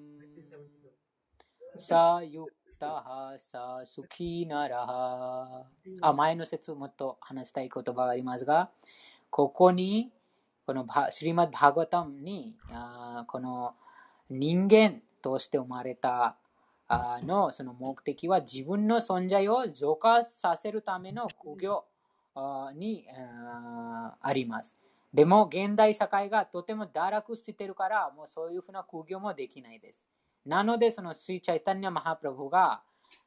[1.78, 1.90] स
[2.24, 3.52] युक्तः स
[3.86, 4.91] सुखी नरः
[6.02, 8.72] あ前の説もっと話したい言葉がありますが、
[9.30, 10.12] ここに、
[10.71, 13.75] このシリマッバーガタムに、あこの
[14.29, 16.37] 人間として生まれた
[16.87, 21.85] あのその目的は自分の存在を浄化させるための苦行
[22.77, 23.05] に
[24.23, 24.77] あります。
[25.13, 30.05] でも現代社会がとても堕落してるからもうそういうふうな苦行もできないです。
[30.47, 32.81] なのでそのスイ・チャイタニア・マハプラブが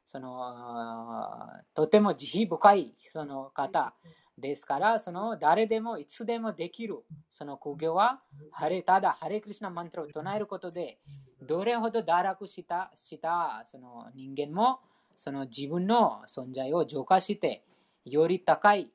[0.06, 3.92] そのとても慈悲深いその方
[4.37, 8.21] ですから、その誰でもいつでもできるその苦行は、
[8.51, 10.99] ハレただハレクリシナマントを唱えることで、
[11.41, 14.79] どれほど堕落したしたその人間も
[15.15, 17.63] その自分の存在を浄化して、
[18.05, 18.91] より高い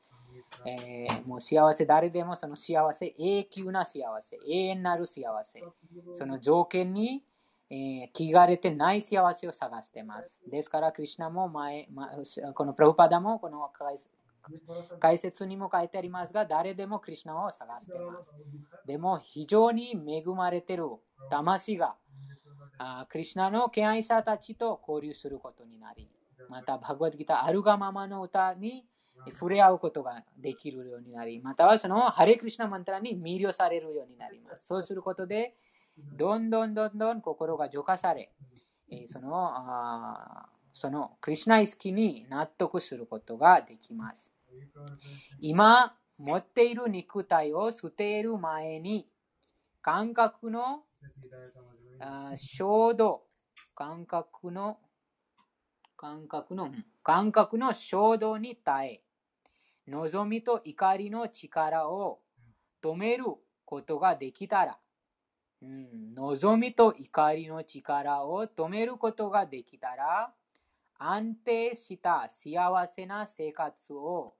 [0.66, 5.62] えー、もう幸せ、誰でもその幸せ、永久な幸せ、永遠なる幸せ、
[6.14, 7.22] その条件に、
[7.70, 10.38] えー、気がれてない幸せを探してます。
[10.50, 12.10] ですから、クリュナも前、ま、
[12.54, 13.70] このプロパダもこの
[15.00, 18.30] 解説にも書いてありますが、誰でもクリュナを探しています。
[18.86, 20.84] でも、非常に恵まれている
[21.30, 21.96] 魂が、
[22.78, 26.08] あクリュナの敬愛者たちと交流することになり、
[26.48, 28.86] また、バグワッドギター、あるがままの歌に
[29.32, 34.66] 触れ合うことができるようになり、またはそのハレクリュナマンタラに魅了されるようになります。
[34.66, 35.54] そうすることで、
[35.96, 38.32] どんどんどんどん心が浄化され、
[39.06, 44.33] そのあそのクリュナ意識に納得することができます。
[45.40, 49.06] 今持っている肉体を捨てる前に
[49.82, 50.82] 感覚の
[52.36, 53.22] 衝動
[53.74, 54.78] 感覚の
[55.96, 56.70] 感覚の
[57.02, 59.00] 感覚の衝動に耐
[59.86, 62.20] え望みと怒りの力を
[62.82, 63.24] 止める
[63.64, 64.78] ことができたら、
[65.62, 70.32] うん、望みと怒りの力を止めることができたら
[70.98, 74.34] 安定した幸せな生活を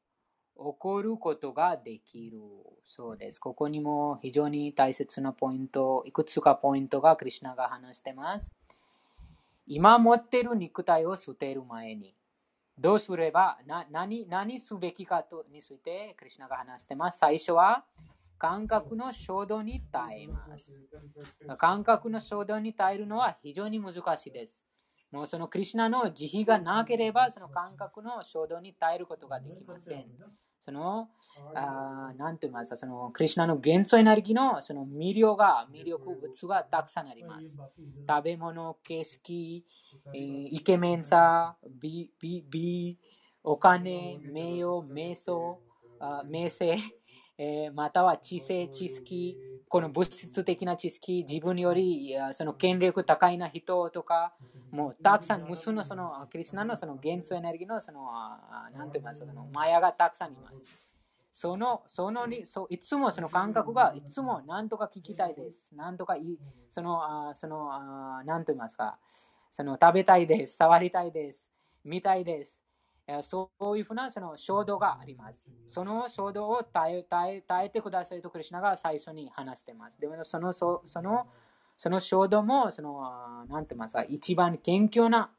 [0.57, 2.39] 起こることができる
[2.85, 3.39] そうです。
[3.41, 8.53] ここにも非常に大切なポイント、いくつかポイントがクリュナが話してます。
[9.67, 12.15] 今持ってる肉体を捨てる前に、
[12.79, 17.19] どうすれば、な何何すべきかとについてクリュナが話してます。
[17.19, 17.85] 最初は、
[18.39, 20.79] 感覚の衝動に耐えます。
[21.57, 24.63] 感覚の衝動に耐えるのは非常に難しいです。
[25.11, 30.07] もうそのクリュナの慈悲がなければ、その感覚の衝動に耐えることができません。
[30.65, 31.11] その、
[31.55, 37.59] あなんて言いますか、その、クリュナの元素エネルギーのその魅力が、魅力物がたくさんあります。
[38.09, 39.67] 食べ物、景色、
[40.15, 42.99] えー、イケメンさ、美、美、美、
[43.43, 45.61] お金、名誉、瞑想、
[46.01, 46.79] あ名声、
[47.37, 49.37] えー、または知性、知識、
[49.69, 54.35] この物質的な知識、自分よりその権力高いな人とか、
[54.71, 58.07] もうたくさん無数のそのクリスナのその元素エネルギーのその、
[58.73, 60.57] なんて言いますか、マヤがたくさんいます。
[61.33, 65.69] その、そのに、そいつもその感覚が、いつも何とか聞きたいです。
[65.75, 66.39] 何とかい、
[66.71, 68.99] その、あその、あなんと言いますか、
[69.51, 70.57] その食べたいです。
[70.57, 71.49] 触りたいです。
[71.85, 72.64] 見たいです。
[73.23, 75.39] そういうふうなその衝動があります。
[75.67, 80.01] その衝動を耐え耐え耐えてくださいとクリュナが最初に話しています。
[80.01, 81.27] でもそのその
[81.77, 85.31] その衝動もその、なんて言いますか、一番謙虚な、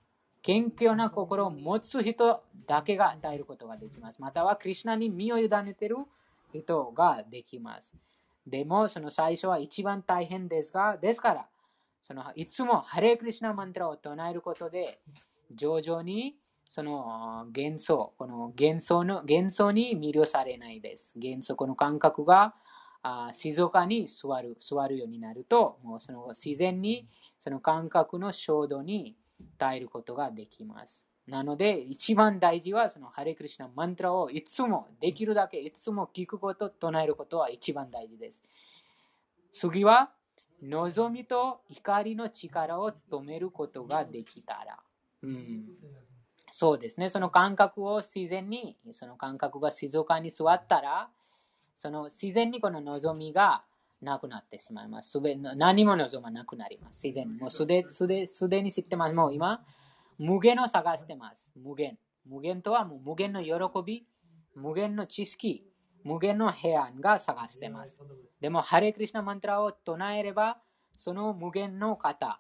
[0.42, 4.22] 謙虚な心を持つ人だけが耐えることができます。
[4.22, 5.98] またはクリュナに身を委ねている
[6.54, 7.94] 人ができます。
[8.46, 11.48] でも、その最初は一番大変ですが、ですから、
[12.04, 15.00] そのいつもハレクリシナマントラを唱えることで、
[15.52, 16.36] 徐々に
[16.70, 21.14] その幻想、この幻想の幻想に魅了されないです。
[21.16, 22.56] 幻想、この感覚が
[23.02, 27.08] あ静かに座る座るようになると、もうその自然に
[27.40, 29.16] その感覚の衝動に
[29.58, 31.06] 耐えることができます。
[31.28, 38.44] なので、一番大事は、そのハレクリシナマントラをいつもできるだけいつも聞くこと、唱えることは一番大事です。
[39.52, 40.12] 次は、
[40.62, 44.80] 望みと怒りの力を止めることができたら。
[45.24, 45.66] うん、
[46.58, 47.10] そうですね。
[47.10, 51.10] その感覚を自然に、その感覚が静かに座ったら、
[51.76, 53.66] その自然にこの望みが
[54.02, 55.12] なくなってしまいます。
[55.12, 57.06] すべ何も望まなくなります。
[57.08, 57.42] 自然に。
[57.42, 59.14] もうすですで、すでに知ってます。
[59.14, 59.66] もう今、
[60.18, 61.52] 無限を探してます。
[61.58, 61.98] 無限。
[62.26, 63.52] 無限とはもう無限の喜
[63.86, 64.08] び、
[64.56, 65.68] 無限の知識、
[66.06, 68.00] 無限の平安が探してます。
[68.40, 70.62] でも、ハレクリシナマントラを唱えれば、
[70.96, 72.40] その無限の方、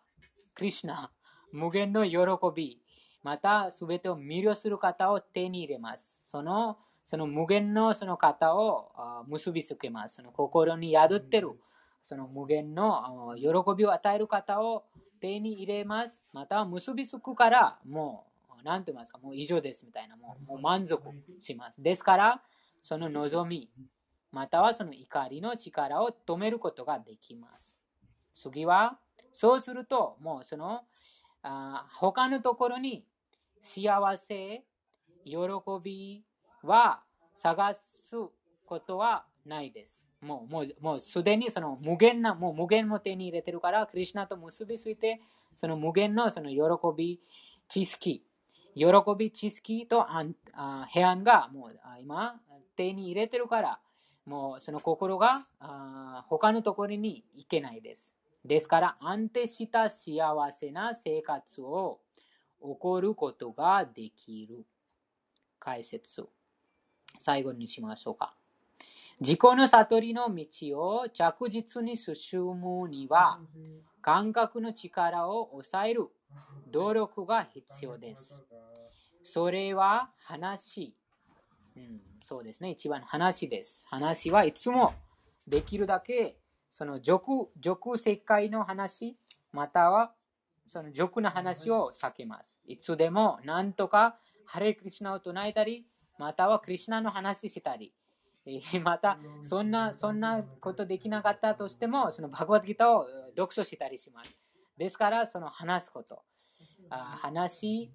[0.53, 1.11] クリシナ、
[1.51, 2.17] 無限の喜
[2.55, 2.79] び、
[3.25, 6.19] またすべてを魅了する方を手に入れます。
[6.23, 6.77] その
[7.07, 8.91] その無限のその方を
[9.27, 10.17] 結びつけます。
[10.17, 11.51] その心に宿ってる、
[12.03, 14.83] その無限の喜びを与える方を
[15.19, 16.23] 手に入れます。
[16.33, 18.27] また結びつくから、も
[18.61, 21.01] う、なんて言いますか、もう以上ですみたいな、もうもう満足
[21.39, 21.81] します。
[21.81, 22.41] ですから、
[22.83, 23.71] その望み、
[24.31, 27.79] またはその怒りの力を止めることができます。
[28.35, 28.99] 次は、
[29.33, 30.81] そうすると、もうその、
[31.41, 33.05] あ他のところに
[33.65, 34.63] 幸せ、
[35.25, 35.37] 喜
[35.83, 36.23] び
[36.61, 37.01] は
[37.35, 38.15] 探す
[38.65, 40.03] ことはないです。
[40.21, 45.19] もう、もう、もうすでにその無限な、もう無限も手に入れてるから、クリュナと結びついて、
[45.55, 46.59] その無限のその喜
[46.95, 47.19] び、
[47.67, 48.23] 知識、
[48.75, 48.85] 喜
[49.17, 50.05] び、知識と
[50.89, 52.39] 平安がもう今
[52.75, 53.79] 手に入れてるから、
[54.25, 58.13] もうその心があ他のところに行けないです。
[58.43, 61.99] ですから、安定した幸せな生活を
[62.73, 64.65] 起こることができる。
[65.59, 66.25] 解説。
[67.19, 68.35] 最後にしましょうか。
[69.19, 70.45] 自己の悟りの道
[70.79, 73.39] を着実に進むには、
[74.01, 76.07] 感覚の力を抑える
[76.71, 78.43] 努力が必要です。
[79.23, 80.93] それは話。
[81.75, 82.71] うん、そうですね。
[82.71, 83.83] 一番話です。
[83.85, 84.93] 話はいつも
[85.47, 86.37] できるだけ、
[86.69, 89.17] その俗、俗世界の話、
[89.51, 90.13] または
[90.65, 92.54] その俗な話を避けます。
[92.67, 95.85] いつでもなんとかハレクリシナを唱えたり、
[96.17, 97.93] またはクリシナの話したり、
[98.83, 104.37] またそんなそんなことできなかったとしても、そのバグワッドギターを読書したりします。
[104.77, 106.23] ですから、その話すこと。
[106.89, 107.91] あ話、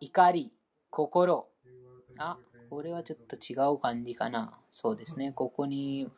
[0.00, 0.52] 怒り、
[0.90, 1.48] 心。
[2.18, 2.38] あ、
[2.70, 4.58] これはちょっと違う感じかな。
[4.70, 5.32] そうですね。
[5.32, 6.08] ここに、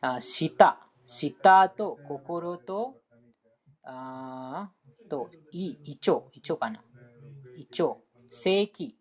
[0.00, 0.76] あ舌。
[1.06, 2.96] 舌と心と、
[3.84, 4.70] あ
[5.08, 6.24] と、胃、胃腸。
[6.32, 6.82] 胃腸かな。
[7.56, 7.96] 胃腸。
[8.30, 8.96] 正気。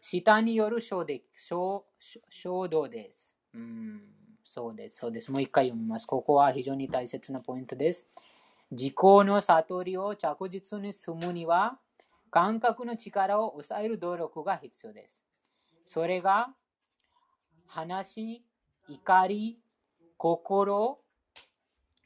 [0.00, 1.04] 舌による衝
[2.68, 3.34] 動です。
[3.54, 4.02] うん、
[4.44, 5.30] そうです、そうです。
[5.30, 6.06] もう一回読みます。
[6.06, 8.06] ここは非常に大切なポイントです。
[8.70, 11.78] 自己の悟りを着実に進むには、
[12.30, 15.22] 感覚の力を抑える努力が必要です。
[15.84, 16.54] それが、
[17.66, 18.44] 話、
[18.88, 19.58] 怒り、
[20.16, 21.00] 心、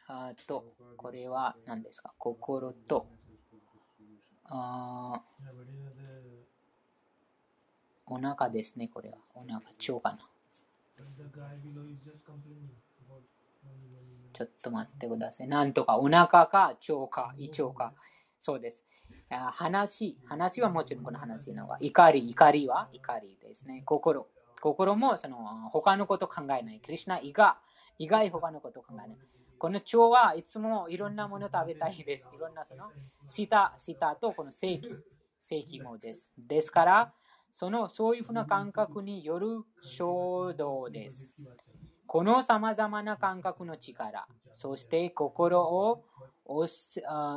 [0.07, 0.65] あと、
[0.97, 2.15] これは何ですか？
[2.19, 3.07] 心と、
[4.45, 5.23] あ
[8.13, 9.17] お腹ですね、これは。
[9.35, 10.29] お腹、腸かな。
[14.35, 15.49] ちょっと待ってください。
[15.49, 17.95] なんとか、お腹か腸か胃腸か。
[18.41, 18.85] そうです。
[19.31, 21.79] 話、話はもちろんこの話のが。
[21.81, 23.83] 怒り、怒りは怒りですね。
[23.87, 24.27] 心。
[24.61, 25.37] 心もその
[25.71, 26.81] 他のこと考えない。
[26.85, 27.55] クリュナ以外、
[27.99, 29.19] 以外他のこと考えない。
[29.59, 32.29] この腸はいつもいろんなもの食べたいです。
[32.35, 32.91] いろんなその、
[33.29, 34.97] 舌、舌とこの正規、
[35.41, 36.33] 正規もです。
[36.37, 37.15] ですから、
[37.53, 41.35] そのそういうふうな感覚による衝動です。
[42.07, 46.05] この様々な感覚の力、そして心を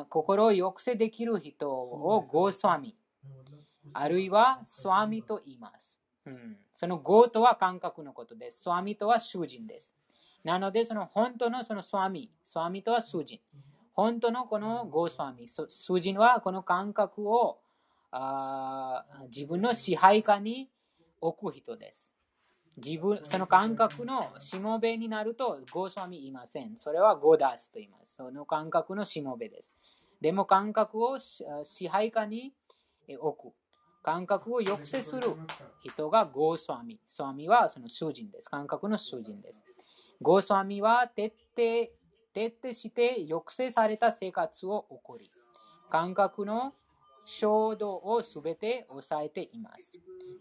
[0.10, 2.96] 心を抑制できる人をゴースワミ、
[3.94, 6.00] あるいはスワミと言います。
[6.26, 8.64] うん、そのゴーとは感覚のことです。
[8.64, 9.96] スワミとは囚人です。
[10.44, 13.40] なので、その本当のそのスワミ、スワミとは囚人。
[13.94, 17.60] 本当のこのゴースワミ、そ囚人はこの感覚を
[18.18, 20.70] あー自分の支配下に
[21.20, 22.14] 置く人です。
[22.78, 26.78] 自分、その感覚のしもべになるとゴースワミいません。
[26.78, 28.16] それはゴーダスと言います。
[28.16, 29.76] その感覚のしもべです。
[30.22, 32.54] でも感覚をし支配下に
[33.08, 33.54] え置く。
[34.02, 35.24] 感覚を抑制する
[35.84, 37.00] 人がゴースワミ。
[37.06, 38.50] スワミはその囚人です。
[38.50, 39.64] 感覚の囚人です。
[40.22, 41.92] ゴースワミは徹底
[42.34, 45.32] 徹底して抑制された生活を送り、
[45.90, 46.74] 感覚の
[47.26, 49.92] 衝動をすべて抑えています。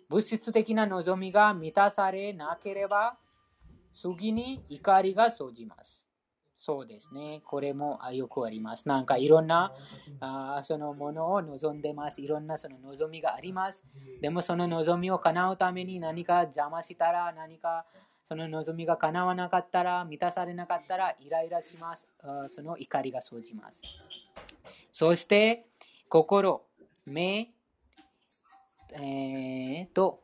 [0.09, 3.17] 物質的な望みが満たされなければ、
[3.93, 6.05] 次に怒りが生じます。
[6.57, 7.43] そうですね。
[7.45, 8.89] これもよくあります。
[8.89, 9.73] なんかいろんな
[10.21, 12.23] あそのものを望んでます。
[12.23, 13.83] いろんなその望みがあります。
[14.21, 17.85] でもその望みを叶うために何か邪魔したら、何か
[18.27, 22.09] その望みが叶わなかったら、満たされなかったら、イライラします。
[22.49, 23.83] その怒りが生じます。
[24.93, 25.67] そして、
[26.09, 26.63] 心、
[27.07, 27.51] 目、
[28.93, 30.21] えー、と、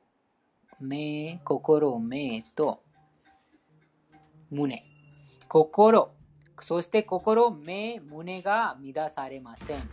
[0.80, 2.82] 目、心、目と、
[4.50, 4.82] 胸。
[5.48, 6.10] 心、
[6.60, 9.90] そして心、目、胸が乱されません。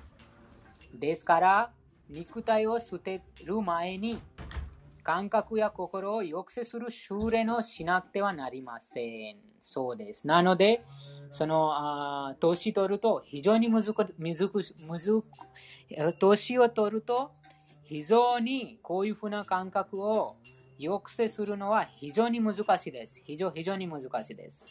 [0.94, 1.72] ですから、
[2.10, 4.22] 肉体を捨てる前に、
[5.04, 9.38] 感覚や心を抑制する修練をしなくてはなりません。
[9.62, 10.28] そうです。
[10.28, 10.82] なので、
[11.32, 15.24] その、あー年取ると非常に難く、むずく、むずく、
[15.90, 17.32] え年を取ると
[17.84, 20.36] 非常にこういうふうな感覚を
[20.80, 23.22] 抑制するのは非常に難しいです。
[23.26, 24.66] 非常非常に難しいです。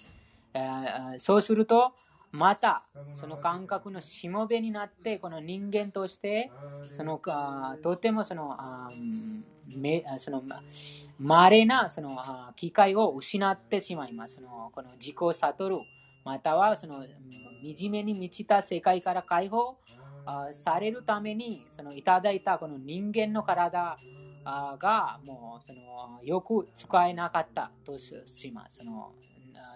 [0.55, 1.93] えーそうすると、
[2.33, 2.83] また
[3.15, 6.51] その感覚のしもべになって、この人間として、
[6.93, 8.89] そのあとてもそのあ
[9.74, 10.61] めそのま
[11.19, 14.37] 稀なそのあ機会を失ってしまいます。
[14.37, 15.77] そのこの自己を悟る、
[16.27, 19.78] またはそのうん惨めに満ちた世界から解放
[20.53, 23.97] されるためにそのいただいたこの人間の体
[24.44, 28.78] がもうそのよく使えなかったとしします。
[28.78, 29.12] その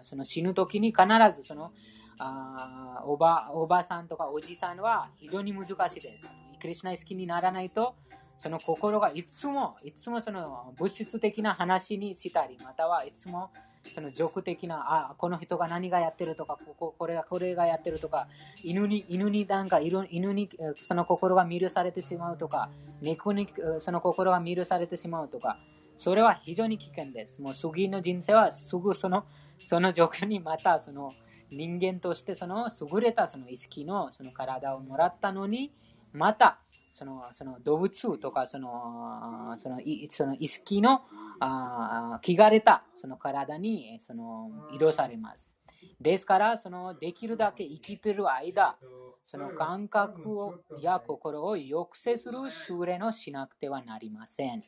[0.02, 1.04] その死ぬ時に必
[1.36, 1.70] ずその
[2.18, 6.28] あーおばおばさんとかおじさんは非常に難しいです。
[6.60, 7.94] クリスナ好きにならないと、
[8.38, 13.50] その心がいつも、いつもその物質的な話にしたり、またはいつも
[13.84, 18.28] その俗的な、あ、この人が何がやってるとか、こここれがこれがやってるとか、
[18.62, 22.70] 犬に、犬になんか、犬にその心が見るされてしまうとか、
[23.00, 23.48] 猫に
[23.80, 25.58] その心が見るされてしまうとか、
[25.96, 27.40] それは非常に危険です。
[27.40, 29.24] もう次の人生はすぐその、
[29.58, 31.12] その状況にまたその
[31.50, 35.72] 人間としてその優れたその意識のその体をもらったのに、
[36.12, 36.58] また
[37.00, 41.00] そのその動物とかそのそのいその意識の
[41.40, 45.50] あ汚れたその体にその移動されます。
[45.98, 48.76] ですから、そのできるだけ生きてる間、
[49.24, 54.62] その感覚をや心を抑制する修練をしなくてはなりません。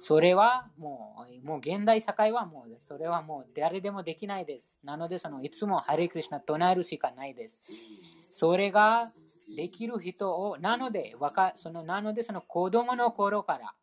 [0.00, 4.74] それはもう、もう現代社会はもう、それはもう誰でもできないです。
[4.82, 7.60] なので、そのいつもハレクリシナ唱えるしかないです。
[8.32, 9.12] それが
[9.48, 11.16] できる人を、なので、
[11.56, 13.74] そのなので、その子供の頃から、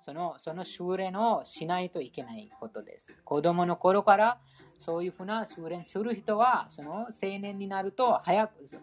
[0.00, 3.20] そのその修練をしないといけないことです。
[3.24, 4.38] 子供の頃から、
[4.78, 8.82] そういうふうな修練する人は、その青年になると早くその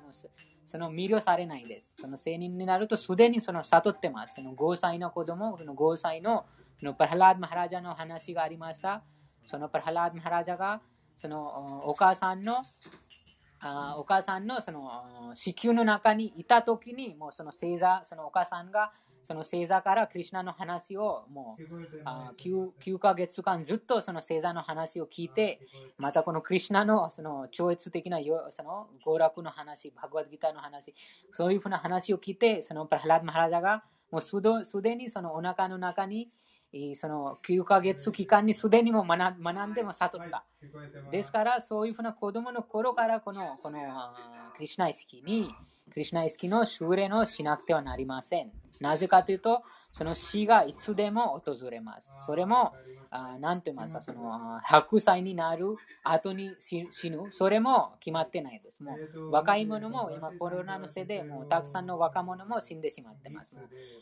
[0.66, 1.96] その魅了されないです。
[2.02, 4.42] その青年になるとすでにその悟ってます。
[4.42, 6.46] その5歳の子供、その5歳の
[6.78, 9.04] そのパララード・マハラジャの話がありました。
[9.46, 10.82] そのパララード・マハラジャが
[11.16, 12.64] そのお母さんの
[13.64, 18.92] あお母さんのその子宮の中にいた時にもうその星座そのお母さんが
[19.24, 25.62] その星座からクリュナの話をもうあ 9, 9ヶ月間ずっとその星座の話を聞いて
[25.98, 30.94] またこのクリュナのその超越的なよその娯楽の話バグワッドギターの話
[31.32, 36.53] そういうふうな話を聞いてそのプラハラード・マハラジャがもうすでにそのお腹の中にえー
[36.96, 40.44] その9ヶ月期間にすでにも学学んでも悟った。
[41.12, 43.80] ですから、そういうふうな子供の頃からこのこの
[44.56, 45.54] クリシュナ意識に、
[45.92, 48.52] クリシュナ意識の修練をしなくてはなりません。
[48.80, 52.16] なぜかというと、その死がいつでも訪れます。
[52.20, 52.74] それも、
[53.12, 58.84] あーなんて言いますか、そのあー100歳になる後に死死ぬ、それも決まってないです。
[58.84, 63.54] もう若い者も今コロナのせいで、もうたくさんの若者も死んでしまってます。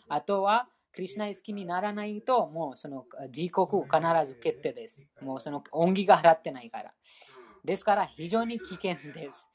[0.07, 3.05] あとは、クリシナ好きにならないと、もうその
[3.35, 5.01] 自国必ず決定です。
[5.21, 6.93] もうその恩義が払ってないから。
[7.63, 9.47] ですから非常に危険です。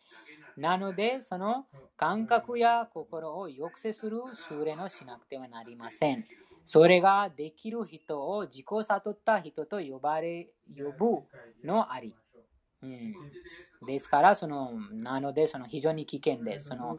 [0.56, 6.24] なので、その感覚や心を抑制する修練をしなくてはなりません。
[6.64, 11.26] それができる人を自己悟った人と呼ばれ、呼ぶ
[11.66, 12.14] のあり。
[12.82, 13.14] うん、
[13.86, 16.66] ですから、その、なので、その非常に危険です。
[16.66, 16.98] その、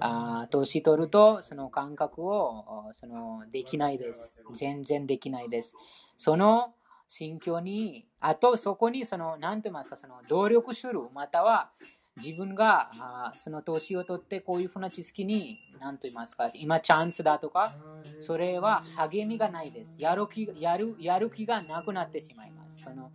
[0.00, 4.34] あ年取ると、その感覚を、その、できないです。
[4.54, 5.74] 全然できないです。
[6.16, 6.74] その
[7.08, 11.70] 心境に、あとそこに、その、なんて言いますか、その、努力する、または、
[12.18, 17.72] 自分があその投資を取ってこういうふうな知識に何と言いますか今チャンスだとか
[18.20, 23.10] それは励みがないですやる気やるやる気がなくなってしまいますその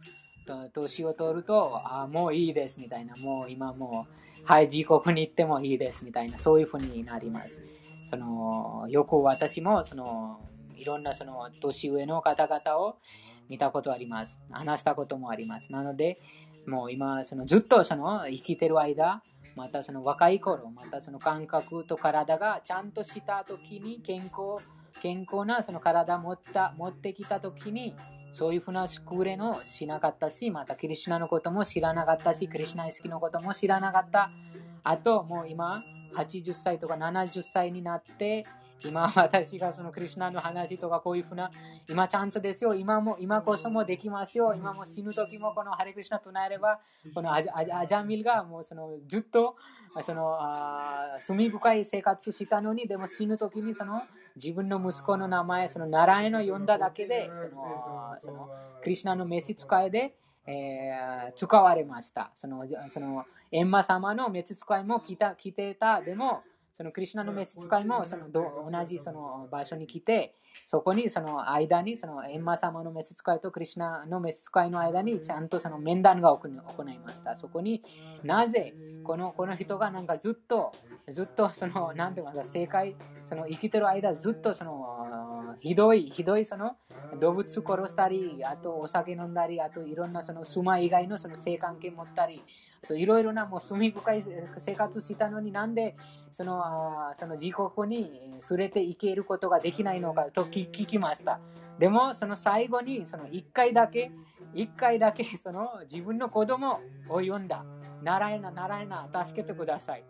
[0.73, 4.07] 年を取るとあもういいですみたいなもう今も
[4.41, 7.61] うはい自国に行ってもいいですみたいなそういうふうになります。
[8.09, 10.39] そのよく私もその
[10.75, 12.97] いろんなその年上の方々を
[13.49, 14.37] 見たことあります。
[14.51, 15.71] 話したこともあります。
[15.71, 16.17] なので
[16.67, 19.21] もう今、ずっとその生きてる間、
[19.55, 24.65] またその若い頃、またその感覚と体がちゃんとした時に健康、
[25.01, 27.95] 健康なその体を持った持ってきた時に、
[28.33, 34.29] そういうふうな宿練をしなかったし、またクリシュナのことも知らなかったし、クリシュナ意識のことも知らなかった。
[34.83, 35.81] あと、もう今、
[36.15, 38.45] 80歳とか70歳になって、
[38.85, 41.51] 今私がそのクリュナの話とかこういうふうな
[41.89, 46.79] 今チャンスですよ今も今こそもできますよ今も死ぬ時もこのハレクリシナ唱えれば
[47.13, 49.55] このアジアジャミルがもうそのずっと
[50.01, 54.01] そのあ罪深い生活したのにでも死ぬ時にその
[54.35, 58.49] 自分の息子の名前その習いの呼んだだけでそのその
[58.81, 60.15] クリシュナの召使いで
[60.45, 62.31] えー、使われました。
[62.35, 66.01] その、その、エンマ様の召使いも来た、来てた。
[66.01, 66.43] でも、
[66.73, 70.35] そのクリシュナの召使いもその同じその場所に来て、
[70.65, 77.35] そこにその間にそのエンマ様の召使いとクリシュナの召使いの間にちゃんとその面談が行いました。
[77.35, 77.83] そこに
[78.23, 78.73] なぜ
[79.03, 80.73] このこの人がなんかずっと
[81.09, 86.75] ずっとそのなんていうか正解その生きてる間ずっとそのひどいひどいその
[87.19, 92.43] 動物殺したりあとお酒飲んだりあといろんなそのスマ以外のその性関係持ったり
[92.91, 94.23] いろいろなもう罪深い
[94.57, 95.95] 生活したのになんで
[96.31, 96.63] その
[97.15, 98.11] その自国に
[98.49, 101.39] 連れて行けることができないのかと聞きました。
[101.79, 104.11] でもその最後にその1回だけ
[104.53, 107.63] 1回だけその自分の子供を呼んだ。
[108.03, 110.03] 習えな、習えな、助けてください。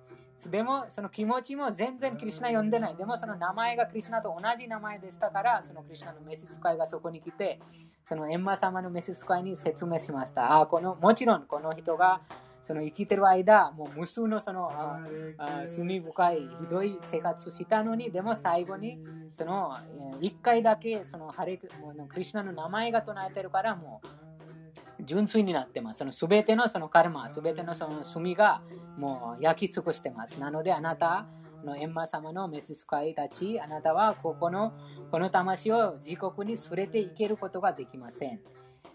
[0.50, 2.96] でもその気持ちも全然クリュナ呼んでない。
[2.96, 7.60] でもその名前がクリュナと同じ名前でしたから、そのクリュナの召使いがそこに来て、
[8.04, 10.60] そのエンマ様の召使いに説明しました。
[10.60, 12.22] あこのもちろんこの人が
[12.64, 15.00] その生きてる間、もう無数のそのあ
[15.38, 18.98] あ罪深いひどい生活をしたのに、でも最後に
[19.34, 19.78] その
[20.22, 21.74] 1回だけそのハレクク
[22.20, 25.98] リュナの名前が唱えてるから、もう純粋になってます。
[25.98, 28.62] その全てのそのカルマ、全てのその罪が
[28.98, 30.40] もう焼き尽くしてます。
[30.40, 31.28] なのであなた
[31.66, 34.72] のエンマ様の召使いたち、あなたはここの
[35.12, 38.40] この魂を自国に連れて行けることができません。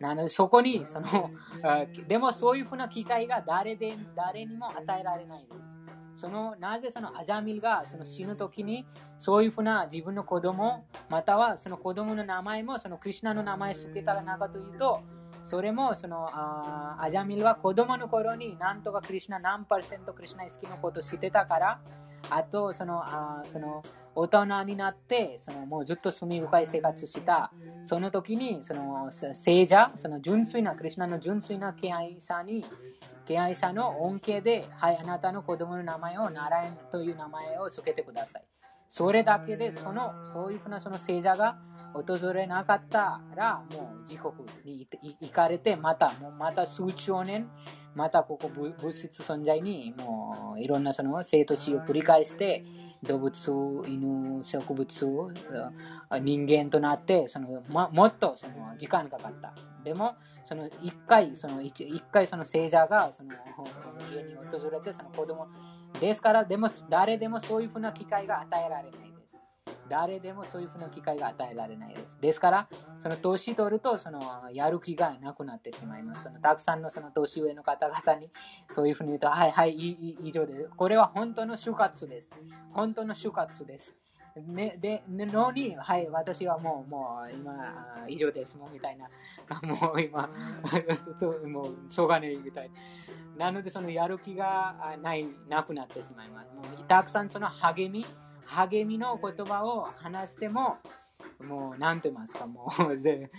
[0.00, 1.30] なのでそこにその、
[2.06, 5.78] でもそういうふうな機会が誰で誰にも与えられないです。
[6.20, 8.84] そのなぜそのアジャミルがその死ぬ時に
[9.20, 15.00] そういうふうな自分の子供またはその子供の名前もそのクリュナの名前を付けたのかというと
[15.44, 21.80] それもそのあアジャミルは子供の頃になんとかクリュナ何パーセントクリュナ好きのことを知ってたから
[22.30, 23.82] あとそのあその
[24.14, 27.52] 大人になってそのもうずっと罪深い生活した
[27.84, 32.64] その時にその聖者その純粋なクリュナの純粋な敬愛者に
[33.26, 38.44] 敬愛者の恩恵ではいあなたの子供の名前をナラエンという名前を付けてください。
[38.88, 41.58] それだけでそのそういうふうなその聖者が
[41.92, 44.32] 訪れなかったらもう自国
[44.64, 44.88] に
[45.20, 47.48] 行かれてまたもうまた数兆年
[47.98, 52.64] またここ物質存在にもういろんなその生と死を繰り返して
[53.02, 54.86] 動物、犬、植物、
[56.20, 59.52] 人間となってその、ま、もっとその時間かかった。
[59.82, 60.14] でも、
[60.44, 63.32] その一回、その一一回その聖者がその
[64.14, 65.48] 家に訪れてその子供
[66.00, 69.07] ですから、でも誰でもそういうふうな機会が与えられない。
[69.88, 72.06] 誰でもそういうふうな機会が与えられないです。
[72.20, 74.20] ですから、その年取るとその
[74.52, 76.24] やる気がなくなってしまいます。
[76.24, 78.30] そのたくさんのその年上の方々に
[78.70, 80.70] そういうふうに言うと、はいはい、以上です。
[80.76, 82.30] これは本当の就活です。
[82.72, 83.94] 本当の就活です。
[84.46, 89.08] ね、で、のに、はい、私はもう、もう、今、以上です、もう、みたいな。
[89.62, 90.28] もう、今、
[91.48, 92.70] もう、しょうがない、みたい
[93.36, 93.46] な。
[93.46, 96.54] なので、その、やる気がない、なくなってしまいます。
[96.54, 98.06] もうたくさん、その、励み、
[98.48, 100.78] 励みの言葉を話しても、
[101.40, 103.30] もう、なんて言いますか、もう、ぜ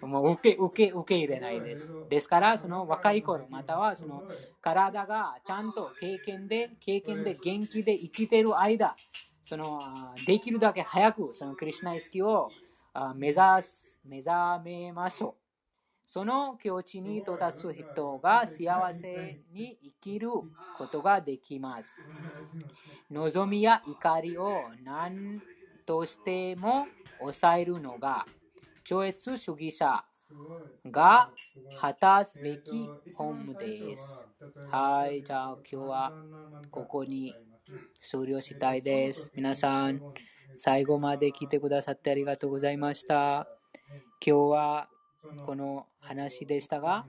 [0.00, 1.88] もう受け受け受け入れないです。
[2.08, 4.22] ですから、その若い頃、またはその
[4.60, 8.94] 体がちゃんと経験で、経験で元気で生きている間、
[9.44, 9.80] その
[10.26, 12.50] できるだけ早くそのクリュナ意識を
[13.16, 15.47] 目指す目覚めましょう。
[16.08, 21.90] その境地に到達する人が幸せに生きることができます。
[23.10, 25.42] 望みや怒りを何
[25.84, 26.86] としても
[27.18, 28.24] 抑えるのが
[28.84, 30.02] 超越主義者
[30.86, 31.30] が
[31.78, 34.26] 果たすべき本務です。
[34.70, 36.12] はい、じゃあ今日は
[36.70, 37.34] ここに
[38.00, 39.30] 終了したいです。
[39.34, 40.00] 皆さん、
[40.56, 43.46] 最後まで聞いてくださってありがとうございました。
[43.90, 44.88] 今日は
[45.42, 47.06] この話でしたが、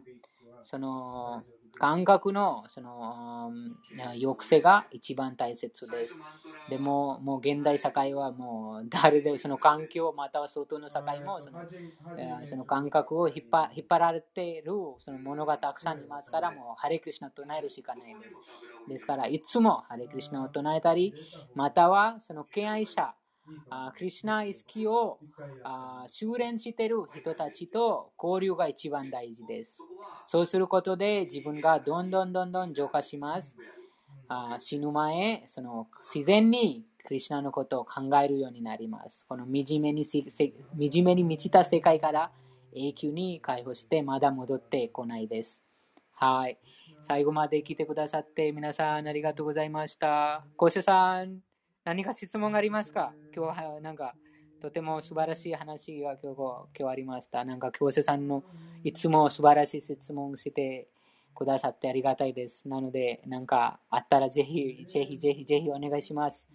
[0.61, 1.45] その
[1.77, 3.77] 感覚のそのうん
[4.15, 6.21] 抑制が一番大切です。
[6.67, 11.67] でも、もう現代社会はもう誰でその環境または外の社会もその
[12.17, 18.39] えーその感覚を引っ張引っ張られているそのものがたくさんいますから、もうハレクリシナを唱えるしかないです。
[18.87, 21.15] ですから、いつもハレクリシナを唱えたり、
[21.53, 23.13] またはその敬愛者、
[23.69, 25.19] あクリシナ意識を
[25.63, 29.79] あ修練している人たちと交流が一番大事です。
[30.25, 33.55] そうすることで自分がどんどんどんどん浄化します。
[34.27, 39.25] あ死ぬ前、その自然にクリシナのことを考えるようになります。
[39.27, 40.21] この惨めに惨
[41.03, 42.31] めに満ちた世界から
[42.73, 45.61] 永久に解放してまだ戻ってこないです。
[46.13, 46.59] はい。
[47.01, 50.45] 最後まで聞いてくださって皆さんありがとうございました。
[50.57, 51.39] コシさん、
[51.89, 53.13] 何か質問がありますか？
[53.35, 54.13] 今日はなんか
[54.61, 56.37] とても素晴らしい話が今日
[56.79, 57.43] 今日ありました。
[57.45, 58.43] なんか教師さんの
[58.83, 60.87] いつも素晴らしい質問して
[61.33, 62.67] くださってありがたいです。
[62.69, 66.45] なので、なんかあったらぜひ、ぜひぜひぜひお願いします。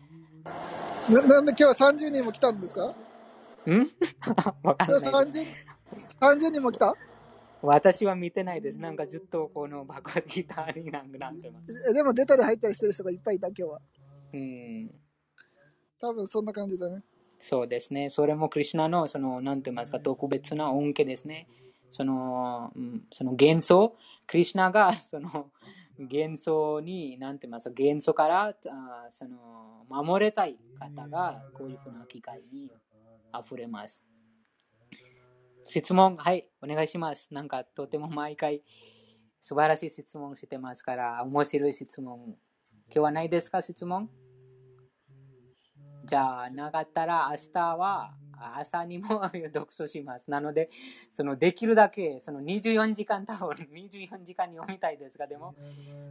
[1.11, 2.94] ななんで今日は30人も来たんですか？
[3.69, 3.89] ん？
[4.62, 5.48] わかんないです。
[5.48, 5.48] 30,
[6.20, 6.94] 30人も来た？
[7.61, 8.78] 私は見てないです。
[8.78, 11.74] なんかずっとこのバカギターになんかなってます。
[11.90, 13.81] えでも出たり入ったりしてる人がいっぱいいた今日は。
[14.35, 14.90] うん。
[16.05, 17.02] 多分そんな感じだね。
[17.40, 18.10] そうですね。
[18.10, 21.48] それもクリシナの、その、なんて言いますか、特別な恩恵ですね。
[21.90, 25.51] その、うんその幻想、クリシナが、 その、
[25.98, 32.70] 幻想に、なんて言いますか、幻想から、あその、守れたい方が、こういうふうな機会に
[33.39, 34.02] 溢れます。
[35.66, 37.32] 質問、はい、お願いします。
[37.32, 38.62] なんか、とても毎回、
[39.40, 42.36] 素晴らしい質問してますから、面白い質問。
[42.86, 44.10] 今日はないですか、質問？
[46.05, 48.14] じゃあ、なかったら明日は
[48.56, 50.31] 朝にも読書します。
[50.31, 50.68] なので、
[51.12, 55.55] そのできるだけ、その24時間多分 24時間に読みたいですが、でも、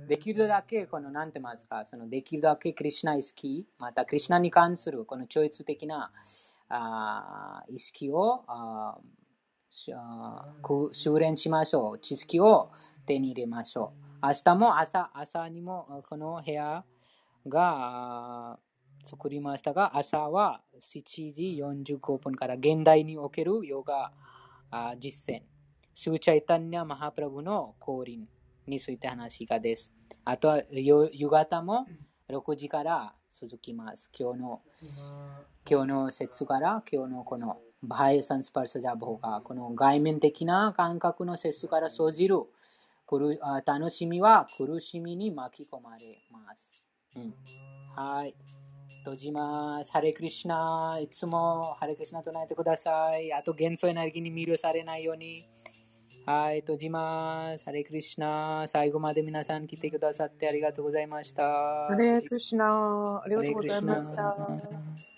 [0.07, 6.11] できるだけ、この、なんて言いますか、そのできるだけクリシナ意識、またクリシナに関するこの超越的な
[6.69, 8.97] あ意識をあ
[9.69, 11.99] 修練しましょう。
[11.99, 12.71] 知識を
[13.05, 14.27] 手に入れましょう。
[14.27, 16.85] 明日も朝、朝にもこの部屋
[17.47, 18.59] が、
[19.03, 24.11] 作りましたが、朝は7時45分から現代におけるヨガ
[24.97, 25.41] 実践、
[25.93, 28.27] シューチャイタンニャ・マハプラブの降臨
[28.65, 29.91] について話がです。
[30.25, 31.85] あとは夕方も
[32.29, 34.09] 6時から続きます。
[34.17, 34.61] 今日の
[35.69, 42.37] 今日の説から今日のこのバイサンスパルサジャボがこの外面的な感覚の説から生じる
[43.65, 46.85] 楽しみは苦しみに巻き込まれます。
[47.15, 47.33] うん、
[47.95, 48.33] はい。
[49.03, 49.91] 閉じます。
[49.91, 50.97] ハレクリシナ。
[51.01, 53.33] いつもハレクリシナ唱えてください。
[53.33, 55.43] あと元素エネルギーに魅了されないように。
[56.25, 57.65] はい、閉じます。
[57.65, 58.63] ハレクリシナ。
[58.65, 61.43] 最後まで皆さん来てくださってありがとうございました。
[61.43, 65.12] ハレークリシナーありハがとうございました。